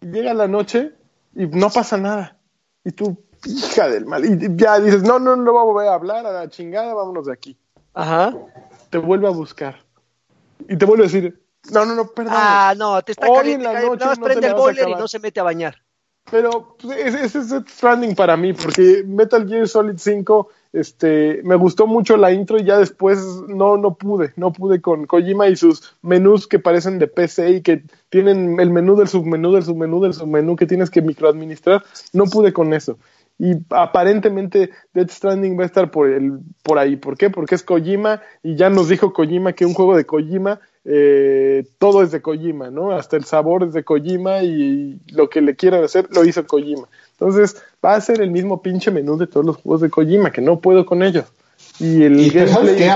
llega 0.00 0.34
la 0.34 0.46
noche 0.46 0.92
y 1.34 1.46
no 1.46 1.70
pasa 1.70 1.96
nada. 1.96 2.36
Y 2.84 2.92
tú, 2.92 3.16
hija 3.46 3.88
del 3.88 4.06
mal, 4.06 4.24
y 4.24 4.56
ya 4.56 4.80
dices, 4.80 5.02
no, 5.02 5.18
no, 5.18 5.36
no 5.36 5.52
vamos 5.52 5.82
a 5.82 5.94
hablar 5.94 6.26
a 6.26 6.32
la 6.32 6.48
chingada, 6.48 6.94
vámonos 6.94 7.26
de 7.26 7.32
aquí. 7.32 7.56
Ajá. 7.94 8.34
Te 8.90 8.98
vuelve 8.98 9.26
a 9.26 9.30
buscar 9.30 9.84
y 10.68 10.76
te 10.76 10.84
vuelve 10.84 11.04
a 11.04 11.06
decir, 11.06 11.40
no, 11.72 11.84
no, 11.84 11.94
no, 11.94 12.06
perdón. 12.08 12.34
Ah, 12.36 12.74
no, 12.76 13.00
te 13.02 13.12
está 13.12 13.28
Hoy 13.28 13.52
en 13.52 13.62
la 13.62 13.80
noche 13.80 14.04
no 14.04 14.24
prende 14.24 14.46
el 14.48 14.54
boiler 14.54 14.88
y 14.88 14.94
no 14.94 15.08
se 15.08 15.18
mete 15.18 15.40
a 15.40 15.44
bañar. 15.44 15.76
Pero 16.30 16.76
pues, 16.80 17.14
ese 17.14 17.38
es 17.38 17.54
Stranding 17.68 18.14
para 18.14 18.36
mí, 18.36 18.54
porque 18.54 19.04
Metal 19.06 19.46
Gear 19.46 19.68
Solid 19.68 19.96
5, 19.98 20.48
este, 20.72 21.42
me 21.44 21.54
gustó 21.54 21.86
mucho 21.86 22.16
la 22.16 22.32
intro 22.32 22.58
y 22.58 22.64
ya 22.64 22.78
después 22.78 23.18
no, 23.46 23.76
no 23.76 23.94
pude, 23.94 24.32
no 24.36 24.52
pude 24.52 24.80
con 24.80 25.06
Kojima 25.06 25.48
y 25.48 25.56
sus 25.56 25.94
menús 26.00 26.46
que 26.46 26.58
parecen 26.58 26.98
de 26.98 27.08
PC 27.08 27.50
y 27.50 27.62
que 27.62 27.84
tienen 28.08 28.58
el 28.58 28.70
menú 28.70 28.96
del 28.96 29.08
submenú 29.08 29.52
del 29.52 29.64
submenú 29.64 30.00
del 30.00 30.14
submenú 30.14 30.56
que 30.56 30.66
tienes 30.66 30.90
que 30.90 31.02
microadministrar, 31.02 31.84
no 32.12 32.24
pude 32.24 32.52
con 32.54 32.72
eso. 32.72 32.98
Y 33.38 33.56
aparentemente 33.70 34.70
Death 34.92 35.10
Stranding 35.10 35.58
va 35.58 35.64
a 35.64 35.66
estar 35.66 35.90
por, 35.90 36.08
el, 36.08 36.38
por 36.62 36.78
ahí. 36.78 36.96
¿Por 36.96 37.16
qué? 37.16 37.30
Porque 37.30 37.56
es 37.56 37.62
Kojima 37.62 38.22
y 38.42 38.54
ya 38.54 38.70
nos 38.70 38.88
dijo 38.88 39.12
Kojima 39.12 39.54
que 39.54 39.66
un 39.66 39.74
juego 39.74 39.96
de 39.96 40.06
Kojima, 40.06 40.60
eh, 40.84 41.66
todo 41.78 42.02
es 42.02 42.12
de 42.12 42.22
Kojima, 42.22 42.70
¿no? 42.70 42.92
Hasta 42.92 43.16
el 43.16 43.24
sabor 43.24 43.64
es 43.64 43.72
de 43.72 43.82
Kojima 43.82 44.42
y 44.42 45.00
lo 45.08 45.28
que 45.28 45.40
le 45.40 45.56
quieran 45.56 45.82
hacer 45.82 46.06
lo 46.10 46.24
hizo 46.24 46.46
Kojima. 46.46 46.88
Entonces 47.12 47.60
va 47.84 47.94
a 47.94 48.00
ser 48.00 48.20
el 48.20 48.30
mismo 48.30 48.62
pinche 48.62 48.90
menú 48.90 49.16
de 49.16 49.26
todos 49.26 49.44
los 49.44 49.56
juegos 49.56 49.80
de 49.80 49.90
Kojima, 49.90 50.30
que 50.30 50.40
no 50.40 50.60
puedo 50.60 50.86
con 50.86 51.02
ellos. 51.02 51.24
Y 51.80 52.02
el 52.04 52.30
gameplay... 52.30 52.88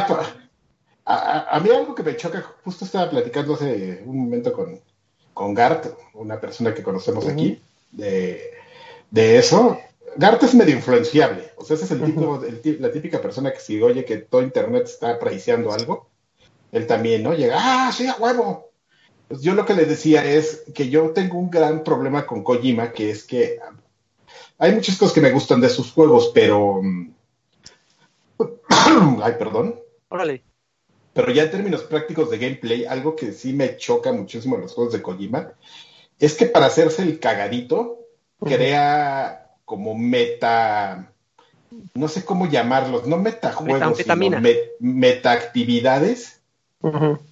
A, 1.10 1.58
mí 1.64 1.70
algo 1.70 1.94
que 1.94 2.02
me 2.02 2.14
choca, 2.16 2.44
justo 2.62 2.84
estaba 2.84 3.08
platicando 3.08 3.54
hace 3.54 4.02
un 4.04 4.18
momento 4.18 4.52
con, 4.52 4.78
con 5.32 5.54
Gart, 5.54 5.86
una 6.12 6.38
persona 6.38 6.74
que 6.74 6.82
conocemos 6.82 7.26
aquí, 7.26 7.58
de, 7.92 8.42
de 9.10 9.38
eso, 9.38 9.78
Gart 10.18 10.42
es 10.42 10.54
medio 10.56 10.74
influenciable. 10.74 11.52
O 11.54 11.64
sea, 11.64 11.76
ese 11.76 11.84
es 11.84 11.92
el 11.92 12.04
tipo, 12.04 12.42
la 12.80 12.90
típica 12.90 13.22
persona 13.22 13.52
que 13.52 13.60
si 13.60 13.80
oye 13.80 14.04
que 14.04 14.16
todo 14.16 14.42
Internet 14.42 14.86
está 14.86 15.10
apreciando 15.10 15.72
algo, 15.72 16.10
él 16.72 16.88
también, 16.88 17.22
¿no? 17.22 17.34
Llega, 17.34 17.56
ah, 17.56 17.92
sí, 17.92 18.08
a 18.08 18.16
huevo. 18.16 18.72
Pues 19.28 19.42
yo 19.42 19.54
lo 19.54 19.64
que 19.64 19.74
le 19.74 19.84
decía 19.84 20.24
es 20.24 20.64
que 20.74 20.88
yo 20.88 21.10
tengo 21.10 21.38
un 21.38 21.50
gran 21.50 21.84
problema 21.84 22.26
con 22.26 22.42
Kojima, 22.42 22.90
que 22.90 23.10
es 23.10 23.22
que 23.22 23.60
hay 24.58 24.72
muchas 24.72 24.96
cosas 24.96 25.14
que 25.14 25.20
me 25.20 25.30
gustan 25.30 25.60
de 25.60 25.68
sus 25.68 25.92
juegos, 25.92 26.32
pero... 26.34 26.82
Mm, 26.82 27.14
ay, 29.22 29.34
perdón. 29.38 29.78
Órale. 30.08 30.42
Pero 31.12 31.30
ya 31.30 31.44
en 31.44 31.50
términos 31.52 31.82
prácticos 31.82 32.28
de 32.28 32.38
gameplay, 32.38 32.84
algo 32.86 33.14
que 33.14 33.30
sí 33.32 33.52
me 33.52 33.76
choca 33.76 34.10
muchísimo 34.10 34.56
en 34.56 34.62
los 34.62 34.74
juegos 34.74 34.94
de 34.94 35.02
Kojima, 35.02 35.52
es 36.18 36.34
que 36.34 36.46
para 36.46 36.66
hacerse 36.66 37.02
el 37.02 37.20
cagadito, 37.20 38.00
crea 38.40 39.47
como 39.68 39.94
meta, 39.94 41.12
no 41.94 42.08
sé 42.08 42.24
cómo 42.24 42.48
llamarlos, 42.48 43.06
no 43.06 43.18
metajuegos, 43.18 43.98
sino 43.98 44.40
meta 44.80 45.32
actividades 45.32 46.40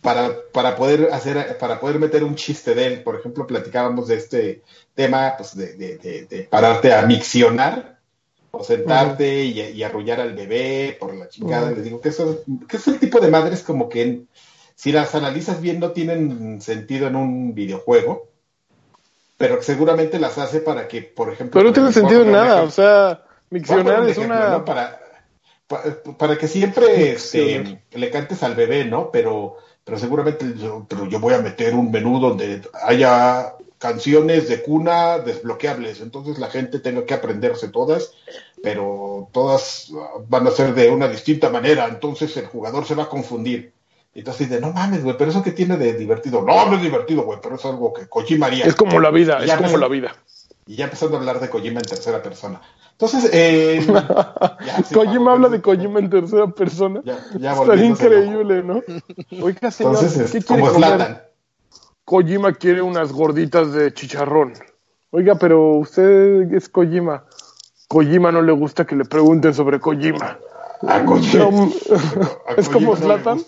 para, 0.03 0.37
para 0.53 0.77
poder 0.77 1.09
hacer, 1.15 1.57
para 1.57 1.81
poder 1.81 1.99
meter 1.99 2.23
un 2.23 2.35
chiste 2.35 2.75
de 2.75 2.87
él. 2.89 3.03
Por 3.03 3.17
ejemplo, 3.17 3.47
platicábamos 3.47 4.09
de 4.09 4.17
este 4.17 4.63
tema, 4.95 5.33
pues 5.39 5.57
de, 5.57 5.77
de, 5.77 6.49
pararte 6.51 6.93
a 6.93 7.07
miccionar 7.07 8.01
o 8.51 8.63
sentarte 8.63 9.47
y, 9.47 9.83
arrullar 9.83 10.21
al 10.21 10.35
bebé 10.35 10.95
por 11.01 11.15
la 11.15 11.31
chingada. 11.31 11.71
Les 11.71 11.85
digo 11.85 12.03
que 12.03 12.11
eso 12.11 12.45
que 12.69 12.77
es 12.77 12.87
el 12.87 13.01
tipo 13.01 13.19
de 13.19 13.31
madres 13.31 13.63
como 13.63 13.89
que 13.89 14.25
si 14.75 14.93
las 14.93 15.15
analizas 15.15 15.63
bien 15.63 15.81
no 15.81 15.93
tienen 15.93 16.61
sentido 16.61 17.07
en 17.07 17.17
un 17.17 17.55
videojuego 17.55 18.29
pero 19.37 19.63
seguramente 19.63 20.19
las 20.19 20.39
hace 20.39 20.61
para 20.61 20.89
que, 20.89 21.03
por 21.03 21.33
ejemplo... 21.33 21.59
Pero 21.59 21.69
no 21.69 21.73
tiene 21.73 21.93
sentido 21.93 22.23
en 22.23 22.33
nada, 22.33 22.63
o 22.63 22.71
sea, 22.71 23.25
miccionar 23.51 24.09
es 24.09 24.19
una... 24.19 24.65
Para, 24.65 25.01
para, 26.17 26.39
que 26.39 26.49
siempre 26.49 27.13
este, 27.13 27.83
le 27.91 28.11
cantes 28.11 28.43
al 28.43 28.55
bebé, 28.55 28.85
¿no? 28.85 29.11
Pero, 29.11 29.57
pero 29.85 29.99
seguramente 29.99 30.47
pero 30.89 31.07
yo 31.07 31.19
voy 31.19 31.35
a 31.35 31.41
meter 31.41 31.75
un 31.75 31.91
menú 31.91 32.21
donde 32.21 32.63
haya 32.85 33.55
canciones 33.79 34.49
de 34.49 34.63
cuna 34.63 35.19
desbloqueables, 35.19 36.01
entonces 36.01 36.39
la 36.39 36.49
gente 36.49 36.79
tenga 36.79 37.05
que 37.05 37.15
aprenderse 37.15 37.69
todas, 37.69 38.13
pero 38.63 39.29
todas 39.33 39.91
van 40.29 40.47
a 40.47 40.51
ser 40.51 40.73
de 40.75 40.89
una 40.89 41.09
distinta 41.09 41.51
manera, 41.51 41.87
entonces 41.89 42.37
el 42.37 42.47
jugador 42.47 42.87
se 42.87 42.95
va 42.95 43.05
a 43.05 43.09
confundir. 43.09 43.73
Y 44.17 44.21
entonces 44.21 44.49
dice, 44.49 44.63
no 44.63 44.73
mames, 44.73 45.05
güey, 45.05 45.15
pero 45.19 45.31
eso 45.31 45.43
que 45.43 45.53
tiene 45.53 45.77
de 45.77 45.93
divertido. 45.93 46.41
No, 46.41 46.71
no 46.71 46.77
es 46.77 46.83
divertido, 46.83 47.25
güey, 47.25 47.39
pero 47.43 47.57
es 47.57 47.65
algo 47.67 47.93
que 47.93 48.09
Kojima 48.09 48.47
haría. 48.47 48.65
Es 48.65 48.75
como 48.75 48.99
la 48.99 49.11
vida, 49.11 49.45
es 49.45 49.53
como 49.53 49.77
la 49.77 49.89
vida. 49.89 50.17
Y 50.67 50.77
ya 50.77 50.85
empezando 50.85 51.19
a 51.19 51.21
hablar 51.21 51.39
de 51.39 51.51
Kojima 51.51 51.81
en 51.81 51.87
tercera 51.87 52.23
persona. 52.23 52.63
Entonces, 52.93 53.29
eh, 53.35 53.87
Kojima 54.95 55.33
habla 55.33 55.51
de 55.51 55.61
Kojima 55.61 55.99
en 55.99 56.09
tercera 56.09 56.47
persona. 56.47 57.03
Ya, 57.05 57.53
Está 57.53 57.77
increíble, 57.77 58.63
¿no? 58.63 58.83
Oiga, 59.43 59.71
señor, 59.71 59.97
Entonces, 59.97 60.33
¿qué 60.33 60.41
quiere 60.41 60.63
comer? 60.63 61.31
Kojima 62.07 62.55
quiere 62.55 62.81
unas 62.81 63.13
gorditas 63.13 63.75
de 63.75 63.93
chicharrón. 63.93 64.55
Oiga, 65.11 65.35
pero 65.35 65.75
usted 65.75 66.55
es 66.55 66.71
Kojima. 66.71 67.27
Kojima 67.87 68.33
no 68.33 68.41
le 68.41 68.53
gusta 68.53 68.87
que 68.87 68.97
le 68.97 69.05
pregunten 69.05 69.53
sobre 69.53 69.79
Kojima. 69.79 70.39
A 70.83 71.05
Kojima. 71.05 71.69
es 72.57 72.69
como 72.69 72.97
Slatan. 72.97 73.41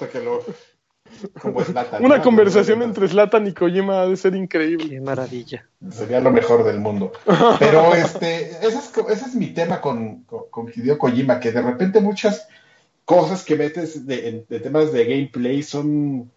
Una 2.00 2.22
conversación 2.22 2.82
entre 2.82 3.08
Slatan 3.08 3.46
y 3.46 3.52
Kojima 3.52 4.02
ha 4.02 4.06
de 4.06 4.16
ser 4.16 4.34
increíble. 4.34 4.90
Qué 4.90 5.00
maravilla. 5.00 5.66
Sería 5.90 6.20
lo 6.20 6.30
mejor 6.30 6.64
del 6.64 6.80
mundo. 6.80 7.12
Pero 7.58 7.94
este, 7.94 8.50
ese 8.64 8.78
es, 8.78 9.34
mi 9.34 9.48
tema 9.48 9.80
con, 9.80 10.24
con, 10.24 10.68
Hideo 10.74 10.98
Kojima, 10.98 11.40
que 11.40 11.52
de 11.52 11.62
repente 11.62 12.00
muchas 12.00 12.46
cosas 13.04 13.44
que 13.44 13.56
metes 13.56 14.06
de, 14.06 14.44
temas 14.62 14.92
de 14.92 15.04
gameplay 15.04 15.62
son, 15.62 16.30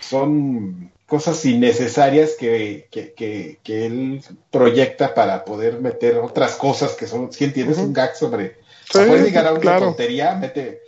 son 0.00 0.92
cosas 1.06 1.44
innecesarias 1.44 2.36
que, 2.38 2.88
que, 2.90 3.86
él 3.86 4.22
proyecta 4.50 5.14
para 5.14 5.44
poder 5.44 5.80
meter 5.80 6.18
otras 6.18 6.56
cosas 6.56 6.92
que 6.92 7.06
son, 7.06 7.32
si 7.32 7.44
entiendes, 7.44 7.78
un 7.78 7.92
gag 7.92 8.14
sobre... 8.14 8.61
puede 8.92 9.24
llegar 9.24 9.46
a 9.46 9.52
una 9.52 9.78
tontería, 9.78 10.34
mete 10.34 10.82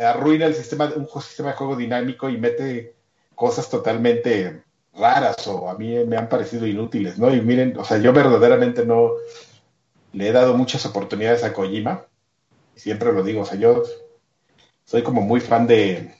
arruina 0.00 0.46
el 0.46 0.54
sistema, 0.54 0.92
un 0.96 1.08
sistema 1.22 1.50
de 1.50 1.56
juego 1.56 1.76
dinámico 1.76 2.28
y 2.28 2.36
mete 2.36 2.94
cosas 3.34 3.68
totalmente 3.68 4.62
raras 4.92 5.46
o 5.48 5.68
a 5.68 5.76
mí 5.76 6.04
me 6.04 6.16
han 6.16 6.28
parecido 6.28 6.66
inútiles, 6.66 7.18
¿no? 7.18 7.34
Y 7.34 7.40
miren, 7.40 7.76
o 7.78 7.84
sea, 7.84 7.98
yo 7.98 8.12
verdaderamente 8.12 8.86
no 8.86 9.12
le 10.12 10.28
he 10.28 10.32
dado 10.32 10.54
muchas 10.54 10.86
oportunidades 10.86 11.42
a 11.42 11.52
Kojima, 11.52 12.06
siempre 12.76 13.12
lo 13.12 13.22
digo, 13.22 13.42
o 13.42 13.44
sea, 13.44 13.58
yo 13.58 13.82
soy 14.84 15.02
como 15.02 15.20
muy 15.20 15.40
fan 15.40 15.66
de, 15.66 16.14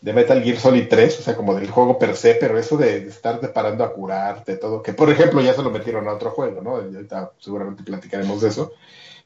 de 0.00 0.12
Metal 0.12 0.42
Gear 0.42 0.58
Solid 0.58 0.86
3, 0.88 1.18
o 1.18 1.22
sea, 1.22 1.36
como 1.36 1.54
del 1.54 1.70
juego 1.70 1.98
per 1.98 2.16
se, 2.16 2.34
pero 2.34 2.58
eso 2.58 2.76
de, 2.76 3.08
estar 3.08 3.40
deparando 3.40 3.82
a 3.82 3.92
curarte, 3.92 4.56
todo, 4.56 4.82
que 4.82 4.92
por 4.92 5.10
ejemplo 5.10 5.40
ya 5.40 5.54
se 5.54 5.62
lo 5.62 5.70
metieron 5.70 6.06
a 6.06 6.12
otro 6.12 6.30
juego, 6.30 6.60
¿no? 6.60 6.80
Y 6.88 6.94
ahorita 6.94 7.32
seguramente 7.38 7.82
platicaremos 7.82 8.40
de 8.40 8.48
eso. 8.48 8.72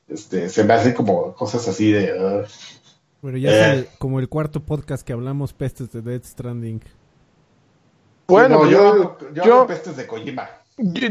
Este, 0.09 0.49
se 0.49 0.65
me 0.65 0.75
hace 0.75 0.95
como 0.95 1.35
cosas 1.35 1.67
así 1.69 1.91
de... 1.91 2.47
Bueno, 3.23 3.39
ya 3.39 3.73
es 3.73 3.81
eh. 3.81 3.89
como 3.99 4.21
el 4.21 4.29
cuarto 4.29 4.61
podcast 4.61 5.05
que 5.05 5.13
hablamos 5.13 5.53
pestes 5.53 5.91
de 5.91 6.01
Dead 6.01 6.23
Stranding. 6.23 6.81
Bueno, 8.29 8.69
yo, 8.69 9.19
yo, 9.33 9.67
pestes 9.67 9.97
de 9.97 10.07
Kojima. 10.07 10.49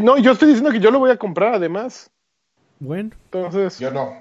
no, 0.02 0.18
yo 0.18 0.32
estoy 0.32 0.50
diciendo 0.50 0.72
que 0.72 0.80
yo 0.80 0.92
lo 0.92 1.00
voy 1.00 1.12
a 1.12 1.18
comprar 1.18 1.56
además. 1.56 2.10
Bueno. 2.80 3.12
Entonces. 3.32 3.80
Yo 3.80 3.92
no. 3.92 4.14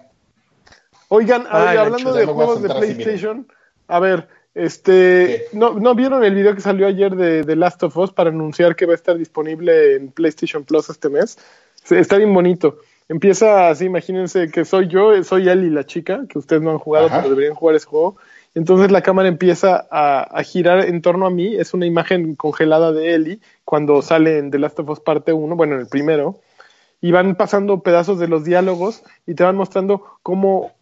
Oigan, 1.09 1.47
hablando 1.49 2.13
de 2.13 2.27
juegos 2.27 2.63
de 2.63 2.69
PlayStation, 2.69 3.47
a 3.87 4.01
ver, 4.01 4.29
este, 4.55 5.47
¿no, 5.53 5.75
¿no 5.75 5.95
vieron 5.95 6.25
el 6.25 6.35
video 6.35 6.55
que 6.55 6.61
salió 6.61 6.87
ayer 6.87 7.15
de, 7.15 7.43
de 7.43 7.57
Last 7.57 7.83
of 7.83 7.97
Us 7.97 8.13
para 8.13 8.31
anunciar 8.31 8.75
que 8.75 8.87
va 8.87 8.93
a 8.93 8.97
estar 8.97 9.17
disponible 9.17 9.97
en 9.97 10.11
PlayStation 10.11 10.65
Plus 10.65 10.89
este 10.89 11.09
mes? 11.09 11.39
Está 11.91 12.17
bien 12.17 12.33
bonito. 12.33 12.79
Empieza 13.09 13.69
así, 13.69 13.85
imagínense 13.85 14.49
que 14.51 14.65
soy 14.65 14.89
yo, 14.89 15.23
soy 15.25 15.49
Ellie 15.49 15.71
la 15.71 15.85
chica, 15.85 16.25
que 16.29 16.39
ustedes 16.39 16.63
no 16.63 16.71
han 16.71 16.79
jugado, 16.79 17.09
pero 17.09 17.29
deberían 17.29 17.55
jugar 17.55 17.77
ese 17.77 17.87
juego. 17.87 18.17
Entonces 18.55 18.91
la 18.91 19.03
cámara 19.03 19.29
empieza 19.29 19.87
a, 19.91 20.43
girar 20.43 20.87
en 20.87 21.03
torno 21.03 21.27
a 21.27 21.31
mí, 21.31 21.55
es 21.55 21.75
una 21.75 21.87
imagen 21.87 22.35
congelada 22.35 22.93
de 22.93 23.15
Ellie 23.15 23.41
cuando 23.65 24.01
sale 24.01 24.39
en 24.39 24.51
The 24.51 24.59
Last 24.59 24.79
of 24.79 24.89
Us 24.89 25.01
parte 25.01 25.33
1, 25.33 25.57
bueno, 25.57 25.75
en 25.75 25.81
el 25.81 25.87
primero, 25.87 26.41
y 27.01 27.11
van 27.11 27.35
pasando 27.35 27.83
pedazos 27.83 28.19
de 28.19 28.29
los 28.29 28.45
diálogos 28.45 29.03
y 29.27 29.35
te 29.35 29.43
van 29.43 29.57
mostrando 29.57 30.05
cómo, 30.23 30.73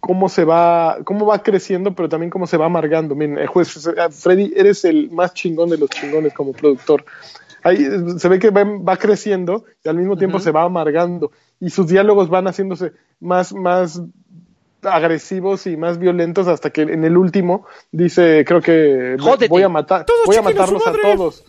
cómo 0.00 0.28
se 0.28 0.44
va, 0.44 0.98
cómo 1.04 1.26
va 1.26 1.42
creciendo, 1.42 1.94
pero 1.94 2.08
también 2.08 2.30
cómo 2.30 2.48
se 2.48 2.56
va 2.56 2.66
amargando. 2.66 3.14
Miren, 3.14 3.46
juez, 3.46 3.88
Freddy, 4.10 4.52
eres 4.56 4.84
el 4.84 5.10
más 5.10 5.34
chingón 5.34 5.68
de 5.68 5.78
los 5.78 5.90
chingones 5.90 6.32
como 6.32 6.52
productor. 6.52 7.04
Ahí 7.62 7.86
se 8.18 8.28
ve 8.28 8.38
que 8.38 8.50
va, 8.50 8.96
creciendo 8.96 9.64
y 9.84 9.88
al 9.88 9.96
mismo 9.96 10.16
tiempo 10.16 10.40
se 10.40 10.50
va 10.50 10.62
amargando 10.62 11.30
y 11.60 11.70
sus 11.70 11.86
diálogos 11.86 12.28
van 12.28 12.46
haciéndose 12.46 12.92
más, 13.20 13.52
más 13.52 14.00
agresivos 14.82 15.66
y 15.66 15.76
más 15.76 15.98
violentos 15.98 16.46
hasta 16.46 16.70
que 16.70 16.82
en 16.82 17.04
el 17.04 17.16
último 17.16 17.66
dice, 17.90 18.44
creo 18.46 18.60
que 18.60 19.16
voy 19.48 19.62
a 19.62 19.68
matar, 19.68 20.06
voy 20.26 20.36
a 20.36 20.42
matarlos 20.42 20.86
a 20.86 20.92
todos. 20.92 21.44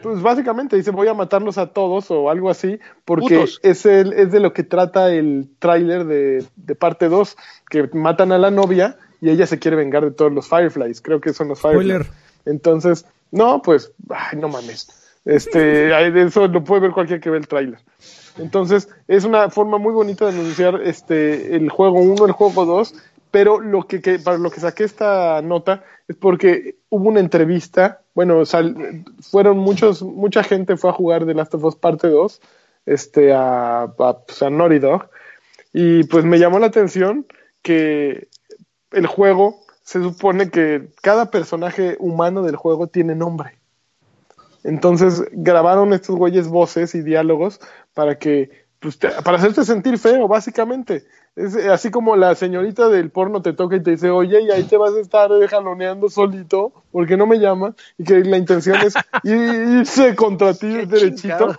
Pues 0.00 0.22
básicamente 0.22 0.76
dice 0.76 0.92
voy 0.92 1.08
a 1.08 1.14
matarlos 1.14 1.58
a 1.58 1.72
todos 1.72 2.10
o 2.12 2.30
algo 2.30 2.50
así, 2.50 2.78
porque 3.04 3.46
es, 3.62 3.86
el, 3.86 4.12
es 4.12 4.30
de 4.30 4.38
lo 4.38 4.52
que 4.52 4.62
trata 4.62 5.12
el 5.12 5.48
tráiler 5.58 6.04
de, 6.04 6.44
de, 6.54 6.74
parte 6.76 7.08
2, 7.08 7.36
que 7.68 7.90
matan 7.94 8.30
a 8.30 8.38
la 8.38 8.52
novia 8.52 8.96
y 9.20 9.30
ella 9.30 9.46
se 9.48 9.58
quiere 9.58 9.76
vengar 9.76 10.04
de 10.04 10.12
todos 10.12 10.32
los 10.32 10.48
Fireflies, 10.48 11.00
creo 11.00 11.20
que 11.20 11.32
son 11.32 11.48
los 11.48 11.60
Fireflies. 11.60 12.06
Entonces, 12.44 13.06
no, 13.32 13.60
pues, 13.60 13.92
ay, 14.08 14.38
no 14.38 14.48
mames. 14.48 14.88
Este, 15.24 15.90
eso 16.22 16.46
lo 16.46 16.62
puede 16.62 16.82
ver 16.82 16.92
cualquiera 16.92 17.20
que 17.20 17.30
ve 17.30 17.38
el 17.38 17.48
tráiler. 17.48 17.80
Entonces, 18.38 18.88
es 19.06 19.24
una 19.24 19.50
forma 19.50 19.78
muy 19.78 19.92
bonita 19.92 20.26
de 20.26 20.32
anunciar 20.32 20.80
este, 20.82 21.56
el 21.56 21.68
juego 21.70 22.00
1, 22.00 22.26
el 22.26 22.32
juego 22.32 22.64
2, 22.64 22.94
pero 23.30 23.60
lo 23.60 23.86
que, 23.86 24.18
para 24.18 24.38
lo 24.38 24.50
que 24.50 24.60
saqué 24.60 24.84
esta 24.84 25.42
nota 25.42 25.84
es 26.06 26.16
porque 26.16 26.76
hubo 26.88 27.08
una 27.08 27.20
entrevista, 27.20 28.00
bueno, 28.14 28.42
fueron 29.20 29.58
muchos, 29.58 30.02
mucha 30.02 30.42
gente 30.42 30.76
fue 30.76 30.90
a 30.90 30.94
jugar 30.94 31.26
The 31.26 31.34
Last 31.34 31.54
of 31.54 31.64
Us 31.64 31.76
parte 31.76 32.08
2, 32.08 32.40
este, 32.86 33.32
a, 33.34 33.82
a, 33.82 34.18
pues, 34.26 34.42
a 34.42 34.50
Naughty 34.50 34.78
Dog, 34.78 35.10
y 35.72 36.04
pues 36.04 36.24
me 36.24 36.38
llamó 36.38 36.58
la 36.58 36.66
atención 36.66 37.26
que 37.62 38.28
el 38.92 39.06
juego 39.06 39.60
se 39.82 40.02
supone 40.02 40.50
que 40.50 40.88
cada 41.02 41.30
personaje 41.30 41.96
humano 41.98 42.42
del 42.42 42.56
juego 42.56 42.88
tiene 42.88 43.14
nombre. 43.14 43.57
Entonces 44.64 45.24
grabaron 45.32 45.92
estos 45.92 46.16
güeyes 46.16 46.48
voces 46.48 46.94
y 46.94 47.02
diálogos 47.02 47.60
para 47.94 48.18
que, 48.18 48.50
pues, 48.80 48.96
para 48.96 49.38
hacerte 49.38 49.64
sentir 49.64 49.98
feo, 49.98 50.28
básicamente. 50.28 51.04
Es 51.36 51.54
así 51.54 51.92
como 51.92 52.16
la 52.16 52.34
señorita 52.34 52.88
del 52.88 53.10
porno 53.10 53.42
te 53.42 53.52
toca 53.52 53.76
y 53.76 53.82
te 53.82 53.92
dice, 53.92 54.10
oye, 54.10 54.42
y 54.42 54.50
ahí 54.50 54.64
te 54.64 54.76
vas 54.76 54.92
a 54.94 55.00
estar 55.00 55.30
jaloneando 55.46 56.08
solito, 56.08 56.72
porque 56.90 57.16
no 57.16 57.28
me 57.28 57.38
llama, 57.38 57.76
y 57.96 58.02
que 58.02 58.24
la 58.24 58.38
intención 58.38 58.76
es 58.84 58.94
irse 59.22 60.16
contra 60.16 60.52
ti 60.52 60.66
derechito. 60.66 61.56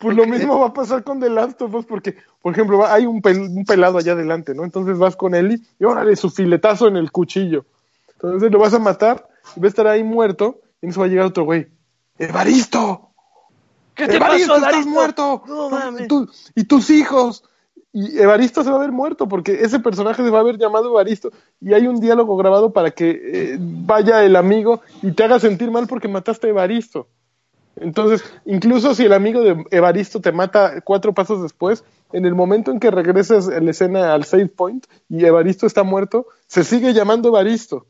Pues 0.00 0.16
lo 0.16 0.26
mismo 0.26 0.58
va 0.58 0.68
a 0.68 0.72
pasar 0.72 1.04
con 1.04 1.20
The 1.20 1.30
Last 1.30 1.62
of 1.62 1.72
Us, 1.72 1.86
porque, 1.86 2.16
por 2.42 2.54
ejemplo, 2.54 2.84
hay 2.84 3.06
un, 3.06 3.22
pelado 3.22 3.98
allá 3.98 4.12
adelante, 4.12 4.52
¿no? 4.52 4.64
Entonces 4.64 4.98
vas 4.98 5.14
con 5.14 5.36
él 5.36 5.62
y 5.78 5.84
órale, 5.84 6.16
su 6.16 6.28
filetazo 6.28 6.88
en 6.88 6.96
el 6.96 7.12
cuchillo. 7.12 7.64
Entonces 8.14 8.50
lo 8.50 8.58
vas 8.58 8.74
a 8.74 8.80
matar, 8.80 9.28
y 9.54 9.60
va 9.60 9.66
a 9.66 9.68
estar 9.68 9.86
ahí 9.86 10.02
muerto, 10.02 10.60
y 10.82 10.88
eso 10.88 10.98
va 10.98 11.06
a 11.06 11.08
llegar 11.08 11.26
otro 11.26 11.44
güey 11.44 11.68
Evaristo. 12.20 13.12
¿Qué 13.94 14.06
te 14.06 14.16
Evaristo, 14.16 14.54
pasó, 14.54 14.66
estás 14.66 14.86
muerto. 14.86 15.42
y 16.54 16.64
tus 16.64 16.90
hijos. 16.90 17.44
Y 17.92 18.18
Evaristo 18.18 18.62
se 18.62 18.70
va 18.70 18.76
a 18.76 18.80
ver 18.80 18.92
muerto 18.92 19.26
porque 19.26 19.62
ese 19.62 19.80
personaje 19.80 20.22
se 20.22 20.30
va 20.30 20.38
a 20.38 20.40
haber 20.42 20.58
llamado 20.58 20.90
Evaristo 20.90 21.32
y 21.60 21.74
hay 21.74 21.88
un 21.88 21.98
diálogo 21.98 22.36
grabado 22.36 22.72
para 22.72 22.92
que 22.92 23.10
eh, 23.10 23.56
vaya 23.58 24.22
el 24.22 24.36
amigo 24.36 24.82
y 25.02 25.10
te 25.10 25.24
haga 25.24 25.40
sentir 25.40 25.70
mal 25.72 25.88
porque 25.88 26.06
mataste 26.06 26.46
a 26.46 26.50
Evaristo. 26.50 27.08
Entonces, 27.76 28.22
incluso 28.44 28.94
si 28.94 29.06
el 29.06 29.12
amigo 29.12 29.40
de 29.40 29.64
Evaristo 29.70 30.20
te 30.20 30.30
mata 30.30 30.82
cuatro 30.82 31.14
pasos 31.14 31.42
después, 31.42 31.82
en 32.12 32.26
el 32.26 32.34
momento 32.34 32.70
en 32.70 32.80
que 32.80 32.90
regreses 32.90 33.48
a 33.48 33.60
la 33.60 33.70
escena 33.70 34.12
al 34.12 34.24
save 34.24 34.48
point 34.48 34.86
y 35.08 35.24
Evaristo 35.24 35.66
está 35.66 35.82
muerto, 35.82 36.26
se 36.46 36.64
sigue 36.64 36.92
llamando 36.92 37.28
Evaristo. 37.28 37.86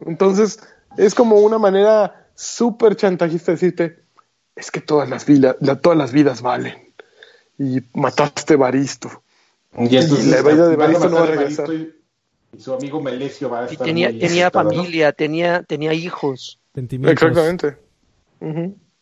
Entonces, 0.00 0.60
es 0.96 1.14
como 1.14 1.36
una 1.36 1.58
manera 1.58 2.21
súper 2.34 2.96
chantajista 2.96 3.52
decirte, 3.52 4.02
es 4.54 4.70
que 4.70 4.80
todas 4.80 5.08
las, 5.08 5.26
vidas, 5.26 5.56
todas 5.80 5.98
las 5.98 6.12
vidas 6.12 6.42
valen. 6.42 6.92
Y 7.58 7.80
mataste 7.94 8.54
a 8.54 8.56
Baristo. 8.56 9.22
Y, 9.78 9.88
la 9.90 10.42
vida 10.42 10.68
de 10.68 10.76
Baristo 10.76 11.08
no 11.08 11.16
va 11.16 11.22
a 11.22 11.26
regresar. 11.26 11.72
Y, 11.72 11.94
su 12.58 12.74
amigo 12.74 13.00
Melesio 13.00 13.48
va 13.48 13.60
a 13.60 13.66
estar 13.66 13.86
tenía, 13.86 14.08
tenía 14.10 14.50
familia, 14.50 15.12
tenía, 15.12 15.62
tenía 15.62 15.94
hijos. 15.94 16.60
Sentimientos. 16.74 17.22
Exactamente. 17.22 17.78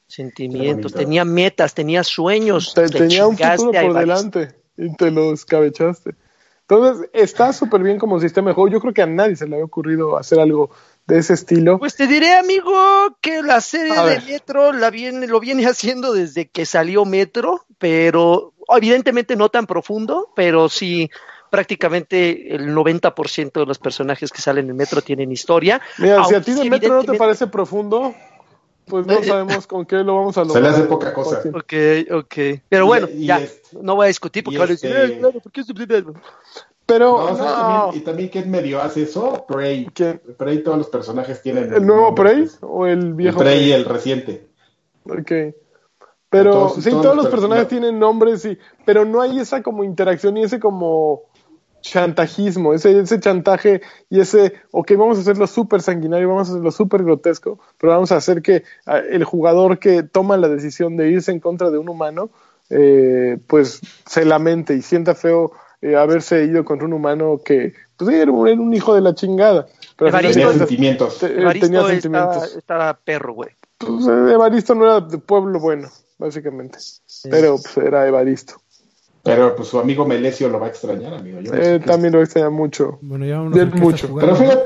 Sentimientos, 0.06 0.92
tenía 0.92 1.24
metas, 1.24 1.74
tenía 1.74 2.04
sueños. 2.04 2.74
tenía 2.74 3.26
un 3.26 3.36
futuro 3.36 3.72
por 3.72 3.94
delante 3.94 4.54
y 4.76 4.94
te 4.94 5.10
lo 5.10 5.32
escabechaste. 5.32 6.14
Entonces, 6.62 7.10
está 7.12 7.52
súper 7.52 7.82
bien 7.82 7.98
como 7.98 8.20
sistema 8.20 8.50
de 8.50 8.54
juego. 8.54 8.70
Yo 8.70 8.80
creo 8.80 8.94
que 8.94 9.02
a 9.02 9.06
nadie 9.06 9.34
se 9.34 9.46
le 9.46 9.56
había 9.56 9.64
ocurrido 9.64 10.16
hacer 10.16 10.38
algo 10.38 10.70
de 11.06 11.18
ese 11.18 11.34
estilo. 11.34 11.78
Pues 11.78 11.96
te 11.96 12.06
diré, 12.06 12.34
amigo, 12.34 13.16
que 13.20 13.42
la 13.42 13.60
serie 13.60 13.94
de 13.94 14.20
Metro 14.20 14.72
la 14.72 14.90
viene, 14.90 15.26
lo 15.26 15.40
viene 15.40 15.66
haciendo 15.66 16.12
desde 16.12 16.48
que 16.48 16.66
salió 16.66 17.04
Metro, 17.04 17.64
pero 17.78 18.54
evidentemente 18.68 19.36
no 19.36 19.48
tan 19.48 19.66
profundo, 19.66 20.28
pero 20.34 20.68
sí 20.68 21.10
prácticamente 21.50 22.54
el 22.54 22.74
90% 22.74 23.52
de 23.52 23.66
los 23.66 23.78
personajes 23.78 24.30
que 24.30 24.40
salen 24.40 24.70
en 24.70 24.76
Metro 24.76 25.02
tienen 25.02 25.32
historia. 25.32 25.80
Mira, 25.98 26.24
si 26.24 26.34
a 26.34 26.40
ti 26.40 26.54
de 26.54 26.70
Metro 26.70 26.94
no 26.94 27.04
te 27.04 27.18
parece 27.18 27.48
profundo, 27.48 28.14
pues 28.86 29.06
no 29.06 29.22
sabemos 29.24 29.66
con 29.66 29.84
qué 29.86 29.96
lo 29.96 30.16
vamos 30.16 30.38
a 30.38 30.44
lograr. 30.44 30.64
Se 30.64 30.70
le 30.70 30.76
hace 30.76 30.88
poca 30.88 31.12
cosa. 31.12 31.42
Ok, 31.52 31.72
ok. 32.12 32.34
Pero 32.68 32.86
bueno, 32.86 33.08
ya, 33.12 33.40
no 33.80 33.96
voy 33.96 34.04
a 34.04 34.08
discutir 34.08 34.44
porque 34.44 34.58
van 34.58 34.68
a 34.68 34.72
decir, 34.72 35.18
claro, 35.18 35.40
¿por 35.40 35.52
qué 35.52 35.64
pero. 36.90 37.36
no. 37.36 37.90
y 37.94 38.00
también 38.00 38.28
quién 38.28 38.50
medio 38.50 38.80
hace 38.80 39.02
eso, 39.02 39.44
Prey. 39.46 39.86
Prey, 40.36 40.62
todos 40.62 40.78
los 40.78 40.88
personajes 40.88 41.40
tienen. 41.42 41.72
¿El 41.72 41.86
nuevo 41.86 42.14
Prey 42.14 42.48
o 42.60 42.86
el 42.86 43.14
viejo? 43.14 43.38
El 43.38 43.44
Prey, 43.44 43.72
el 43.72 43.84
reciente. 43.84 44.48
Ok. 45.04 45.32
Pero 46.28 46.68
sí, 46.68 46.90
todos, 46.90 47.16
los 47.16 47.26
personajes 47.26 47.66
tienen 47.66 47.98
nombres, 47.98 48.44
y, 48.44 48.56
pero 48.84 49.04
no 49.04 49.20
hay 49.20 49.40
esa 49.40 49.64
como 49.64 49.82
interacción 49.82 50.36
y 50.36 50.44
ese 50.44 50.60
como 50.60 51.22
chantajismo, 51.80 52.72
ese, 52.72 53.00
ese 53.00 53.18
chantaje 53.18 53.80
y 54.08 54.20
ese, 54.20 54.52
ok, 54.70 54.92
vamos 54.96 55.18
a 55.18 55.22
hacerlo 55.22 55.48
súper 55.48 55.82
sanguinario, 55.82 56.28
vamos 56.28 56.48
a 56.48 56.52
hacerlo 56.52 56.70
súper 56.70 57.02
grotesco, 57.02 57.58
pero 57.78 57.94
vamos 57.94 58.12
a 58.12 58.16
hacer 58.16 58.42
que 58.42 58.62
el 59.10 59.24
jugador 59.24 59.80
que 59.80 60.04
toma 60.04 60.36
la 60.36 60.48
decisión 60.48 60.96
de 60.96 61.10
irse 61.10 61.32
en 61.32 61.40
contra 61.40 61.70
de 61.70 61.78
un 61.78 61.88
humano, 61.88 62.30
eh, 62.68 63.38
pues 63.48 63.80
se 64.06 64.24
lamente 64.24 64.74
y 64.74 64.82
sienta 64.82 65.16
feo 65.16 65.50
eh, 65.82 65.96
haberse 65.96 66.44
ido 66.44 66.64
contra 66.64 66.86
un 66.86 66.92
humano 66.92 67.40
que 67.44 67.74
pues, 67.96 68.10
era, 68.10 68.30
un, 68.30 68.74
hijo 68.74 68.94
de 68.94 69.00
la 69.00 69.14
chingada. 69.14 69.66
Pero 69.96 70.10
tenía 70.18 70.52
sentimientos. 70.52 71.18
tenía 71.18 71.86
sentimientos. 71.86 72.56
Estaba, 72.56 72.94
perro, 72.94 73.34
güey. 73.34 73.50
Pues, 73.78 74.06
eh, 74.06 74.32
Evaristo 74.32 74.74
no 74.74 74.84
era 74.84 75.00
de 75.00 75.18
pueblo 75.18 75.58
bueno, 75.58 75.88
básicamente. 76.18 76.78
Pero 77.30 77.56
pues, 77.56 77.76
era 77.78 78.06
Evaristo. 78.06 78.54
Pero 79.22 79.54
pues 79.54 79.68
su 79.68 79.78
amigo 79.78 80.06
Melesio 80.06 80.48
lo 80.48 80.58
va 80.58 80.66
a 80.66 80.70
extrañar, 80.70 81.12
amigo. 81.12 81.40
Yo 81.40 81.52
eh, 81.54 81.78
también 81.80 82.14
lo 82.14 82.22
extraña 82.22 82.48
mucho. 82.48 82.98
Bueno, 83.02 83.26
ya 83.26 83.38
vamos 83.38 83.74
mucho. 83.74 84.14
Pero 84.18 84.34
fíjate, 84.34 84.64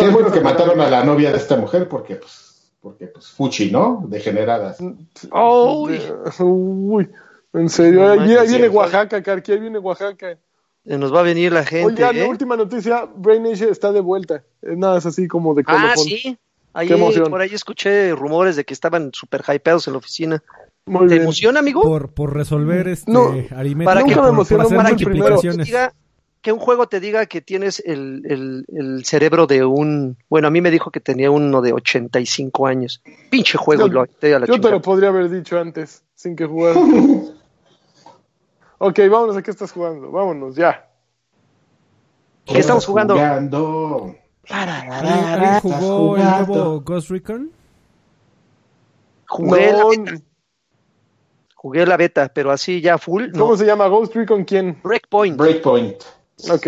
qué 0.00 0.08
bueno 0.10 0.30
que 0.30 0.40
mataron 0.40 0.80
a 0.80 0.90
la 0.90 1.04
novia 1.04 1.30
de 1.30 1.38
esta 1.38 1.56
mujer 1.56 1.88
porque 1.88 2.16
pues 2.16 2.52
porque 2.82 3.06
pues 3.06 3.28
fuchi, 3.28 3.70
¿no? 3.70 4.04
Degeneradas. 4.08 4.78
uy. 5.30 7.10
En 7.52 7.68
serio, 7.68 8.08
ahí, 8.08 8.48
viene 8.48 8.68
Oaxaca, 8.68 9.22
Carqui, 9.22 9.52
ahí 9.52 9.60
viene 9.60 9.78
Oaxaca. 9.78 10.38
Nos 10.84 11.14
va 11.14 11.20
a 11.20 11.22
venir 11.22 11.52
la 11.52 11.64
gente. 11.64 12.04
Oye, 12.04 12.18
la 12.18 12.24
¿eh? 12.24 12.28
última 12.28 12.56
noticia, 12.56 13.08
Brain 13.14 13.42
Nation 13.42 13.70
está 13.70 13.92
de 13.92 14.00
vuelta. 14.00 14.42
Nada, 14.62 14.98
es 14.98 15.06
así 15.06 15.28
como 15.28 15.54
de 15.54 15.62
colofón. 15.62 15.90
Ah, 15.90 15.96
sí. 15.96 16.38
Ahí, 16.74 16.88
por 16.88 17.40
ahí 17.40 17.50
escuché 17.52 18.12
rumores 18.12 18.56
de 18.56 18.64
que 18.64 18.72
estaban 18.72 19.10
super 19.12 19.42
hypeados 19.46 19.86
en 19.86 19.92
la 19.92 19.98
oficina. 19.98 20.42
Muy 20.86 21.06
¿Te 21.06 21.16
emociona, 21.16 21.60
amigo? 21.60 21.82
Por, 21.82 22.12
por 22.12 22.34
resolver 22.34 22.88
este 22.88 23.12
no, 23.12 23.34
Para 23.84 24.02
que, 24.02 24.16
me 24.16 24.28
emociona 24.28 24.64
para 24.64 24.96
que, 24.96 25.04
diga, 25.04 25.92
que 26.40 26.50
un 26.50 26.58
juego 26.58 26.88
te 26.88 26.98
diga 26.98 27.26
que 27.26 27.40
tienes 27.40 27.80
el, 27.86 28.22
el, 28.24 28.64
el, 28.74 29.04
cerebro 29.04 29.46
de 29.46 29.64
un... 29.64 30.16
Bueno, 30.28 30.48
a 30.48 30.50
mí 30.50 30.60
me 30.60 30.72
dijo 30.72 30.90
que 30.90 30.98
tenía 30.98 31.30
uno 31.30 31.60
de 31.60 31.72
85 31.72 32.66
años. 32.66 33.02
Pinche 33.30 33.58
juego. 33.58 33.86
Yo, 33.86 33.92
lo, 33.92 34.06
la 34.20 34.46
yo 34.46 34.60
te 34.60 34.70
lo 34.70 34.82
podría 34.82 35.10
haber 35.10 35.28
dicho 35.30 35.60
antes, 35.60 36.02
sin 36.14 36.34
que 36.34 36.46
jugara. 36.46 36.80
Ok, 38.84 38.98
vámonos 39.08 39.36
a 39.36 39.42
qué 39.42 39.52
estás 39.52 39.70
jugando. 39.70 40.10
Vámonos, 40.10 40.56
ya. 40.56 40.90
¿Qué 42.44 42.58
estamos 42.58 42.84
jugando? 42.84 43.14
jugando? 43.14 44.16
¿Alguien 44.48 45.60
jugó 45.60 46.16
el 46.16 46.22
nuevo 46.48 46.80
Ghost 46.80 47.10
Recon? 47.10 47.52
Jugué 49.28 49.72
la 49.72 49.84
beta. 49.84 50.24
Jugué 51.54 51.86
la 51.86 51.96
beta, 51.96 52.32
pero 52.34 52.50
así 52.50 52.80
ya 52.80 52.98
full. 52.98 53.30
¿Cómo 53.30 53.56
se 53.56 53.66
llama 53.66 53.86
Ghost 53.86 54.16
Recon 54.16 54.44
quién? 54.44 54.76
Breakpoint. 54.82 55.36
Breakpoint. 55.36 56.02
Ok. 56.50 56.66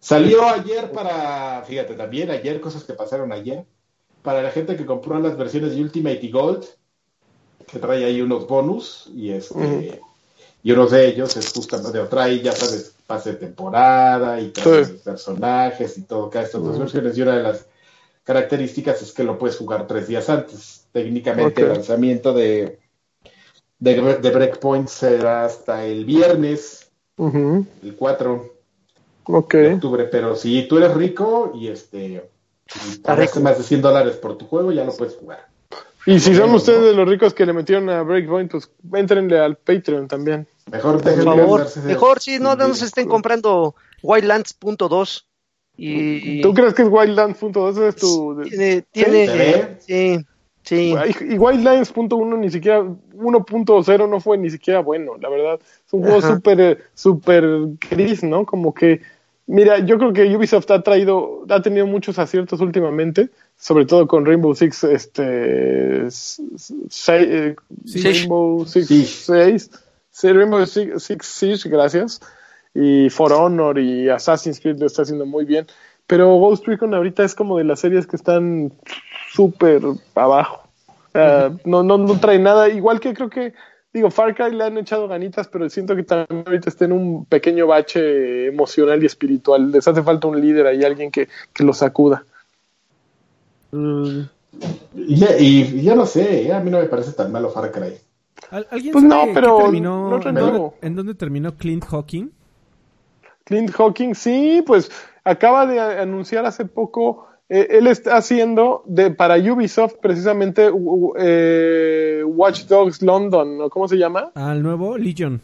Salió 0.00 0.48
ayer 0.48 0.90
para, 0.92 1.62
fíjate, 1.66 1.92
también 1.92 2.30
ayer, 2.30 2.58
cosas 2.58 2.84
que 2.84 2.94
pasaron 2.94 3.32
ayer. 3.32 3.66
Para 4.22 4.40
la 4.40 4.50
gente 4.50 4.78
que 4.78 4.86
compró 4.86 5.20
las 5.20 5.36
versiones 5.36 5.74
de 5.74 5.82
Ultimate 5.82 6.20
y 6.22 6.30
Gold, 6.30 6.64
que 7.66 7.78
trae 7.78 8.02
ahí 8.02 8.22
unos 8.22 8.48
bonus 8.48 9.10
y 9.14 9.32
este 9.32 10.00
y 10.66 10.72
uno 10.72 10.88
de 10.88 11.06
ellos 11.06 11.36
es 11.36 11.52
justamente, 11.52 11.96
trae, 12.10 12.40
ya 12.40 12.50
sabes, 12.50 12.96
pase 13.06 13.30
de 13.30 13.36
temporada 13.36 14.40
y 14.40 14.52
personajes 15.04 15.96
y 15.96 16.02
todo, 16.02 16.28
cada 16.28 16.44
estas 16.44 16.60
dos 16.60 16.76
versiones. 16.76 17.16
Y 17.16 17.22
una 17.22 17.36
de 17.36 17.42
las 17.44 17.66
características 18.24 19.00
es 19.00 19.12
que 19.12 19.22
lo 19.22 19.38
puedes 19.38 19.58
jugar 19.58 19.86
tres 19.86 20.08
días 20.08 20.28
antes. 20.28 20.88
Técnicamente 20.90 21.62
el 21.62 21.68
lanzamiento 21.68 22.32
de, 22.32 22.80
de, 23.78 24.16
de, 24.16 24.30
Breakpoint 24.32 24.88
será 24.88 25.44
hasta 25.44 25.84
el 25.84 26.04
viernes, 26.04 26.90
el 27.16 27.94
4 27.96 28.54
de 29.28 29.74
octubre. 29.74 30.08
Pero 30.10 30.34
si 30.34 30.66
tú 30.66 30.78
eres 30.78 30.94
rico 30.94 31.52
y 31.54 31.68
este 31.68 32.28
y 32.74 33.38
más 33.38 33.58
de 33.58 33.62
100 33.62 33.82
dólares 33.82 34.16
por 34.16 34.36
tu 34.36 34.46
juego, 34.46 34.72
ya 34.72 34.82
lo 34.82 34.96
puedes 34.96 35.14
jugar. 35.14 35.46
Y 36.06 36.18
si 36.18 36.34
son 36.34 36.50
ustedes 36.50 36.82
de 36.82 36.92
los 36.92 37.08
ricos 37.08 37.34
que 37.34 37.46
le 37.46 37.52
metieron 37.52 37.88
a 37.88 38.02
Breakpoint, 38.02 38.50
pues 38.50 38.68
entrenle 38.94 39.38
al 39.38 39.54
Patreon 39.54 40.08
también. 40.08 40.48
Mejor, 40.70 41.00
por 41.00 41.24
favor. 41.24 41.66
Mejor 41.84 42.20
sí, 42.20 42.38
no, 42.40 42.56
no 42.56 42.74
se 42.74 42.86
estén 42.86 43.08
comprando 43.08 43.76
Wildlands.2. 44.02 45.24
Y... 45.76 46.40
¿Tú 46.40 46.54
crees 46.54 46.74
que 46.74 46.82
es 46.82 46.88
Wildlands.2? 46.88 47.88
es 47.88 47.96
tu... 47.96 48.42
Tiene, 48.42 48.82
tiene, 48.90 49.76
sí, 49.78 50.18
sí. 50.62 50.94
Y 51.20 51.38
Wildlands.1 51.38 52.38
ni 52.38 52.50
siquiera, 52.50 52.82
1.0 52.82 54.08
no 54.08 54.20
fue 54.20 54.38
ni 54.38 54.50
siquiera 54.50 54.80
bueno, 54.80 55.12
la 55.20 55.28
verdad. 55.28 55.60
Es 55.86 55.92
un 55.92 56.02
juego 56.02 56.20
súper, 56.20 56.84
súper 56.94 57.44
gris, 57.88 58.24
¿no? 58.24 58.44
Como 58.44 58.74
que, 58.74 59.02
mira, 59.46 59.78
yo 59.78 59.98
creo 59.98 60.12
que 60.12 60.36
Ubisoft 60.36 60.68
ha 60.72 60.82
traído, 60.82 61.44
ha 61.48 61.62
tenido 61.62 61.86
muchos 61.86 62.18
aciertos 62.18 62.60
últimamente, 62.60 63.28
sobre 63.56 63.86
todo 63.86 64.08
con 64.08 64.26
Rainbow 64.26 64.52
Six, 64.52 64.82
este, 64.82 66.08
eh, 66.08 67.56
Rainbow 68.02 68.66
Six 68.66 68.88
6 69.26 69.70
Sí, 70.16 70.32
Rainbow 70.32 70.64
Six, 70.64 71.26
Siege, 71.26 71.68
gracias. 71.68 72.22
Y 72.72 73.10
For 73.10 73.34
Honor 73.34 73.78
y 73.78 74.08
Assassin's 74.08 74.60
Creed 74.60 74.78
lo 74.78 74.86
está 74.86 75.02
haciendo 75.02 75.26
muy 75.26 75.44
bien. 75.44 75.66
Pero 76.06 76.36
Ghost 76.36 76.66
Recon 76.66 76.94
ahorita 76.94 77.22
es 77.22 77.34
como 77.34 77.58
de 77.58 77.64
las 77.64 77.80
series 77.80 78.06
que 78.06 78.16
están 78.16 78.72
súper 79.30 79.82
abajo. 80.14 80.66
no, 81.66 81.82
no, 81.82 81.98
no 81.98 82.18
trae 82.18 82.38
nada. 82.38 82.70
Igual 82.70 82.98
que 82.98 83.12
creo 83.12 83.28
que, 83.28 83.52
digo, 83.92 84.10
Far 84.10 84.34
Cry 84.34 84.54
le 84.54 84.64
han 84.64 84.78
echado 84.78 85.06
ganitas, 85.06 85.48
pero 85.48 85.68
siento 85.68 85.94
que 85.94 86.04
también 86.04 86.44
ahorita 86.46 86.70
está 86.70 86.86
en 86.86 86.92
un 86.92 87.26
pequeño 87.26 87.66
bache 87.66 88.46
emocional 88.46 89.02
y 89.02 89.06
espiritual. 89.06 89.70
Les 89.70 89.86
hace 89.86 90.02
falta 90.02 90.28
un 90.28 90.40
líder 90.40 90.66
ahí, 90.66 90.82
alguien 90.82 91.10
que, 91.10 91.28
que 91.52 91.62
lo 91.62 91.74
sacuda. 91.74 92.24
Mm. 93.70 94.20
Y, 94.94 95.82
ya 95.82 95.94
no 95.94 96.06
sé, 96.06 96.50
a 96.54 96.60
mí 96.60 96.70
no 96.70 96.78
me 96.78 96.86
parece 96.86 97.12
tan 97.12 97.30
malo 97.30 97.50
Far 97.50 97.70
Cry. 97.70 97.98
¿Alguien 98.50 98.92
pues 98.92 99.04
no, 99.04 99.24
pero 99.34 99.58
terminó, 99.58 100.20
¿en, 100.80 100.94
dónde, 100.94 101.14
terminó 101.14 101.56
Clint 101.56 101.84
Hawking? 101.84 102.30
Clint 103.44 103.70
Hawking, 103.70 104.14
sí, 104.14 104.62
pues 104.66 104.90
acaba 105.24 105.66
de 105.66 105.80
anunciar 105.80 106.46
hace 106.46 106.64
poco, 106.64 107.26
eh, 107.48 107.68
él 107.70 107.86
está 107.86 108.16
haciendo 108.16 108.82
de, 108.86 109.10
para 109.10 109.36
Ubisoft 109.36 109.94
precisamente 110.00 110.70
eh, 111.18 112.22
Watch 112.24 112.64
Dogs 112.66 113.02
London, 113.02 113.68
¿cómo 113.70 113.88
se 113.88 113.96
llama? 113.96 114.32
El 114.34 114.62
nuevo 114.62 114.96
Legion. 114.96 115.40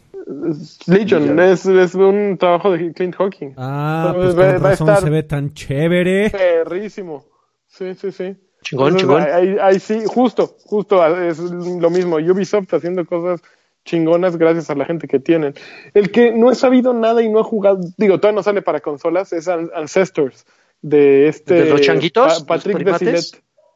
Legion, 0.87 1.39
Es, 1.39 1.65
un 1.95 2.37
trabajo 2.37 2.71
de 2.71 2.93
Clint 2.93 3.15
Hawking. 3.15 3.53
Ah, 3.57 4.13
pues 4.15 4.37
va, 4.37 4.53
razón 4.57 4.95
se 4.97 5.09
ve 5.09 5.23
tan 5.23 5.53
chévere. 5.53 6.29
Perrísimo. 6.29 7.25
Sí, 7.67 7.93
sí, 7.95 8.11
sí. 8.11 8.35
Chingón, 8.63 8.97
chingón. 8.97 9.21
Ahí, 9.61 9.79
sí, 9.79 10.03
justo, 10.05 10.55
justo, 10.65 11.05
es 11.17 11.39
lo 11.39 11.89
mismo. 11.89 12.15
Ubisoft 12.15 12.73
haciendo 12.73 13.05
cosas 13.05 13.41
chingonas 13.85 14.37
gracias 14.37 14.69
a 14.69 14.75
la 14.75 14.85
gente 14.85 15.07
que 15.07 15.19
tienen. 15.19 15.53
El 15.93 16.11
que 16.11 16.31
no 16.31 16.51
he 16.51 16.55
sabido 16.55 16.93
nada 16.93 17.21
y 17.21 17.29
no 17.29 17.39
he 17.39 17.43
jugado, 17.43 17.79
digo, 17.97 18.19
todavía 18.19 18.37
no 18.37 18.43
sale 18.43 18.61
para 18.61 18.79
consolas, 18.79 19.33
es 19.33 19.47
Ancestors, 19.47 20.45
de 20.81 21.27
este... 21.27 21.53
¿De 21.55 21.69
los 21.69 21.81
changuitos? 21.81 22.43
Patrick 22.43 22.77
de 22.79 23.21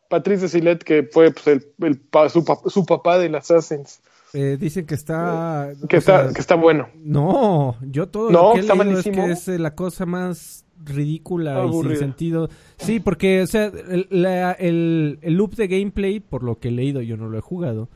Patrick 0.10 0.40
de 0.40 0.80
que 0.80 1.04
fue 1.04 1.32
pues, 1.32 1.48
el, 1.48 1.74
el, 1.82 2.02
su, 2.30 2.46
su, 2.68 2.86
papá 2.86 3.18
del 3.20 3.36
Assassins. 3.36 4.00
Eh, 4.34 4.58
dicen 4.60 4.86
que 4.86 4.96
está... 4.96 5.74
Que 5.90 5.98
está, 5.98 6.34
que 6.34 6.40
está 6.40 6.56
bueno. 6.56 6.90
No, 6.96 7.76
yo 7.82 8.08
todo 8.08 8.32
lo 8.32 8.54
que 8.54 8.60
he 8.62 8.64
leído 8.64 9.00
es 9.00 9.06
que 9.06 9.32
es 9.32 9.48
eh, 9.50 9.60
la 9.60 9.76
cosa 9.76 10.06
más 10.06 10.66
ridícula 10.84 11.66
y 11.66 11.72
sin 11.72 11.96
sentido. 11.98 12.50
Sí, 12.78 13.00
porque, 13.00 13.42
o 13.42 13.48
sea, 13.48 13.66
el, 13.66 15.18
el, 15.22 15.34
loop 15.34 15.56
de 15.56 15.68
gameplay, 15.68 16.20
por 16.20 16.44
lo 16.44 16.60
que 16.60 16.70
he 16.70 16.72
leído, 16.72 17.02
yo 17.02 17.18
no 17.18 17.30
lo 17.30 17.38
he 17.38 17.42
jugado, 17.42 17.90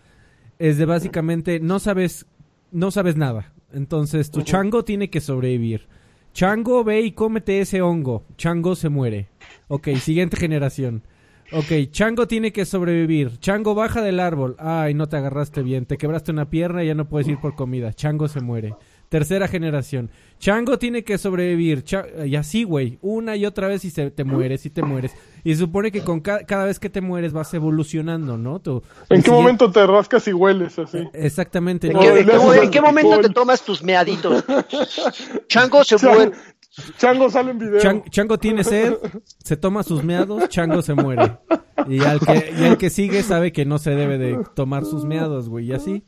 es 0.60 0.78
de 0.78 0.86
básicamente 0.86 1.60
no 1.60 1.80
sabes, 1.80 2.26
no 2.72 2.92
sabes 2.92 3.16
nada. 3.16 3.54
Entonces 3.74 4.32
tu 4.32 4.42
chango 4.42 4.84
tiene 4.84 5.10
que 5.10 5.22
sobrevivir. 5.22 5.88
Chango 6.34 6.84
ve 6.84 7.02
y 7.02 7.12
cómete 7.12 7.62
ese 7.62 7.82
hongo. 7.82 8.24
Chango 8.38 8.76
se 8.76 8.90
muere. 8.90 9.30
Ok, 9.68 9.90
siguiente 9.96 10.38
generación. 10.38 11.04
Ok, 11.54 11.92
Chango 11.92 12.28
tiene 12.28 12.54
que 12.54 12.66
sobrevivir. 12.66 13.38
Chango 13.40 13.76
baja 13.76 14.02
del 14.02 14.20
árbol. 14.20 14.56
Ay, 14.58 14.94
no 14.94 15.08
te 15.08 15.18
agarraste 15.18 15.64
bien. 15.64 15.86
Te 15.86 15.98
quebraste 15.98 16.32
una 16.32 16.50
pierna 16.50 16.84
y 16.84 16.88
ya 16.88 16.96
no 16.96 17.10
puedes 17.10 17.28
ir 17.28 17.40
por 17.40 17.56
comida. 17.56 17.94
Chango 17.94 18.28
se 18.28 18.40
muere 18.40 18.74
tercera 19.12 19.50
generación. 19.50 20.10
Chango 20.40 20.80
tiene 20.80 21.04
que 21.04 21.18
sobrevivir. 21.18 21.84
y 22.26 22.36
así, 22.38 22.64
güey. 22.64 22.98
Una 23.02 23.36
y 23.36 23.46
otra 23.46 23.68
vez 23.68 23.84
y 23.84 23.90
se, 23.90 24.10
te 24.10 24.24
mueres 24.24 24.66
y 24.66 24.70
te 24.70 24.84
mueres. 24.84 25.12
Y 25.44 25.54
se 25.54 25.60
supone 25.60 25.92
que 25.92 26.02
con 26.02 26.22
cada 26.22 26.64
vez 26.64 26.80
que 26.80 26.90
te 26.90 27.02
mueres 27.02 27.34
vas 27.34 27.54
evolucionando, 27.54 28.38
¿no? 28.38 28.62
¿En 29.10 29.22
qué 29.22 29.30
momento 29.30 29.70
te 29.70 29.86
rascas 29.86 30.26
y 30.30 30.34
hueles 30.34 30.80
así? 30.80 30.98
E, 30.98 31.10
exactamente. 31.14 31.88
¿En, 31.88 32.72
qué, 32.72 32.80
momento 32.80 33.20
te 33.20 33.30
tomas 33.30 33.62
tus 33.64 33.84
meaditos? 33.84 34.46
Chango 35.50 35.84
se 35.84 35.98
muere. 35.98 36.32
Chango 36.98 37.30
sale 37.30 37.52
en 37.52 37.60
video. 37.60 38.04
Chango 38.10 38.38
tiene 38.38 38.64
sed, 38.64 38.96
se 39.44 39.58
toma 39.58 39.84
sus 39.84 40.04
meados, 40.04 40.48
Chango 40.50 40.82
se 40.82 40.94
muere. 40.94 41.38
Y 41.88 42.00
al 42.04 42.20
que, 42.20 42.54
y 42.58 42.64
el 42.64 42.78
que 42.78 42.90
sigue 42.90 43.24
sabe 43.24 43.52
que 43.52 43.66
no 43.66 43.78
se 43.78 43.92
debe 43.92 44.18
de 44.18 44.40
tomar 44.54 44.86
sus 44.86 45.04
meados, 45.04 45.50
güey, 45.50 45.66
y 45.66 45.74
así. 45.74 46.04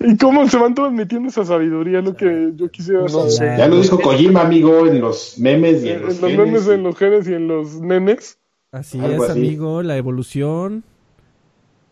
¿Y 0.00 0.16
cómo 0.16 0.46
se 0.48 0.58
van 0.58 0.74
transmitiendo 0.74 1.28
esa 1.28 1.44
sabiduría? 1.44 2.00
Lo 2.00 2.14
que 2.14 2.52
yo 2.54 2.70
quisiera 2.70 3.08
saber. 3.08 3.58
Ya 3.58 3.66
lo 3.66 3.80
dijo 3.80 3.98
Kojima, 3.98 4.42
amigo, 4.42 4.86
en 4.86 5.00
los 5.00 5.38
memes 5.38 5.82
y 5.84 5.90
en, 5.90 6.02
los, 6.02 6.22
en 6.22 6.36
los 6.36 6.46
memes, 6.46 6.68
en 6.68 6.82
los 6.82 6.96
genes 6.96 7.28
y 7.28 7.34
en 7.34 7.48
los 7.48 7.80
memes. 7.80 8.38
Así 8.70 9.00
es, 9.02 9.30
amigo, 9.30 9.82
la 9.82 9.96
evolución. 9.96 10.84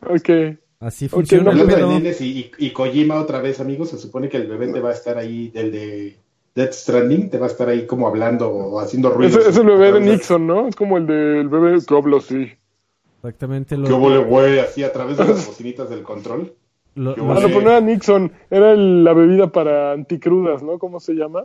Ok. 0.02 0.59
Así 0.81 1.09
funciona. 1.09 1.53
y, 2.20 2.51
y, 2.59 2.70
Kojima 2.70 3.20
otra 3.20 3.41
vez, 3.41 3.61
amigos, 3.61 3.91
se 3.91 3.99
supone 3.99 4.29
que 4.29 4.37
el 4.37 4.47
bebé 4.47 4.72
te 4.72 4.81
va 4.81 4.91
a 4.91 4.93
estar 4.93 5.16
ahí, 5.16 5.51
el 5.55 5.72
de 5.72 6.16
Death 6.55 6.72
Stranding, 6.72 7.31
te 7.31 7.39
va 7.39 7.47
a 7.47 7.49
estar 7.51 7.68
ahí 7.68 7.87
como 7.87 8.07
hablando 8.07 8.51
o 8.51 8.81
haciendo 8.81 9.11
ruido. 9.11 9.41
Es, 9.41 9.57
el 9.57 9.66
bebé 9.66 9.93
de 9.93 10.01
Nixon, 10.01 10.47
¿no? 10.47 10.68
Es 10.68 10.77
como 10.77 10.99
el 10.99 11.07
del 11.07 11.49
bebé 11.49 11.79
que 11.87 11.95
habla 11.95 12.18
así. 12.18 12.53
Exactamente. 13.16 13.77
Lo... 13.77 13.87
Que 13.87 13.93
huele, 13.95 14.24
güey, 14.24 14.59
así 14.59 14.83
a 14.83 14.93
través 14.93 15.16
de 15.16 15.24
las 15.24 15.47
bocinitas 15.47 15.89
del 15.89 16.03
control. 16.03 16.55
Lo, 16.95 17.12
ah, 17.12 17.14
no, 17.16 17.35
pero 17.43 17.61
no 17.61 17.70
era 17.70 17.81
Nixon, 17.81 18.33
era 18.51 18.74
la 18.74 19.12
bebida 19.12 19.53
para 19.53 19.93
anticrudas, 19.93 20.62
¿no? 20.62 20.79
¿Cómo 20.79 20.99
se 21.01 21.12
llama? 21.12 21.45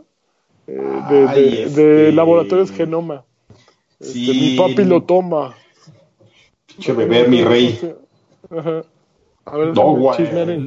Eh, 0.66 1.02
de, 1.10 1.26
de, 1.26 1.62
este, 1.64 2.12
laboratorios 2.12 2.70
Genoma. 2.70 3.24
Sí. 4.00 4.30
Este, 4.30 4.44
mi 4.44 4.56
papi 4.56 4.88
lo 4.88 5.02
toma. 5.02 5.54
Che 6.78 6.92
bebé, 6.92 7.28
mi 7.28 7.42
rey. 7.42 7.78
Ajá. 8.50 8.82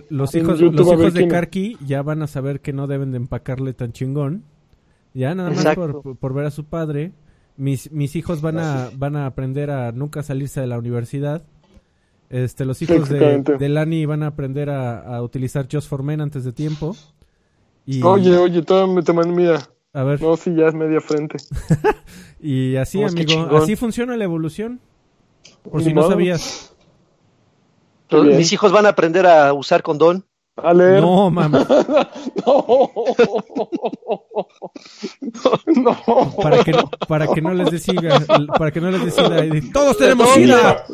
Los 0.09 0.35
hijos, 0.35 0.59
los 0.59 0.87
hijos 0.87 1.13
de 1.13 1.27
Karki 1.27 1.77
ya 1.85 2.01
van 2.01 2.21
a 2.21 2.27
saber 2.27 2.59
que 2.61 2.73
no 2.73 2.87
deben 2.87 3.11
de 3.11 3.17
empacarle 3.17 3.73
tan 3.73 3.93
chingón. 3.93 4.43
Ya 5.13 5.33
nada 5.33 5.51
más 5.51 5.75
por, 6.19 6.33
ver 6.33 6.45
a 6.45 6.51
su 6.51 6.65
padre. 6.65 7.13
Mis, 7.55 7.89
mis 7.93 8.17
hijos 8.17 8.41
van 8.41 8.59
a, 8.59 8.89
van 8.97 9.15
a 9.15 9.27
aprender 9.27 9.71
a 9.71 9.93
nunca 9.93 10.23
salirse 10.23 10.59
de 10.59 10.67
la 10.67 10.77
universidad. 10.77 11.43
Este, 12.29 12.65
los 12.65 12.81
hijos 12.81 13.07
de, 13.07 13.41
de, 13.41 13.69
Lani 13.69 14.05
van 14.05 14.23
a 14.23 14.27
aprender 14.27 14.69
a, 14.69 15.21
utilizar 15.21 15.67
Just 15.71 15.87
for 15.87 16.03
Men 16.03 16.19
antes 16.19 16.43
de 16.43 16.51
tiempo. 16.51 16.95
Y... 17.85 18.03
Oye, 18.03 18.35
oye, 18.35 18.61
todo 18.61 18.87
me 18.87 19.03
te 19.03 19.13
mira. 19.13 19.69
A 19.93 20.03
ver. 20.03 20.21
No, 20.21 20.35
si 20.35 20.53
ya 20.53 20.67
es 20.67 20.73
media 20.73 20.99
frente. 20.99 21.37
y 22.41 22.75
así, 22.75 23.01
amigo, 23.01 23.55
así 23.55 23.77
funciona 23.77 24.17
la 24.17 24.25
evolución. 24.25 24.81
Por 25.71 25.81
si 25.81 25.93
no 25.93 26.09
sabías. 26.09 26.74
Mis 28.11 28.51
hijos 28.53 28.71
van 28.71 28.85
a 28.85 28.89
aprender 28.89 29.25
a 29.25 29.53
usar 29.53 29.81
condón. 29.81 30.25
A 30.57 30.73
leer. 30.73 31.01
No, 31.01 31.29
mamá. 31.29 31.67
no. 32.45 32.89
no. 35.75 36.35
Para 36.41 36.63
que, 36.63 36.73
para 37.07 37.27
que 37.27 37.41
no 37.41 37.53
les 37.53 37.71
decida, 37.71 38.19
para 38.57 38.71
que 38.71 38.79
no 38.79 38.89
les 38.89 39.03
decida, 39.03 39.43
todos 39.73 39.97
tenemos 39.97 40.29
sida. 40.33 40.85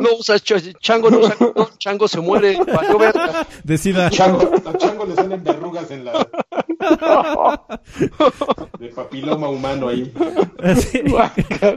No 0.00 0.10
usa 0.18 0.38
chango, 0.38 1.10
no 1.10 1.18
usa 1.18 1.34
condón, 1.34 1.66
chango 1.78 2.06
se 2.06 2.20
muere, 2.20 2.56
Decida. 3.64 4.10
Chango, 4.10 4.48
a 4.64 4.78
chango 4.78 5.06
le 5.06 5.14
salen 5.16 5.42
verrugas 5.42 5.90
en 5.90 6.04
la 6.04 6.26
de 8.78 8.88
papiloma 8.88 9.48
humano 9.48 9.88
ahí. 9.88 10.12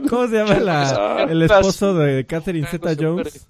¿Cómo 0.08 0.28
se 0.28 0.36
llama 0.36 0.54
la, 0.54 1.26
el 1.28 1.42
esposo 1.42 1.94
de 1.94 2.24
Catherine 2.26 2.66
Zeta 2.66 2.94
Jones? 2.98 3.46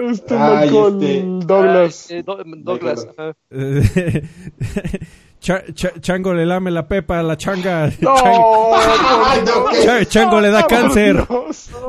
Este 0.00 0.34
Michael 0.34 1.02
este, 1.02 1.46
Douglas. 1.46 2.10
Eh, 2.10 2.24
Douglas. 2.24 3.06
chango 6.00 6.34
le 6.34 6.46
lame 6.46 6.70
la 6.70 6.86
pepa 6.86 7.20
a 7.20 7.22
la 7.22 7.36
changa. 7.36 7.90
No, 8.00 8.14
chango, 9.82 10.04
chango 10.04 10.40
le 10.40 10.50
da 10.50 10.66
cáncer 10.66 11.26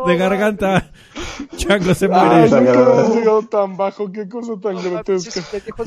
de 0.05 0.18
garganta. 0.18 0.91
Chango 1.55 1.93
se 1.93 2.07
muere. 2.07 2.36
Ay, 2.36 2.49
nunca 2.49 2.62
he 2.62 3.16
llegado 3.16 3.41
tan 3.43 3.78
bajo. 3.78 4.12
Qué 4.12 4.28
cosa 4.28 4.53
tan 4.62 4.82
grotesca. 4.82 5.41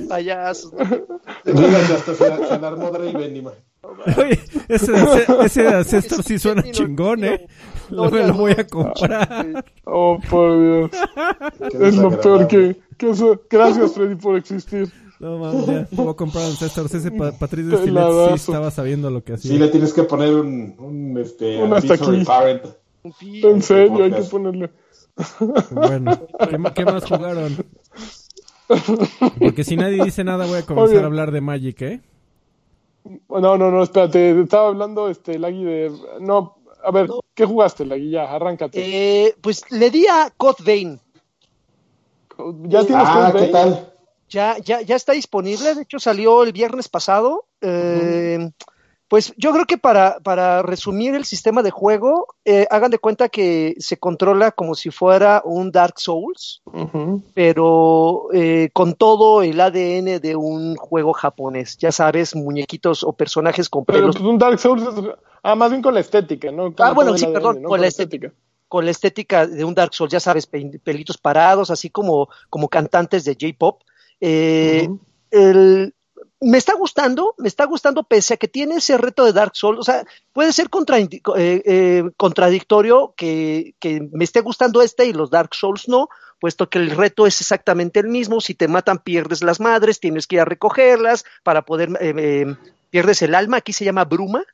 payasos. 0.08 0.72
hasta 0.74 2.14
se, 2.14 2.54
alarmó 2.54 2.90
Draven, 2.90 3.44
Oye, 4.16 4.40
ese, 4.68 4.92
ese 5.44 5.62
de 5.62 5.74
Ancestor 5.74 6.22
sí 6.22 6.38
suena 6.38 6.62
chingón, 6.70 7.24
¿eh? 7.24 7.46
Lo, 7.90 8.10
me 8.10 8.26
lo 8.26 8.34
voy 8.34 8.52
a 8.52 8.66
comprar. 8.66 9.64
Oh, 9.84 10.18
por 10.30 10.60
Dios. 10.60 10.90
Es 11.80 11.96
lo 11.96 12.10
peor 12.20 12.46
que, 12.48 12.76
que 12.96 13.10
eso. 13.10 13.40
Gracias, 13.48 13.92
Freddy, 13.92 14.14
por 14.16 14.36
existir. 14.36 14.92
No 15.20 15.38
mames, 15.38 15.66
ya. 15.66 15.88
Voy 15.92 16.08
a 16.08 16.14
comprar 16.14 16.44
Ancestor. 16.44 16.86
Ese 16.86 17.10
Patricio 17.10 17.78
Stilet 17.78 18.04
sí 18.28 18.34
estaba 18.34 18.70
sabiendo 18.70 19.10
lo 19.10 19.22
que 19.22 19.34
hacía. 19.34 19.50
Sí, 19.50 19.58
le 19.58 19.68
tienes 19.68 19.92
que 19.92 20.02
poner 20.04 20.34
un, 20.34 20.74
un, 20.78 21.18
este, 21.18 21.62
un 21.62 21.72
hasta 21.72 21.94
aquí. 21.94 22.24
En 23.42 23.62
serio, 23.62 24.04
hay 24.04 24.12
que 24.12 24.22
ponerle. 24.22 24.70
Bueno, 25.70 26.18
¿qué, 26.40 26.72
¿qué, 26.74 26.84
más 26.84 27.04
jugaron? 27.04 27.56
Porque 29.38 29.62
si 29.62 29.76
nadie 29.76 30.02
dice 30.02 30.24
nada, 30.24 30.46
voy 30.46 30.58
a 30.58 30.66
comenzar 30.66 31.04
a 31.04 31.06
hablar 31.06 31.30
de 31.30 31.40
Magic, 31.40 31.82
¿eh? 31.82 32.00
No, 33.28 33.58
no, 33.58 33.70
no, 33.70 33.82
espérate, 33.82 34.40
estaba 34.40 34.68
hablando 34.68 35.10
este 35.10 35.38
Lagui 35.38 35.62
de 35.62 35.92
no, 36.20 36.56
a 36.84 36.90
ver, 36.90 37.08
¿qué 37.34 37.44
jugaste, 37.44 37.84
Lagui? 37.84 38.10
Ya, 38.10 38.32
arráncate. 38.32 38.78
Eh, 38.78 39.34
pues 39.40 39.70
le 39.70 39.90
di 39.90 40.06
a 40.06 40.32
Code 40.36 40.62
Vein. 40.62 41.00
¿Ya 42.64 42.84
tienes 42.84 43.06
ah, 43.08 43.32
¿qué 43.36 43.46
tal? 43.46 43.92
Ya, 44.28 44.58
ya, 44.58 44.80
ya 44.80 44.96
está 44.96 45.12
disponible, 45.12 45.74
de 45.74 45.82
hecho 45.82 45.98
salió 45.98 46.42
el 46.42 46.52
viernes 46.52 46.88
pasado. 46.88 47.46
Eh, 47.60 48.50
pues 49.08 49.34
yo 49.36 49.52
creo 49.52 49.66
que 49.66 49.76
para, 49.76 50.18
para 50.20 50.62
resumir 50.62 51.14
el 51.14 51.24
sistema 51.24 51.62
de 51.62 51.70
juego, 51.70 52.34
eh, 52.44 52.66
hagan 52.70 52.90
de 52.90 52.98
cuenta 52.98 53.28
que 53.28 53.74
se 53.78 53.98
controla 53.98 54.50
como 54.50 54.74
si 54.74 54.90
fuera 54.90 55.42
un 55.44 55.70
Dark 55.70 55.98
Souls, 55.98 56.62
pero 57.34 58.28
eh, 58.32 58.70
con 58.72 58.94
todo 58.94 59.42
el 59.42 59.60
ADN 59.60 60.20
de 60.20 60.36
un 60.36 60.76
juego 60.76 61.12
japonés. 61.12 61.76
Ya 61.76 61.92
sabes, 61.92 62.34
muñequitos 62.34 63.04
o 63.04 63.12
personajes 63.12 63.68
con 63.68 63.84
pelos. 63.84 64.16
Pero 64.16 64.30
un 64.30 64.38
Dark 64.38 64.58
Souls 64.58 64.82
ah, 65.42 65.54
más 65.54 65.70
bien 65.70 65.82
con 65.82 65.94
la 65.94 66.00
estética, 66.00 66.50
¿no? 66.50 66.74
ah, 66.78 66.92
bueno, 66.92 67.16
sí, 67.18 67.26
perdón, 67.26 67.62
con, 67.62 67.80
la 67.80 67.86
estética. 67.86 68.32
Con 68.68 68.86
la 68.86 68.90
estética 68.90 69.46
de 69.46 69.64
un 69.64 69.74
Dark 69.74 69.92
Souls, 69.92 70.12
ya 70.12 70.20
sabes, 70.20 70.46
pelitos 70.46 71.18
parados, 71.18 71.70
así 71.70 71.90
como, 71.90 72.28
como 72.48 72.68
cantantes 72.68 73.24
de 73.24 73.36
J-pop. 73.38 73.82
Eh, 74.20 74.88
el, 75.30 75.94
me 76.40 76.58
está 76.58 76.74
gustando, 76.74 77.34
me 77.38 77.48
está 77.48 77.64
gustando 77.64 78.04
pese 78.04 78.34
a 78.34 78.36
que 78.36 78.48
tiene 78.48 78.76
ese 78.76 78.98
reto 78.98 79.24
de 79.24 79.32
Dark 79.32 79.52
Souls, 79.54 79.78
o 79.78 79.82
sea, 79.82 80.04
puede 80.32 80.52
ser 80.52 80.68
eh, 81.36 81.62
eh, 81.64 82.10
contradictorio 82.16 83.14
que, 83.16 83.74
me 84.12 84.24
esté 84.24 84.40
gustando 84.40 84.82
este 84.82 85.06
y 85.06 85.12
los 85.12 85.30
Dark 85.30 85.54
Souls 85.54 85.88
no, 85.88 86.08
puesto 86.40 86.68
que 86.68 86.78
el 86.78 86.90
reto 86.90 87.26
es 87.26 87.40
exactamente 87.40 88.00
el 88.00 88.08
mismo, 88.08 88.40
si 88.40 88.54
te 88.54 88.68
matan 88.68 88.98
pierdes 88.98 89.42
las 89.42 89.60
madres, 89.60 90.00
tienes 90.00 90.26
que 90.26 90.36
ir 90.36 90.40
a 90.42 90.46
recogerlas 90.46 91.24
para 91.42 91.62
poder, 91.62 91.90
eh, 92.00 92.54
pierdes 92.90 93.22
el 93.22 93.34
alma, 93.34 93.58
aquí 93.58 93.72
se 93.72 93.84
llama 93.84 94.04
bruma, 94.04 94.44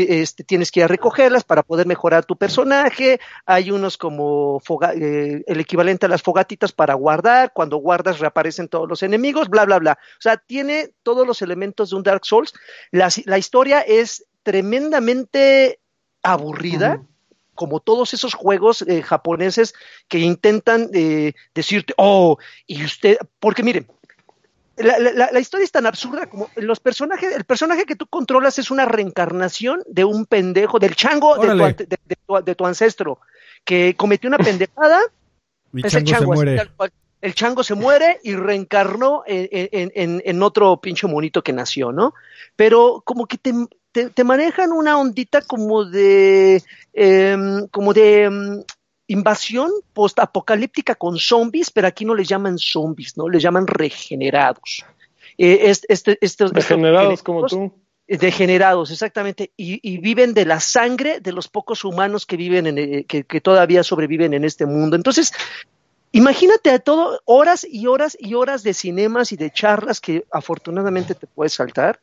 este, 0.00 0.44
tienes 0.44 0.70
que 0.70 0.80
ir 0.80 0.84
a 0.84 0.88
recogerlas 0.88 1.44
para 1.44 1.62
poder 1.62 1.86
mejorar 1.86 2.24
tu 2.24 2.36
personaje. 2.36 3.20
Hay 3.46 3.70
unos 3.70 3.96
como 3.98 4.60
eh, 4.94 5.42
el 5.46 5.60
equivalente 5.60 6.06
a 6.06 6.08
las 6.08 6.22
fogatitas 6.22 6.72
para 6.72 6.94
guardar. 6.94 7.52
Cuando 7.52 7.76
guardas 7.76 8.18
reaparecen 8.18 8.68
todos 8.68 8.88
los 8.88 9.02
enemigos, 9.02 9.48
bla, 9.48 9.64
bla, 9.64 9.78
bla. 9.78 9.98
O 10.02 10.20
sea, 10.20 10.36
tiene 10.36 10.94
todos 11.02 11.26
los 11.26 11.42
elementos 11.42 11.90
de 11.90 11.96
un 11.96 12.02
Dark 12.02 12.24
Souls. 12.24 12.52
La, 12.90 13.38
historia 13.38 13.80
es 13.80 14.26
tremendamente 14.42 15.80
aburrida. 16.22 17.02
como 17.54 17.80
todos 17.80 18.14
esos 18.14 18.32
juegos 18.32 18.80
eh, 18.82 19.02
japoneses 19.02 19.74
que 20.08 20.18
intentan 20.18 20.88
eh, 20.94 21.34
decirte, 21.54 21.92
oh, 21.98 22.38
y 22.66 22.82
usted, 22.82 23.18
porque 23.38 23.62
miren, 23.62 23.86
la, 24.76 25.40
historia 25.40 25.64
es 25.64 25.72
tan 25.72 25.86
absurda 25.86 26.26
como 26.26 26.50
los 26.56 26.80
personajes, 26.80 27.34
el 27.34 27.44
personaje 27.44 27.84
que 27.84 27.96
tú 27.96 28.06
controlas 28.06 28.58
es 28.58 28.70
una 28.70 28.86
reencarnación 28.86 29.82
de 29.86 30.04
un 30.04 30.26
pendejo, 30.26 30.78
del 30.78 30.96
chango 30.96 31.36
de 31.36 32.54
tu, 32.54 32.66
ancestro, 32.66 33.18
que 33.64 33.94
cometió 33.96 34.28
una 34.28 34.38
pendejada. 34.38 35.00
ese 35.74 36.04
chango, 36.04 36.36
se 36.36 36.44
muere. 36.44 36.70
el 37.20 37.34
chango 37.34 37.62
se 37.62 37.74
muere 37.74 38.18
y 38.22 38.34
reencarnó 38.34 39.24
en, 39.26 40.42
otro 40.42 40.80
pinche 40.80 41.06
monito 41.06 41.42
que 41.42 41.52
nació, 41.52 41.92
¿no? 41.92 42.14
Pero 42.56 43.02
como 43.04 43.26
que 43.26 43.38
te, 43.38 44.24
manejan 44.24 44.72
una 44.72 44.98
ondita 44.98 45.42
como 45.42 45.84
de, 45.84 46.62
em, 46.94 47.66
como 47.68 47.92
de 47.92 48.24
em, 48.24 48.64
invasión 49.12 49.70
post-apocalíptica 49.92 50.94
con 50.94 51.18
zombies, 51.18 51.70
pero 51.70 51.86
aquí 51.86 52.04
no 52.04 52.14
les 52.14 52.28
llaman 52.28 52.58
zombies, 52.58 53.16
¿no? 53.16 53.28
Les 53.28 53.42
llaman 53.42 53.66
regenerados. 53.66 54.84
este, 55.38 56.18
Degenerados 56.52 57.22
como 57.22 57.46
tú. 57.46 57.72
Degenerados, 58.06 58.90
exactamente, 58.90 59.52
y, 59.56 59.96
viven 59.98 60.34
de 60.34 60.44
la 60.44 60.60
sangre 60.60 61.20
de 61.20 61.32
los 61.32 61.48
pocos 61.48 61.84
humanos 61.84 62.26
que 62.26 62.36
viven 62.36 62.66
en, 62.66 63.04
que, 63.04 63.24
que 63.24 63.40
todavía 63.40 63.82
sobreviven 63.82 64.34
en 64.34 64.44
este 64.44 64.66
mundo. 64.66 64.96
Entonces, 64.96 65.32
Imagínate 66.14 66.70
a 66.70 66.78
todo, 66.78 67.22
horas 67.24 67.66
y 67.68 67.86
horas 67.86 68.18
y 68.20 68.34
horas 68.34 68.62
de 68.62 68.74
cinemas 68.74 69.32
y 69.32 69.36
de 69.36 69.50
charlas 69.50 69.98
que 69.98 70.26
afortunadamente 70.30 71.14
te 71.14 71.26
puedes 71.26 71.54
saltar, 71.54 71.98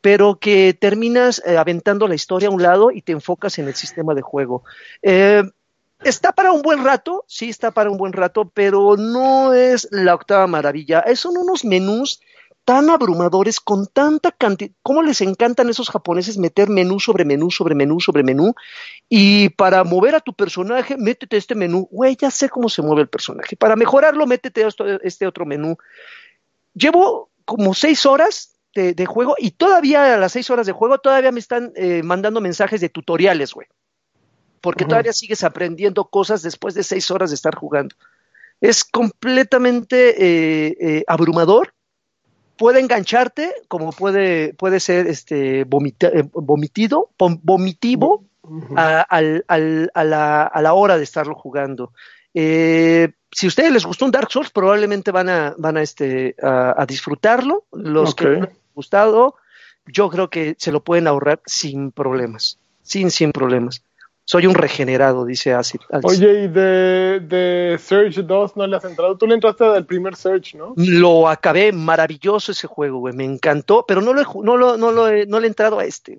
pero 0.00 0.40
que 0.40 0.74
terminas 0.74 1.40
eh, 1.46 1.56
aventando 1.56 2.08
la 2.08 2.16
historia 2.16 2.48
a 2.48 2.50
un 2.50 2.60
lado 2.60 2.90
y 2.90 3.02
te 3.02 3.12
enfocas 3.12 3.60
en 3.60 3.68
el 3.68 3.74
sistema 3.74 4.14
de 4.14 4.22
juego. 4.22 4.64
Eh, 5.00 5.44
está 6.04 6.32
para 6.32 6.52
un 6.52 6.62
buen 6.62 6.84
rato, 6.84 7.24
sí 7.26 7.48
está 7.48 7.70
para 7.70 7.90
un 7.90 7.96
buen 7.96 8.12
rato, 8.12 8.50
pero 8.52 8.96
no 8.96 9.54
es 9.54 9.88
la 9.90 10.14
octava 10.14 10.46
maravilla. 10.46 11.04
Son 11.14 11.36
unos 11.36 11.64
menús 11.64 12.20
tan 12.64 12.90
abrumadores 12.90 13.58
con 13.58 13.86
tanta 13.86 14.30
cantidad, 14.30 14.70
cómo 14.82 15.02
les 15.02 15.20
encantan 15.20 15.68
esos 15.68 15.90
japoneses 15.90 16.38
meter 16.38 16.68
menú 16.68 17.00
sobre 17.00 17.24
menú 17.24 17.50
sobre 17.50 17.74
menú 17.74 17.98
sobre 18.00 18.22
menú 18.22 18.54
y 19.08 19.48
para 19.50 19.82
mover 19.82 20.14
a 20.14 20.20
tu 20.20 20.32
personaje, 20.32 20.96
métete 20.96 21.36
este 21.36 21.54
menú, 21.54 21.88
güey, 21.90 22.16
ya 22.16 22.30
sé 22.30 22.48
cómo 22.48 22.68
se 22.68 22.82
mueve 22.82 23.02
el 23.02 23.08
personaje, 23.08 23.56
para 23.56 23.74
mejorarlo, 23.74 24.26
métete 24.26 24.64
este 25.02 25.26
otro 25.26 25.44
menú. 25.44 25.76
Llevo 26.74 27.30
como 27.44 27.74
seis 27.74 28.06
horas 28.06 28.54
de, 28.74 29.06
juego 29.06 29.34
y 29.38 29.50
todavía 29.50 30.14
a 30.14 30.16
las 30.16 30.32
seis 30.32 30.48
horas 30.48 30.66
de 30.66 30.72
juego 30.72 30.98
todavía 30.98 31.32
me 31.32 31.40
están 31.40 31.72
eh, 31.74 32.02
mandando 32.02 32.40
mensajes 32.40 32.80
de 32.80 32.88
tutoriales, 32.88 33.52
güey, 33.52 33.66
porque 34.62 34.84
todavía 34.84 35.12
sigues 35.12 35.44
aprendiendo 35.44 36.04
cosas 36.06 36.40
después 36.40 36.74
de 36.74 36.84
seis 36.84 37.10
horas 37.10 37.30
de 37.30 37.34
estar 37.34 37.54
jugando. 37.54 37.94
Es 38.60 38.84
completamente 38.84 40.10
eh, 40.10 40.76
eh, 40.80 41.04
abrumador 41.06 41.74
puede 42.56 42.78
engancharte, 42.78 43.52
como 43.66 43.90
puede, 43.90 44.54
puede 44.54 44.78
ser 44.78 45.08
este 45.08 45.62
eh, 45.62 45.64
vomitido, 45.64 47.10
vomitivo 47.18 48.24
a, 48.76 49.20
la, 50.04 50.72
hora 50.72 50.96
de 50.96 51.02
estarlo 51.02 51.34
jugando. 51.34 51.92
Si 52.32 53.46
a 53.46 53.48
ustedes 53.48 53.72
les 53.72 53.84
gustó 53.84 54.04
un 54.04 54.12
Dark 54.12 54.30
Souls, 54.30 54.50
probablemente 54.50 55.10
van 55.10 55.28
a, 55.28 55.54
van 55.58 55.76
a, 55.76 55.82
este, 55.82 56.36
a, 56.40 56.84
disfrutarlo. 56.86 57.64
Los 57.72 58.14
que 58.14 58.28
les 58.28 58.42
ha 58.44 58.52
gustado, 58.74 59.34
yo 59.86 60.08
creo 60.08 60.30
que 60.30 60.54
se 60.56 60.70
lo 60.70 60.84
pueden 60.84 61.08
ahorrar 61.08 61.40
sin 61.46 61.90
problemas. 61.90 62.60
Sin, 62.82 63.10
sin 63.10 63.32
problemas. 63.32 63.82
Soy 64.24 64.46
un 64.46 64.54
regenerado, 64.54 65.24
dice 65.24 65.52
Acid. 65.52 65.80
Oye, 66.04 66.44
y 66.44 66.48
de, 66.48 67.20
de 67.20 67.78
Surge 67.78 68.22
2 68.22 68.56
no 68.56 68.66
le 68.66 68.76
has 68.76 68.84
entrado. 68.84 69.16
Tú 69.16 69.26
le 69.26 69.34
entraste 69.34 69.64
al 69.64 69.84
primer 69.84 70.14
Surge, 70.14 70.56
¿no? 70.56 70.74
Lo 70.76 71.28
acabé, 71.28 71.72
maravilloso 71.72 72.52
ese 72.52 72.68
juego, 72.68 72.98
güey. 73.00 73.14
Me 73.14 73.24
encantó, 73.24 73.84
pero 73.86 74.00
no, 74.00 74.12
lo, 74.12 74.22
no, 74.42 74.56
lo, 74.56 74.76
no, 74.76 74.92
lo 74.92 75.08
he, 75.08 75.26
no 75.26 75.40
le 75.40 75.46
he 75.46 75.48
entrado 75.48 75.80
a 75.80 75.84
este. 75.84 76.18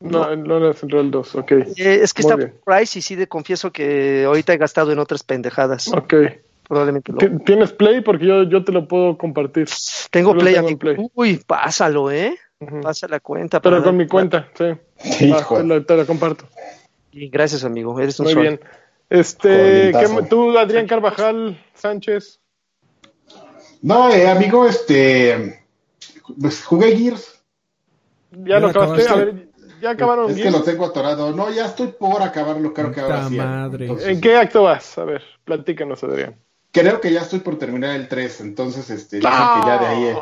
No, 0.00 0.34
no, 0.34 0.58
le 0.58 0.70
has 0.70 0.82
entrado 0.82 1.04
al 1.04 1.10
2, 1.10 1.34
ok. 1.36 1.52
Eh, 1.52 2.00
es 2.02 2.14
que 2.14 2.22
está 2.22 2.36
por 2.36 2.50
price 2.64 2.98
y 2.98 3.02
sí, 3.02 3.14
de 3.14 3.26
confieso 3.26 3.70
que 3.70 4.24
ahorita 4.24 4.54
he 4.54 4.58
gastado 4.58 4.90
en 4.92 4.98
otras 4.98 5.22
pendejadas. 5.22 5.88
Ok. 5.88 6.14
Probablemente 6.66 7.12
lo... 7.12 7.18
¿Tienes 7.40 7.72
Play? 7.72 8.00
Porque 8.00 8.24
yo, 8.24 8.42
yo 8.44 8.64
te 8.64 8.72
lo 8.72 8.88
puedo 8.88 9.18
compartir. 9.18 9.68
Tengo 10.10 10.32
Play, 10.32 10.54
tengo 10.54 10.78
play. 10.78 10.96
Uy, 11.12 11.40
pásalo, 11.46 12.10
¿eh? 12.10 12.34
Pasa 12.82 13.06
la 13.06 13.20
cuenta. 13.20 13.60
Pero 13.60 13.82
con 13.82 13.98
mi 13.98 14.06
cuenta, 14.06 14.48
sí. 14.54 14.72
te 15.18 15.96
la 15.96 16.06
comparto 16.06 16.46
gracias, 17.30 17.64
amigo. 17.64 17.98
Eres 17.98 18.18
un 18.20 18.26
Muy 18.26 18.34
bien. 18.34 18.60
Este, 19.10 19.92
tú, 20.28 20.56
Adrián 20.58 20.86
Carvajal 20.86 21.62
Sánchez. 21.74 22.40
No, 23.82 24.10
eh, 24.10 24.26
amigo, 24.28 24.66
este, 24.66 25.62
pues 26.40 26.64
jugué 26.64 26.96
Gears. 26.96 27.42
Ya, 28.30 28.58
lo 28.58 28.68
acabaste. 28.68 29.08
A 29.08 29.14
ver, 29.16 29.48
ya 29.80 29.90
acabaron. 29.90 30.30
Es 30.30 30.40
que 30.40 30.50
lo 30.50 30.62
tengo 30.62 30.86
atorado. 30.86 31.32
No, 31.32 31.52
ya 31.52 31.66
estoy 31.66 31.88
por 31.88 32.22
acabarlo, 32.22 32.72
creo 32.72 32.90
que 32.90 33.00
ahora 33.00 33.28
sí. 33.28 33.36
Madre. 33.36 33.88
¿En 34.10 34.20
qué 34.20 34.36
acto 34.36 34.62
vas? 34.62 34.96
A 34.98 35.04
ver, 35.04 35.22
platícanos, 35.44 36.02
Adrián. 36.02 36.36
Creo 36.72 37.00
que 37.00 37.12
ya 37.12 37.20
estoy 37.20 37.38
por 37.40 37.56
terminar 37.56 37.94
el 37.94 38.08
3, 38.08 38.40
entonces, 38.40 38.90
este, 38.90 39.18
que 39.18 39.22
ya 39.22 39.78
de 39.80 39.86
ahí. 39.86 40.04
Eh. 40.06 40.18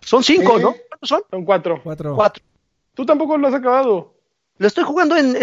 Son 0.00 0.22
cinco, 0.22 0.58
¿no? 0.58 0.74
¿Cuántos 0.88 1.08
son? 1.08 1.22
Son 1.30 1.44
cuatro. 1.44 1.80
Cuatro. 1.82 2.14
Cuatro. 2.14 2.44
Tú 2.94 3.06
tampoco 3.06 3.38
lo 3.38 3.48
has 3.48 3.54
acabado. 3.54 4.17
Lo 4.58 4.66
estoy 4.66 4.84
jugando 4.84 5.16
en, 5.16 5.36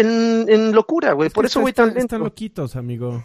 en, 0.48 0.72
locura, 0.72 1.12
güey. 1.12 1.30
Por 1.30 1.46
eso 1.46 1.60
voy 1.60 1.72
tan 1.72 1.88
lento. 1.88 2.00
Están 2.00 2.20
loquitos, 2.20 2.76
amigo. 2.76 3.24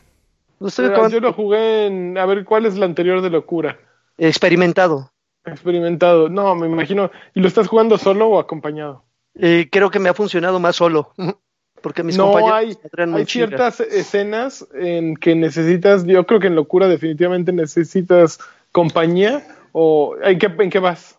Yo 0.60 1.20
lo 1.20 1.34
jugué 1.34 1.88
en. 1.88 2.18
A 2.18 2.26
ver, 2.26 2.46
¿cuál 2.46 2.66
es 2.66 2.78
la 2.78 2.86
anterior 2.86 3.22
de 3.22 3.30
locura? 3.30 3.78
Experimentado. 4.18 5.12
Experimentado. 5.44 6.30
No, 6.30 6.56
me 6.56 6.68
imagino. 6.68 7.12
¿Y 7.34 7.42
lo 7.42 7.48
estás 7.48 7.68
jugando 7.68 7.98
solo 7.98 8.28
o 8.28 8.39
acompañado? 8.39 9.04
Eh, 9.36 9.68
creo 9.72 9.89
que 9.89 10.00
me 10.00 10.10
ha 10.10 10.14
funcionado 10.14 10.60
más 10.60 10.76
solo. 10.76 11.12
Porque 11.82 12.04
mis 12.04 12.16
no 12.16 12.38
hay, 12.54 12.78
hay 12.96 13.26
ciertas 13.26 13.80
escenas 13.80 14.68
en 14.76 15.16
que 15.16 15.36
necesitas. 15.36 16.06
Yo 16.06 16.28
creo 16.28 16.39
que 16.39 16.48
en 16.48 16.56
locura 16.56 16.88
definitivamente 16.88 17.52
necesitas 17.52 18.39
compañía. 18.72 19.44
¿O 19.72 20.16
en 20.22 20.38
qué, 20.38 20.46
en 20.60 20.70
qué 20.70 20.80
vas? 20.80 21.18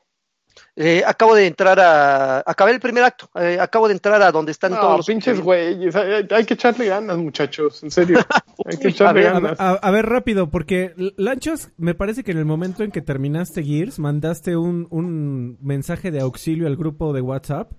Eh, 0.74 1.02
acabo 1.06 1.34
de 1.34 1.46
entrar 1.46 1.78
a. 1.80 2.42
Acabé 2.46 2.72
el 2.72 2.80
primer 2.80 3.04
acto. 3.04 3.28
Eh, 3.34 3.58
acabo 3.60 3.88
de 3.88 3.94
entrar 3.94 4.22
a 4.22 4.32
donde 4.32 4.52
están 4.52 4.72
todos 4.72 4.96
los. 4.96 5.06
pinches 5.06 5.38
güeyes. 5.38 5.94
Hay, 5.94 6.44
que 6.46 6.54
echarle 6.54 6.86
ganas, 6.86 7.18
muchachos. 7.18 7.82
En 7.82 7.90
serio. 7.90 8.18
Hay 8.64 8.78
que 8.78 8.88
echarle 8.88 9.22
ganas. 9.24 9.58
A, 9.58 9.90
ver, 9.90 10.06
rápido, 10.06 10.48
porque 10.50 10.94
Lanchos, 11.16 11.68
me 11.76 11.94
parece 11.94 12.24
que 12.24 12.32
en 12.32 12.38
el 12.38 12.46
momento 12.46 12.84
en 12.84 12.90
que 12.90 13.02
terminaste 13.02 13.62
Gears, 13.62 13.98
mandaste 13.98 14.56
un, 14.56 14.86
un 14.90 15.58
mensaje 15.60 16.10
de 16.10 16.20
auxilio 16.20 16.66
al 16.66 16.76
grupo 16.76 17.12
de 17.12 17.20
WhatsApp. 17.20 17.72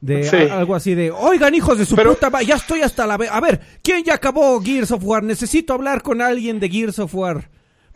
De 0.00 0.50
algo 0.52 0.74
así 0.74 0.94
de, 0.94 1.10
oigan 1.10 1.54
hijos 1.54 1.78
de 1.78 1.86
su 1.86 1.96
puta, 1.96 2.30
ya 2.42 2.56
estoy 2.56 2.82
hasta 2.82 3.06
la... 3.06 3.14
A 3.14 3.40
ver, 3.40 3.60
¿quién 3.82 4.04
ya 4.04 4.14
acabó 4.14 4.60
Gears 4.60 4.90
of 4.90 5.02
War? 5.02 5.22
Necesito 5.22 5.72
hablar 5.72 6.02
con 6.02 6.20
alguien 6.20 6.60
de 6.60 6.68
Gears 6.68 6.98
of 6.98 7.14
War. 7.14 7.48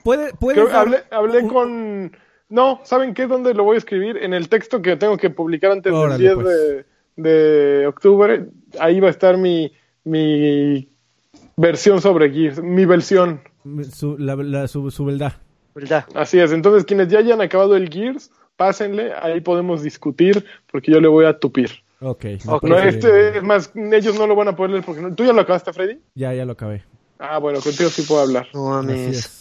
¿Puede, 0.03 0.33
puede 0.33 0.65
hablé 1.11 1.47
con 1.47 2.11
no, 2.49 2.81
¿saben 2.85 3.15
qué? 3.15 3.27
¿Dónde 3.27 3.55
lo 3.55 3.65
voy 3.65 3.75
a 3.75 3.79
escribir? 3.79 4.17
En 4.19 4.33
el 4.33 4.49
texto 4.49 4.81
que 4.81 4.97
tengo 4.97 5.17
que 5.17 5.31
publicar 5.31 5.71
antes 5.73 5.93
del 5.93 6.19
10 6.19 6.35
pues. 6.35 6.87
de, 7.17 7.87
octubre. 7.87 8.47
Ahí 8.81 9.01
va 9.01 9.09
a 9.09 9.11
estar 9.11 9.37
mi, 9.37 9.73
mi 10.05 10.89
versión 11.57 12.01
sobre 12.01 12.31
Gears, 12.31 12.63
mi 12.63 12.87
versión. 12.87 13.41
Su, 13.93 14.17
la, 14.19 14.67
su, 14.69 14.91
su 14.91 15.05
verdad. 15.05 15.35
Así 16.15 16.41
es, 16.41 16.53
entonces 16.53 16.85
quienes 16.85 17.09
ya 17.09 17.19
hayan 17.19 17.41
acabado 17.41 17.77
el 17.77 17.89
Gears, 17.89 18.31
pásenle, 18.57 19.13
ahí 19.13 19.41
podemos 19.41 19.83
discutir, 19.83 20.45
porque 20.71 20.91
yo 20.91 21.01
le 21.01 21.09
voy 21.09 21.25
a 21.25 21.39
tupir. 21.39 21.71
Ok. 22.01 22.25
No, 22.63 22.79
este, 22.79 23.39
es 23.39 23.43
más, 23.43 23.73
ellos 23.75 24.19
no 24.19 24.27
lo 24.27 24.37
van 24.37 24.49
a 24.49 24.57
poder 24.57 24.71
leer 24.71 24.85
porque 24.85 25.03
no. 25.03 25.15
¿Tú 25.15 25.25
ya 25.25 25.33
lo 25.33 25.41
acabaste, 25.41 25.73
Freddy? 25.73 25.99
Ya, 26.15 26.33
ya 26.33 26.45
lo 26.45 26.53
acabé. 26.53 26.85
Ah, 27.19 27.39
bueno, 27.39 27.61
contigo 27.61 27.91
sí 27.91 28.03
puedo 28.03 28.23
hablar. 28.23 28.47
No 28.55 28.71
mames. 28.71 29.38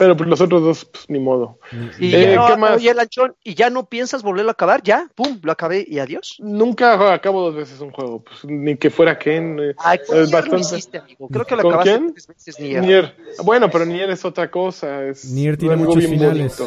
Pero 0.00 0.16
pues 0.16 0.30
los 0.30 0.40
otros 0.40 0.62
dos, 0.62 0.86
pues 0.86 1.10
ni 1.10 1.18
modo. 1.18 1.58
Y, 1.98 2.14
eh, 2.14 2.38
¿qué 2.48 2.56
más? 2.56 2.82
el 2.82 2.96
lanchón, 2.96 3.34
¿y 3.44 3.54
ya 3.54 3.68
no 3.68 3.84
piensas 3.84 4.22
volverlo 4.22 4.50
a 4.50 4.52
acabar? 4.52 4.82
¿Ya? 4.82 5.10
¡Pum! 5.14 5.38
Lo 5.42 5.52
acabé 5.52 5.84
y 5.86 5.98
adiós. 5.98 6.38
Nunca 6.38 7.12
acabo 7.12 7.42
dos 7.42 7.54
veces 7.54 7.78
un 7.80 7.90
juego, 7.90 8.24
pues 8.24 8.42
ni 8.46 8.78
que 8.78 8.88
fuera 8.88 9.18
Ken. 9.18 9.58
Eh, 9.60 9.74
Ay, 9.76 9.98
es 10.10 10.30
bastante. 10.30 11.02
Creo 11.30 11.44
que 11.44 11.54
lo 11.54 11.68
acabaste 11.68 11.98
quién? 11.98 12.14
tres 12.14 12.26
veces 12.28 12.58
Nier. 12.58 12.82
Nier. 12.82 13.16
Bueno, 13.44 13.68
pero 13.70 13.84
Nier 13.84 14.08
es 14.08 14.24
otra 14.24 14.50
cosa. 14.50 15.04
Es, 15.04 15.26
Nier 15.26 15.58
tiene 15.58 15.76
muchos 15.76 16.06
finales. 16.06 16.58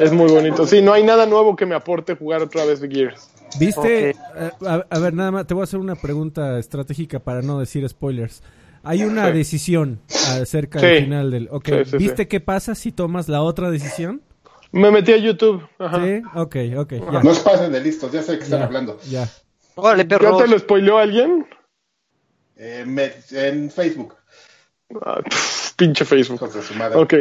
Es 0.00 0.10
muy 0.10 0.28
bonito. 0.28 0.66
Sí, 0.66 0.82
no 0.82 0.92
hay 0.92 1.04
nada 1.04 1.26
nuevo 1.26 1.54
que 1.54 1.66
me 1.66 1.76
aporte 1.76 2.16
jugar 2.16 2.42
otra 2.42 2.64
vez 2.64 2.80
de 2.80 2.88
Gears. 2.88 3.30
¿Viste? 3.60 4.10
Eh, 4.10 4.14
a, 4.66 4.98
ver, 4.98 5.14
nada 5.14 5.30
más, 5.30 5.46
te 5.46 5.54
voy 5.54 5.60
a 5.60 5.64
hacer 5.64 5.78
una 5.78 5.94
pregunta 5.94 6.58
estratégica 6.58 7.20
para 7.20 7.42
no 7.42 7.60
decir 7.60 7.88
spoilers. 7.88 8.42
Hay 8.84 9.02
una 9.02 9.30
decisión 9.30 10.00
acerca 10.08 10.80
del 10.80 11.04
final 11.04 11.30
del... 11.30 11.48
Ok, 11.50 11.68
¿viste 11.98 12.28
qué 12.28 12.40
pasa 12.40 12.74
si 12.74 12.92
tomas 12.92 13.28
la 13.28 13.42
otra 13.42 13.70
decisión? 13.70 14.22
Me 14.72 14.90
metí 14.90 15.12
a 15.12 15.16
YouTube. 15.16 15.66
Ajá. 15.78 16.04
Sí, 16.04 16.22
ok, 16.34 16.56
ok. 16.78 16.92
Ya. 16.92 17.22
No 17.22 17.30
es 17.30 17.38
pasen 17.38 17.70
de 17.70 17.80
listos, 17.80 18.10
ya 18.10 18.22
sé 18.22 18.38
que 18.38 18.44
están 18.44 18.62
hablando. 18.62 18.98
Ya. 19.08 19.28
Órale, 19.76 20.04
perro. 20.04 20.38
¿Ya 20.38 20.44
te 20.44 20.50
lo 20.50 20.58
spoileó 20.58 20.98
alguien? 20.98 21.46
Eh, 22.56 22.84
en 23.32 23.70
Facebook. 23.70 24.16
Ah, 25.00 25.20
pinche 25.76 26.04
Facebook. 26.04 26.42
Ok. 26.94 27.14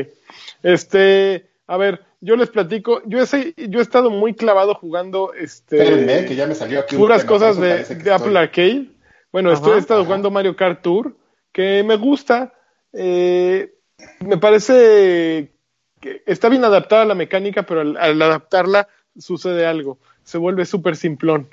Este, 0.63 1.47
a 1.67 1.77
ver, 1.77 2.03
yo 2.21 2.35
les 2.35 2.49
platico. 2.49 3.01
Yo 3.05 3.19
he, 3.19 3.53
yo 3.69 3.79
he 3.79 3.83
estado 3.83 4.09
muy 4.09 4.33
clavado 4.33 4.73
jugando. 4.73 5.33
Este, 5.33 5.77
Espérenme, 5.77 6.25
que 6.25 6.35
ya 6.35 6.47
me 6.47 6.55
salió 6.55 6.79
aquí. 6.79 6.95
Puras 6.95 7.23
cosas 7.23 7.57
de, 7.57 7.83
de 7.83 8.11
Apple 8.11 8.37
Arcade. 8.37 8.89
Bueno, 9.31 9.51
estoy, 9.51 9.73
he 9.73 9.79
estado 9.79 10.05
jugando 10.05 10.31
Mario 10.31 10.55
Kart 10.55 10.81
Tour 10.81 11.15
que 11.53 11.83
me 11.83 11.95
gusta. 11.95 12.53
Eh, 12.91 13.75
me 14.19 14.37
parece 14.37 15.53
que 16.01 16.23
está 16.25 16.49
bien 16.49 16.65
adaptada 16.65 17.05
la 17.05 17.15
mecánica, 17.15 17.63
pero 17.63 17.81
al, 17.81 18.21
adaptarla 18.21 18.89
sucede 19.17 19.65
algo. 19.65 19.99
Se 20.23 20.37
vuelve 20.37 20.65
súper 20.65 20.97
simplón. 20.97 21.47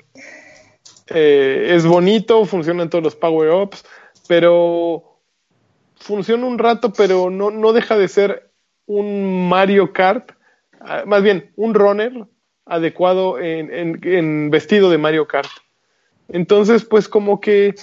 Eh, 1.07 1.73
es 1.75 1.85
bonito, 1.85 2.43
funcionan 2.45 2.89
todos 2.89 3.03
los 3.03 3.15
power-ups, 3.15 3.85
pero 4.27 5.19
funciona 5.95 6.45
un 6.45 6.57
rato, 6.57 6.91
pero 6.91 7.29
no, 7.29 7.51
no 7.51 7.71
deja 7.73 7.97
de 7.97 8.07
ser 8.07 8.51
un 8.85 9.47
Mario 9.47 9.93
Kart 9.93 10.31
ah, 10.79 11.03
más 11.05 11.21
bien, 11.21 11.51
un 11.55 11.73
runner 11.73 12.27
adecuado 12.65 13.39
en, 13.39 13.99
en, 14.03 14.49
vestido 14.49 14.89
de 14.89 14.97
Mario 14.97 15.27
Kart. 15.27 15.49
Entonces, 16.29 16.85
pues 16.85 17.09
como 17.09 17.41
que 17.41 17.75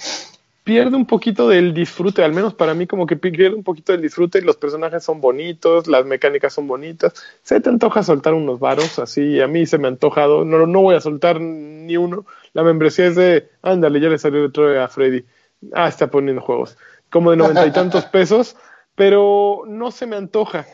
pierde 0.63 0.95
un 0.95 1.05
poquito 1.05 1.47
del 1.47 1.73
disfrute, 1.73 2.23
al 2.23 2.33
menos 2.33 2.53
para 2.53 2.73
mí 2.73 2.85
como 2.85 3.05
que 3.05 3.15
pierde 3.15 3.55
un 3.55 3.63
poquito 3.63 3.91
del 3.91 4.01
disfrute, 4.01 4.41
los 4.41 4.57
personajes 4.57 5.03
son 5.03 5.21
bonitos, 5.21 5.87
las 5.87 6.05
mecánicas 6.05 6.53
son 6.53 6.67
bonitas, 6.67 7.13
se 7.41 7.59
te 7.59 7.69
antoja 7.69 8.03
soltar 8.03 8.33
unos 8.33 8.59
varos, 8.59 8.99
así 8.99 9.41
a 9.41 9.47
mí 9.47 9.65
se 9.65 9.77
me 9.77 9.87
ha 9.87 9.91
antojado, 9.91 10.45
no, 10.45 10.65
no 10.67 10.81
voy 10.81 10.95
a 10.95 11.01
soltar 11.01 11.41
ni 11.41 11.97
uno, 11.97 12.25
la 12.53 12.63
membresía 12.63 13.07
es 13.07 13.15
de, 13.15 13.49
ándale, 13.61 13.99
ya 13.99 14.09
le 14.09 14.19
salió 14.19 14.45
otro 14.45 14.81
a 14.81 14.87
Freddy, 14.87 15.25
ah, 15.73 15.87
está 15.87 16.07
poniendo 16.07 16.41
juegos, 16.41 16.77
como 17.09 17.31
de 17.31 17.37
noventa 17.37 17.65
y 17.65 17.71
tantos 17.71 18.05
pesos, 18.11 18.55
pero 18.95 19.63
no 19.65 19.91
se 19.91 20.05
me 20.07 20.17
antoja. 20.17 20.65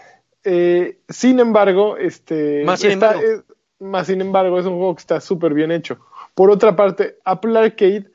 Eh, 0.44 1.00
sin 1.10 1.40
embargo, 1.40 1.98
este, 1.98 2.64
más 2.66 2.80
sin 2.80 2.92
embargo. 2.92 3.22
más 3.80 4.08
sin 4.08 4.22
embargo, 4.22 4.60
es 4.60 4.66
un 4.66 4.78
juego 4.78 4.96
que 4.96 5.02
está 5.02 5.22
súper 5.22 5.54
bien 5.54 5.72
hecho. 5.72 6.00
Por 6.34 6.52
otra 6.52 6.76
parte, 6.76 7.18
Apple 7.24 7.58
Arcade 7.58 8.12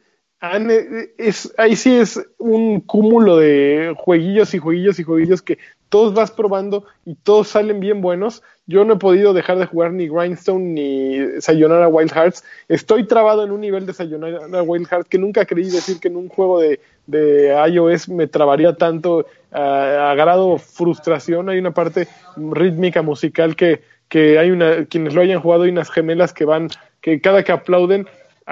es, 1.19 1.53
ahí 1.59 1.77
sí 1.77 1.97
es 1.97 2.21
un 2.39 2.81
cúmulo 2.81 3.37
de 3.37 3.95
jueguillos 3.97 4.55
y 4.55 4.59
jueguillos 4.59 4.99
y 4.99 5.03
jueguillos 5.03 5.43
que 5.43 5.59
todos 5.91 6.15
vas 6.15 6.31
probando 6.31 6.85
y 7.05 7.17
todos 7.17 7.49
salen 7.49 7.81
bien 7.81 8.01
buenos. 8.01 8.43
Yo 8.67 8.85
no 8.85 8.95
he 8.95 8.97
podido 8.97 9.35
dejar 9.35 9.59
de 9.59 9.67
jugar 9.67 9.93
ni 9.93 10.09
Grindstone 10.09 10.65
ni 10.65 11.41
Sayonara 11.41 11.89
Wild 11.89 12.13
Hearts. 12.13 12.45
Estoy 12.69 13.07
trabado 13.07 13.45
en 13.45 13.51
un 13.51 13.61
nivel 13.61 13.85
de 13.85 13.93
Sayonara 13.93 14.63
Wild 14.63 14.87
Hearts 14.87 15.09
que 15.09 15.19
nunca 15.19 15.45
creí 15.45 15.69
decir 15.69 15.99
que 16.01 16.09
en 16.09 16.17
un 16.17 16.29
juego 16.29 16.61
de, 16.61 16.81
de 17.07 17.55
iOS 17.69 18.09
me 18.09 18.27
trabaría 18.27 18.75
tanto 18.77 19.27
a, 19.51 20.15
grado 20.17 20.57
frustración. 20.57 21.51
Hay 21.51 21.59
una 21.59 21.75
parte 21.75 22.09
rítmica 22.37 23.03
musical 23.03 23.57
que, 23.57 23.83
que 24.09 24.39
hay 24.39 24.53
una, 24.53 24.87
quienes 24.87 25.13
lo 25.13 25.21
hayan 25.21 25.41
jugado, 25.41 25.65
hay 25.65 25.71
unas 25.71 25.91
gemelas 25.91 26.33
que 26.33 26.45
van, 26.47 26.69
que 27.03 27.21
cada 27.21 27.43
que 27.43 27.53
aplauden 27.53 28.07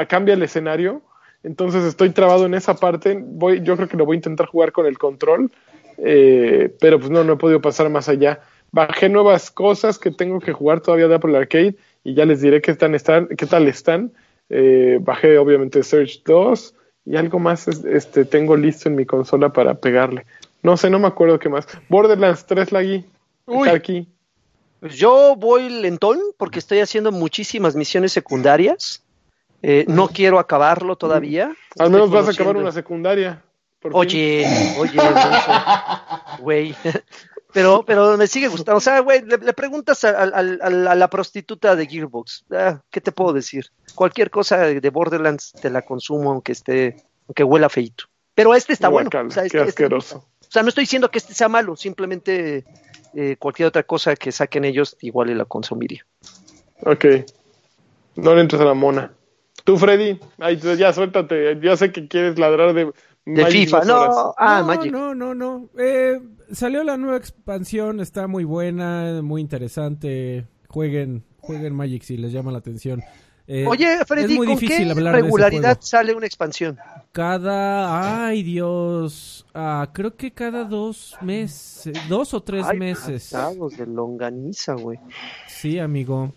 cambia 0.09 0.35
el 0.35 0.43
escenario 0.43 1.03
entonces 1.49 1.83
estoy 1.85 2.11
trabado 2.11 2.45
en 2.45 2.53
esa 2.53 2.75
parte. 2.77 3.19
Voy, 3.25 3.63
yo 3.63 3.75
creo 3.77 3.89
que 3.89 3.97
lo 3.97 4.05
voy 4.05 4.17
a 4.17 4.19
intentar 4.19 4.47
jugar 4.47 4.71
con 4.71 4.85
el 4.85 4.99
control, 4.99 5.51
eh, 5.97 6.77
pero 6.79 6.99
pues 6.99 7.11
no, 7.11 7.25
no 7.25 7.33
he 7.33 7.37
podido 7.37 7.63
pasar 7.63 7.89
más 7.89 8.11
allá. 8.11 8.41
Bajé 8.71 9.09
nuevas 9.09 9.51
cosas 9.51 9.99
que 9.99 10.11
tengo 10.11 10.41
que 10.41 10.53
jugar 10.53 10.83
todavía 10.83 11.09
de 11.09 11.15
Apple 11.15 11.39
Arcade 11.39 11.75
y 12.05 12.13
ya 12.13 12.27
les 12.27 12.43
diré 12.43 12.61
qué, 12.61 12.71
están, 12.71 12.95
están, 12.95 13.29
qué 13.29 13.47
tal 13.47 13.67
están. 13.67 14.13
Eh, 14.51 14.99
bajé 15.01 15.39
obviamente 15.39 15.83
Search 15.83 16.23
2 16.25 16.75
y 17.07 17.17
algo 17.17 17.39
más 17.39 17.67
este, 17.67 18.27
tengo 18.27 18.55
listo 18.55 18.91
en 18.91 18.97
mi 18.97 19.07
consola 19.07 19.51
para 19.51 19.73
pegarle. 19.73 20.27
No 20.63 20.77
sé, 20.77 20.91
no 20.91 20.99
me 20.99 21.07
acuerdo 21.07 21.39
qué 21.39 21.49
más. 21.49 21.67
Borderlands 21.89 22.45
3 22.45 22.73
Lagui. 22.73 23.07
Aquí. 23.73 24.07
Pues 24.81 24.97
yo 24.97 25.35
voy 25.35 25.71
lentón 25.71 26.19
porque 26.37 26.59
estoy 26.59 26.81
haciendo 26.81 27.11
muchísimas 27.11 27.75
misiones 27.75 28.13
secundarias. 28.13 29.03
Eh, 29.63 29.85
no 29.89 30.09
quiero 30.09 30.39
acabarlo 30.39 30.97
todavía. 30.97 31.55
Al 31.79 31.91
menos 31.91 32.11
vas 32.11 32.29
a 32.29 32.31
acabar 32.31 32.57
una 32.57 32.73
secundaria. 32.73 33.43
oye, 33.93 34.47
oye, 34.79 34.99
güey. 36.41 36.75
Pero, 37.51 37.83
pero 37.83 38.19
me 38.19 38.27
sigue 38.27 38.47
gustando. 38.49 38.77
O 38.77 38.81
sea, 38.81 39.01
güey, 39.01 39.23
le, 39.23 39.55
preguntas 39.55 40.05
a, 40.05 40.27
la 40.27 41.11
prostituta 41.11 41.75
de 41.77 41.87
Gearbox, 41.87 42.45
ah, 42.53 42.83
¿qué 42.91 43.01
te 43.01 43.11
puedo 43.11 43.33
decir? 43.33 43.65
Cualquier 43.95 44.31
cosa 44.31 44.59
de 44.59 44.91
Borderlands 44.91 45.53
te 45.53 45.71
la 45.71 45.81
consumo, 45.81 46.31
aunque 46.31 46.53
esté, 46.53 46.97
aunque 47.27 47.45
huela 47.45 47.71
feito. 47.71 48.05
Pero 48.35 48.55
este 48.55 48.75
está 48.75 48.89
bueno. 48.89 49.09
o 49.11 49.31
sea, 49.31 49.45
este, 49.45 49.63
este 49.63 49.87
o 49.87 50.01
sea, 50.01 50.63
no 50.63 50.69
estoy 50.69 50.83
diciendo 50.83 51.11
que 51.11 51.19
este 51.19 51.35
sea 51.35 51.49
malo, 51.49 51.75
simplemente 51.75 52.65
eh, 53.15 53.37
cualquier 53.39 53.69
otra 53.69 53.83
cosa 53.83 54.15
que 54.15 54.31
saquen 54.31 54.65
ellos, 54.65 54.97
igual 55.01 55.37
la 55.37 55.45
consumiría. 55.45 56.07
Ok. 56.83 57.05
No 58.17 58.35
le 58.35 58.43
entres 58.43 58.61
a 58.61 58.65
la 58.65 58.75
mona. 58.75 59.13
Tú, 59.69 59.77
Freddy, 59.77 60.19
ya 60.79 60.95
suéltate. 60.95 61.61
Ya 61.63 61.77
sé 61.77 61.93
que 61.93 62.09
quieres 62.09 62.39
ladrar 62.39 62.73
de. 62.73 62.91
De 63.27 63.45
FIFA, 63.45 63.85
no, 63.85 64.35
ah, 64.39 64.79
no, 64.91 65.15
no, 65.15 65.35
no, 65.35 65.69
eh, 65.79 66.19
salió 66.51 66.83
la 66.83 66.97
nueva 66.97 67.19
expansión, 67.19 68.01
está 68.01 68.27
muy 68.27 68.45
buena, 68.45 69.21
muy 69.23 69.43
interesante. 69.43 70.47
Jueguen, 70.69 71.23
jueguen 71.37 71.75
Magic 71.75 72.03
si 72.05 72.17
les 72.17 72.33
llama 72.33 72.51
la 72.51 72.57
atención. 72.57 73.03
Eh, 73.47 73.67
Oye, 73.67 73.99
Freddy, 74.07 74.39
¿con 74.39 74.59
qué 74.59 74.95
regularidad 74.95 75.79
sale 75.83 76.15
una 76.15 76.25
expansión? 76.25 76.79
Cada, 77.13 78.27
ay 78.27 78.43
Dios, 78.43 79.45
ah, 79.53 79.91
creo 79.93 80.17
que 80.17 80.33
cada 80.33 80.65
dos 80.65 81.15
meses, 81.21 81.93
dos 82.09 82.33
o 82.33 82.43
tres 82.43 82.65
meses. 82.75 83.35
de 83.77 83.87
longaniza, 83.87 84.73
güey. 84.73 84.99
Sí, 85.47 85.79
amigo. 85.79 86.33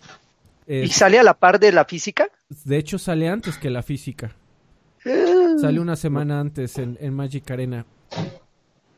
¿Y 0.80 0.88
sale 0.88 1.18
a 1.18 1.22
la 1.22 1.34
par 1.34 1.60
de 1.60 1.70
la 1.70 1.84
física? 1.84 2.28
De 2.64 2.78
hecho, 2.78 2.98
sale 2.98 3.28
antes 3.28 3.58
que 3.58 3.68
la 3.68 3.82
física. 3.82 4.34
Sale 5.60 5.80
una 5.80 5.96
semana 5.96 6.40
antes 6.40 6.78
en, 6.78 7.14
Magic 7.14 7.50
Arena. 7.50 7.84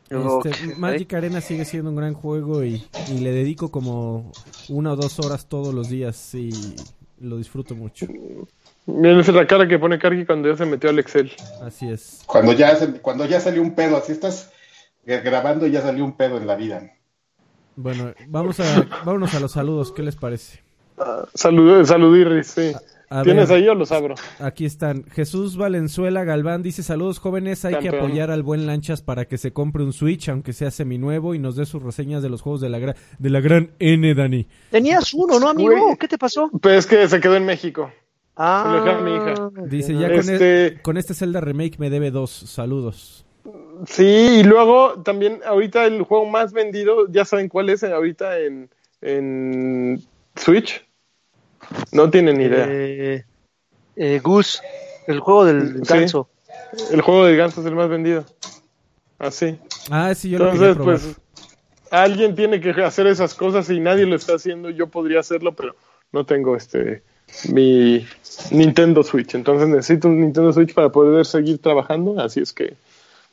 Este, 0.08 0.76
Magic 0.76 1.12
Arena 1.14 1.40
sigue 1.40 1.64
siendo 1.64 1.90
un 1.90 1.96
gran 1.96 2.14
juego 2.14 2.62
y, 2.62 2.84
le 3.08 3.32
dedico 3.32 3.70
como 3.70 4.30
una 4.68 4.92
o 4.92 4.96
dos 4.96 5.18
horas 5.18 5.48
todos 5.48 5.74
los 5.74 5.88
días 5.88 6.34
y 6.34 6.50
lo 7.20 7.38
disfruto 7.38 7.74
mucho. 7.74 8.06
Miren 8.86 9.34
la 9.34 9.46
cara 9.46 9.66
que 9.66 9.78
pone 9.78 9.98
Karki 9.98 10.26
cuando 10.26 10.50
ya 10.50 10.56
se 10.56 10.66
metió 10.66 10.90
al 10.90 10.98
Excel. 10.98 11.32
Así 11.62 11.88
es. 11.88 12.22
Cuando 12.26 12.52
ya, 12.52 12.76
cuando 13.00 13.24
ya 13.24 13.40
salió 13.40 13.62
un 13.62 13.74
pedo, 13.74 13.96
así 13.96 14.12
estás 14.12 14.52
grabando 15.04 15.66
y 15.66 15.70
ya 15.70 15.80
salió 15.80 16.04
un 16.04 16.16
pedo 16.16 16.36
en 16.36 16.46
la 16.46 16.54
vida. 16.54 16.92
Bueno, 17.76 18.14
vamos 18.28 18.60
a, 18.60 18.86
vámonos 19.04 19.34
a 19.34 19.40
los 19.40 19.52
saludos, 19.52 19.90
¿qué 19.90 20.02
les 20.02 20.16
parece? 20.16 20.63
Salud, 21.34 21.84
saludirris, 21.84 22.46
sí. 22.46 22.72
¿Tienes 23.22 23.50
ahí 23.50 23.68
o 23.68 23.74
los 23.74 23.92
abro? 23.92 24.16
Aquí 24.40 24.64
están. 24.64 25.04
Jesús 25.04 25.56
Valenzuela 25.56 26.24
Galván 26.24 26.62
dice: 26.62 26.82
Saludos 26.82 27.20
jóvenes, 27.20 27.64
hay 27.64 27.76
que 27.76 27.90
apoyar 27.90 28.30
al 28.30 28.42
buen 28.42 28.66
Lanchas 28.66 29.02
para 29.02 29.26
que 29.26 29.38
se 29.38 29.52
compre 29.52 29.84
un 29.84 29.92
Switch, 29.92 30.28
aunque 30.28 30.52
sea 30.52 30.72
seminuevo, 30.72 31.34
y 31.34 31.38
nos 31.38 31.54
dé 31.54 31.64
sus 31.64 31.82
reseñas 31.82 32.22
de 32.22 32.30
los 32.30 32.40
juegos 32.40 32.60
de 32.60 32.70
la, 32.70 32.78
de 33.18 33.30
la 33.30 33.40
gran 33.40 33.70
N, 33.78 34.14
Dani. 34.14 34.48
Tenías 34.70 35.14
uno, 35.14 35.38
¿no, 35.38 35.48
amigo? 35.48 35.96
¿Qué 35.98 36.08
te 36.08 36.18
pasó? 36.18 36.50
Pues 36.60 36.78
es 36.78 36.86
que 36.86 37.08
se 37.08 37.20
quedó 37.20 37.36
en 37.36 37.46
México. 37.46 37.92
Ah, 38.36 39.00
mi 39.04 39.14
hija. 39.14 39.50
Dice: 39.66 39.94
Ya 39.94 40.08
con, 40.08 40.18
este... 40.18 40.66
E-, 40.66 40.82
con 40.82 40.96
este 40.96 41.14
Zelda 41.14 41.40
Remake 41.40 41.78
me 41.78 41.90
debe 41.90 42.10
dos. 42.10 42.30
Saludos. 42.30 43.24
Sí, 43.86 44.40
y 44.40 44.42
luego 44.42 45.02
también, 45.02 45.40
ahorita 45.46 45.84
el 45.84 46.02
juego 46.02 46.26
más 46.26 46.52
vendido, 46.52 47.06
ya 47.12 47.24
saben 47.24 47.48
cuál 47.48 47.68
es 47.70 47.84
ahorita 47.84 48.40
en, 48.40 48.70
en 49.02 50.02
Switch. 50.36 50.84
No 51.92 52.10
tienen 52.10 52.38
ni 52.38 52.44
idea. 52.44 52.66
Eh, 52.68 53.24
eh, 53.96 54.20
Goose, 54.22 54.60
el 55.06 55.20
juego 55.20 55.44
del 55.44 55.80
ganso. 55.80 56.28
el 56.90 57.00
juego 57.00 57.24
del 57.24 57.36
ganso 57.36 57.60
es 57.60 57.66
el 57.66 57.74
más 57.74 57.88
vendido. 57.88 58.24
Así. 59.18 59.58
Ah, 59.90 60.14
sí, 60.14 60.30
yo 60.30 60.38
Entonces, 60.38 60.76
lo 60.76 60.84
pues, 60.84 61.16
alguien 61.90 62.34
tiene 62.34 62.60
que 62.60 62.70
hacer 62.82 63.06
esas 63.06 63.34
cosas 63.34 63.70
y 63.70 63.80
nadie 63.80 64.06
lo 64.06 64.16
está 64.16 64.34
haciendo. 64.34 64.70
Yo 64.70 64.88
podría 64.88 65.20
hacerlo, 65.20 65.54
pero 65.54 65.74
no 66.12 66.26
tengo 66.26 66.56
este 66.56 67.02
mi 67.50 68.06
Nintendo 68.50 69.02
Switch. 69.02 69.34
Entonces 69.34 69.68
necesito 69.68 70.08
un 70.08 70.20
Nintendo 70.20 70.52
Switch 70.52 70.74
para 70.74 70.90
poder 70.90 71.24
seguir 71.26 71.58
trabajando. 71.58 72.20
Así 72.20 72.40
es 72.40 72.52
que, 72.52 72.76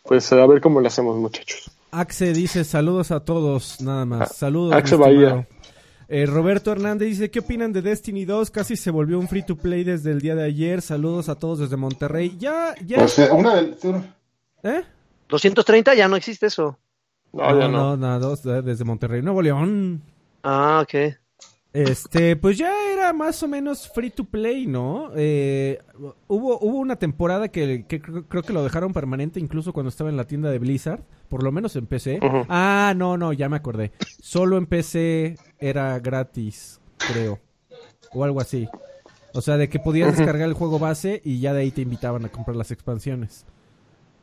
pues, 0.04 0.32
a 0.32 0.46
ver 0.46 0.62
cómo 0.62 0.80
lo 0.80 0.88
hacemos, 0.88 1.18
muchachos. 1.18 1.70
Axe 1.92 2.34
dice 2.34 2.64
saludos 2.64 3.12
a 3.12 3.20
todos, 3.20 3.82
nada 3.82 4.06
más. 4.06 4.32
Ah, 4.32 4.34
saludos. 4.34 4.74
Axe 4.74 4.96
Bahía. 4.96 5.48
Eh, 6.14 6.26
Roberto 6.26 6.74
Hernández 6.74 7.08
dice, 7.08 7.32
¿qué 7.32 7.40
opinan 7.40 7.72
de 7.72 7.82
Destiny 7.82 8.26
2? 8.26 8.52
Casi 8.52 8.76
se 8.76 8.92
volvió 8.92 9.18
un 9.18 9.30
free 9.30 9.44
to 9.44 9.56
play 9.56 9.86
desde 9.86 10.12
el 10.12 10.20
día 10.20 10.36
de 10.36 10.44
ayer. 10.44 10.82
Saludos 10.82 11.30
a 11.30 11.36
todos 11.36 11.60
desde 11.60 11.78
Monterrey. 11.78 12.36
Ya, 12.38 12.76
ya. 12.86 13.06
una 13.32 13.62
¿Eh? 13.62 14.84
230 15.30 15.94
ya 15.94 16.10
no 16.10 16.18
existe 16.18 16.48
eso. 16.48 16.78
No, 17.32 17.54
no, 17.56 17.96
no, 17.96 18.20
no, 18.20 18.36
desde 18.36 18.84
Monterrey, 18.84 19.22
Nuevo 19.22 19.42
León. 19.42 20.02
Ah, 20.44 20.84
ok. 20.84 21.16
Este, 21.72 22.36
pues 22.36 22.58
ya 22.58 22.74
era 22.92 23.14
más 23.14 23.42
o 23.44 23.48
menos 23.48 23.88
free 23.88 24.10
to 24.10 24.26
play, 24.26 24.68
¿no? 24.68 25.12
Eh, 25.16 25.80
hubo, 26.28 26.60
hubo 26.60 26.78
una 26.78 26.98
temporada 26.98 27.48
que, 27.48 27.86
creo 27.88 28.44
que 28.44 28.52
lo 28.52 28.66
dejaron 28.66 28.92
permanente 28.92 29.40
incluso 29.40 29.72
cuando 29.72 29.88
estaba 29.88 30.10
en 30.10 30.18
la 30.18 30.26
tienda 30.26 30.52
de 30.52 30.60
Blizzard, 30.60 31.06
por 31.32 31.44
lo 31.44 31.52
menos 31.54 31.78
en 31.78 31.88
PC. 31.88 32.20
Ah, 32.50 32.94
no, 32.96 33.16
no, 33.16 33.32
ya 33.32 33.48
me 33.48 33.56
acordé. 33.56 33.94
Solo 34.22 34.58
en 34.58 34.66
PC 34.66 35.38
era 35.60 35.98
gratis, 36.00 36.82
creo. 36.98 37.40
O 38.14 38.26
algo 38.26 38.42
así. 38.42 38.68
O 39.34 39.40
sea, 39.40 39.56
de 39.56 39.70
que 39.70 39.80
podías 39.80 40.18
descargar 40.18 40.50
el 40.50 40.54
juego 40.56 40.78
base 40.78 41.22
y 41.24 41.40
ya 41.40 41.54
de 41.54 41.62
ahí 41.62 41.72
te 41.72 41.84
invitaban 41.84 42.26
a 42.26 42.30
comprar 42.30 42.58
las 42.58 42.72
expansiones. 42.72 43.46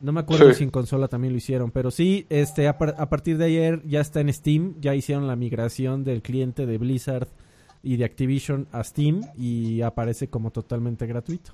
No 0.01 0.11
me 0.11 0.19
acuerdo 0.19 0.53
si 0.53 0.63
en 0.63 0.69
consola 0.69 1.07
también 1.07 1.33
lo 1.33 1.39
hicieron, 1.39 1.71
pero 1.71 1.89
sí, 1.89 2.27
este, 2.29 2.67
a, 2.67 2.77
partir 2.77 3.39
de 3.39 3.45
ayer 3.45 3.81
ya 3.87 4.01
está 4.01 4.21
en 4.21 4.31
Steam, 4.31 4.75
ya 4.79 4.93
hicieron 4.93 5.25
la 5.25 5.35
migración 5.35 6.03
del 6.03 6.21
cliente 6.21 6.67
de 6.67 6.77
Blizzard 6.77 7.27
y 7.81 7.97
de 7.97 8.05
Activision 8.05 8.67
a 8.71 8.83
Steam 8.83 9.21
y 9.35 9.81
aparece 9.81 10.27
como 10.27 10.51
totalmente 10.51 11.07
gratuito. 11.07 11.53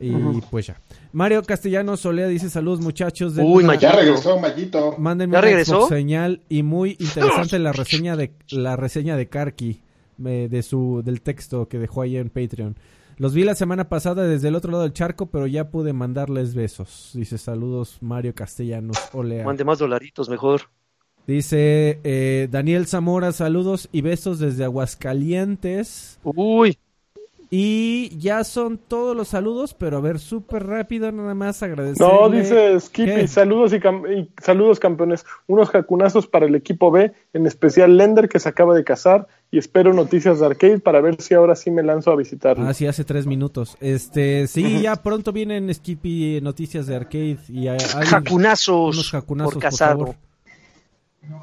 Y 0.00 0.40
pues 0.50 0.66
ya. 0.68 0.80
Mario 1.12 1.42
Castellano 1.42 1.96
Solea 1.96 2.26
dice 2.26 2.48
saludos 2.48 2.80
muchachos. 2.80 3.34
De 3.34 3.42
Uy, 3.42 3.64
ya 3.78 3.92
regresó 3.92 4.38
Mayito. 4.38 4.94
Mándenme 4.98 5.34
¿Ya 5.34 5.40
regresó? 5.42 5.86
señal 5.88 6.40
y 6.48 6.62
muy 6.62 6.96
interesante 6.98 7.58
la 7.58 7.72
reseña 7.72 8.16
de 8.16 8.32
la 8.50 8.76
reseña 8.76 9.16
de 9.16 9.28
Karki. 9.28 9.82
eh, 10.24 10.48
de 10.50 10.62
su, 10.62 11.02
del 11.04 11.20
texto 11.22 11.68
que 11.68 11.78
dejó 11.78 12.02
ahí 12.02 12.16
en 12.16 12.30
Patreon. 12.30 12.76
Los 13.16 13.34
vi 13.34 13.44
la 13.44 13.54
semana 13.54 13.90
pasada 13.90 14.26
desde 14.26 14.48
el 14.48 14.54
otro 14.54 14.70
lado 14.72 14.84
del 14.84 14.94
charco, 14.94 15.26
pero 15.26 15.46
ya 15.46 15.68
pude 15.70 15.92
mandarles 15.92 16.54
besos. 16.54 17.10
Dice 17.12 17.36
saludos 17.36 17.98
Mario 18.00 18.34
Castellanos. 18.34 18.96
Olea. 19.12 19.44
Mande 19.44 19.64
más 19.64 19.78
dolaritos, 19.78 20.30
mejor. 20.30 20.62
Dice 21.26 22.00
eh, 22.02 22.48
Daniel 22.50 22.86
Zamora, 22.86 23.32
saludos 23.32 23.90
y 23.92 24.00
besos 24.00 24.38
desde 24.38 24.64
Aguascalientes. 24.64 26.18
Uy. 26.24 26.78
Y 27.52 28.16
ya 28.16 28.44
son 28.44 28.78
todos 28.78 29.16
los 29.16 29.26
saludos, 29.26 29.74
pero 29.74 29.96
a 29.96 30.00
ver, 30.00 30.20
súper 30.20 30.68
rápido, 30.68 31.10
nada 31.10 31.34
más 31.34 31.60
agradecer. 31.64 32.06
No, 32.06 32.30
dice 32.30 32.78
Skippy, 32.78 33.26
saludos 33.26 33.72
y, 33.72 34.30
saludos 34.40 34.78
campeones. 34.78 35.26
Unos 35.48 35.68
jacunazos 35.68 36.28
para 36.28 36.46
el 36.46 36.54
equipo 36.54 36.92
B, 36.92 37.12
en 37.32 37.46
especial 37.48 37.96
Lender 37.96 38.28
que 38.28 38.38
se 38.38 38.48
acaba 38.48 38.72
de 38.76 38.84
casar 38.84 39.26
y 39.50 39.58
espero 39.58 39.92
noticias 39.92 40.38
de 40.38 40.46
Arcade 40.46 40.78
para 40.78 41.00
ver 41.00 41.20
si 41.20 41.34
ahora 41.34 41.56
sí 41.56 41.72
me 41.72 41.82
lanzo 41.82 42.12
a 42.12 42.16
visitarlo. 42.16 42.68
Ah, 42.68 42.72
sí, 42.72 42.86
hace 42.86 43.02
tres 43.02 43.26
minutos. 43.26 43.76
Este, 43.80 44.46
sí, 44.46 44.82
ya 44.82 44.94
pronto 45.02 45.32
vienen 45.32 45.74
Skippy 45.74 46.40
noticias 46.40 46.86
de 46.86 46.94
Arcade 46.94 47.38
y 47.48 47.66
jacunazos, 48.06 48.94
unos 48.94 49.10
jacunazos 49.10 49.54
por, 49.54 49.62
casado. 49.62 50.14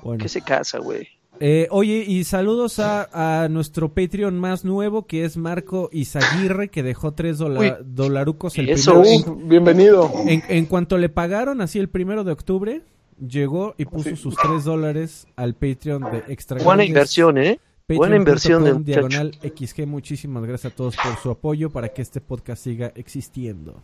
Bueno. 0.03 0.23
¿Qué 0.23 0.29
se 0.29 0.41
casa, 0.41 0.79
güey? 0.79 1.16
Eh, 1.39 1.67
oye, 1.71 2.03
y 2.07 2.23
saludos 2.23 2.79
a, 2.79 3.47
nuestro 3.49 3.89
Patreon 3.89 4.39
más 4.39 4.65
nuevo, 4.65 5.05
que 5.05 5.25
es 5.25 5.37
Marco 5.37 5.89
Izaguirre, 5.91 6.69
que 6.69 6.83
dejó 6.83 7.13
tres 7.13 7.37
dolarucos 7.37 8.57
el 8.57 8.69
eso, 8.69 9.03
bienvenido. 9.43 10.11
En, 10.25 10.65
cuanto 10.65 10.97
le 10.97 11.09
pagaron, 11.09 11.61
así 11.61 11.79
el 11.79 11.89
primero 11.89 12.23
de 12.23 12.31
octubre, 12.31 12.81
llegó 13.25 13.75
y 13.77 13.85
puso 13.85 14.15
sus 14.15 14.35
tres 14.35 14.63
dólares 14.63 15.27
al 15.35 15.53
Patreon 15.53 16.03
de 16.11 16.23
Extra 16.27 16.63
Buena 16.63 16.83
inversión, 16.83 17.37
¿eh? 17.37 17.59
Buena 17.87 18.17
inversión 18.17 18.63
de 18.63 18.73
Diagonal 18.83 19.31
XG. 19.41 19.85
Muchísimas 19.87 20.43
gracias 20.43 20.73
a 20.73 20.75
todos 20.75 20.97
por 20.97 21.15
su 21.17 21.31
apoyo 21.31 21.69
para 21.69 21.89
que 21.89 22.01
este 22.01 22.19
podcast 22.19 22.63
siga 22.63 22.91
existiendo. 22.95 23.81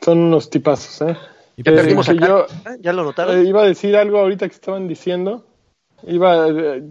Son 0.00 0.18
unos 0.18 0.48
tipazos, 0.48 1.10
¿eh? 1.10 1.16
¿Ya, 1.58 1.72
eh, 1.72 1.96
yo, 2.20 2.46
¿Ya 2.80 2.92
lo 2.92 3.04
notaron? 3.04 3.38
Eh, 3.38 3.48
iba 3.48 3.62
a 3.62 3.66
decir 3.66 3.96
algo 3.96 4.18
ahorita 4.18 4.48
que 4.48 4.54
estaban 4.54 4.88
diciendo 4.88 5.44
Iba, 6.06 6.46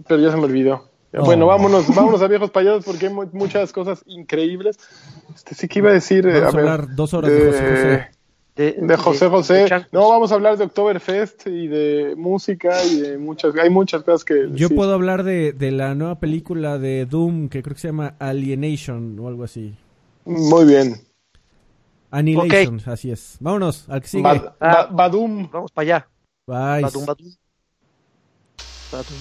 pero 0.06 0.20
ya 0.20 0.30
se 0.30 0.36
me 0.36 0.44
olvidó. 0.44 0.90
Bueno, 1.12 1.46
vámonos, 1.46 1.94
vámonos 1.94 2.20
a 2.20 2.28
viejos 2.28 2.50
payasos 2.50 2.84
porque 2.84 3.06
hay 3.06 3.14
muchas 3.32 3.72
cosas 3.72 4.02
increíbles. 4.06 4.78
Este 5.34 5.54
sí 5.54 5.68
que 5.68 5.78
iba 5.78 5.90
a 5.90 5.94
decir. 5.94 6.26
Vamos 6.26 6.54
a, 6.54 6.58
hablar 6.58 6.94
dos 6.94 7.14
horas 7.14 7.30
de, 7.30 7.46
José 7.46 7.58
José. 7.58 8.10
De, 8.56 8.96
José 8.96 9.28
José. 9.28 9.86
no, 9.92 10.08
vamos 10.10 10.32
a 10.32 10.34
hablar 10.34 10.58
de 10.58 10.64
Oktoberfest 10.64 11.46
y 11.46 11.68
de 11.68 12.14
música 12.16 12.84
y 12.84 13.00
de 13.00 13.18
muchas. 13.18 13.56
Hay 13.56 13.70
muchas 13.70 14.02
cosas 14.02 14.24
que. 14.24 14.48
Yo 14.52 14.68
puedo 14.68 14.92
hablar 14.92 15.24
de, 15.24 15.52
de 15.52 15.70
la 15.70 15.94
nueva 15.94 16.18
película 16.18 16.78
de 16.78 17.06
Doom 17.06 17.48
que 17.48 17.62
creo 17.62 17.74
que 17.74 17.80
se 17.80 17.88
llama 17.88 18.14
Alienation 18.18 19.18
o 19.18 19.28
algo 19.28 19.44
así. 19.44 19.74
Muy 20.26 20.66
bien. 20.66 20.96
Annihilation, 22.10 22.80
así 22.86 23.10
es. 23.10 23.36
Vámonos, 23.40 23.88
al 23.88 24.00
que 24.00 24.08
sigue. 24.08 24.42
Ah, 24.60 24.88
Badum. 24.90 25.48
Vamos 25.50 25.72
para 25.72 25.84
allá. 25.84 26.08
Bye. 26.46 26.82
Badum, 26.82 27.06
badum. 27.06 27.26
Badum, 28.92 29.18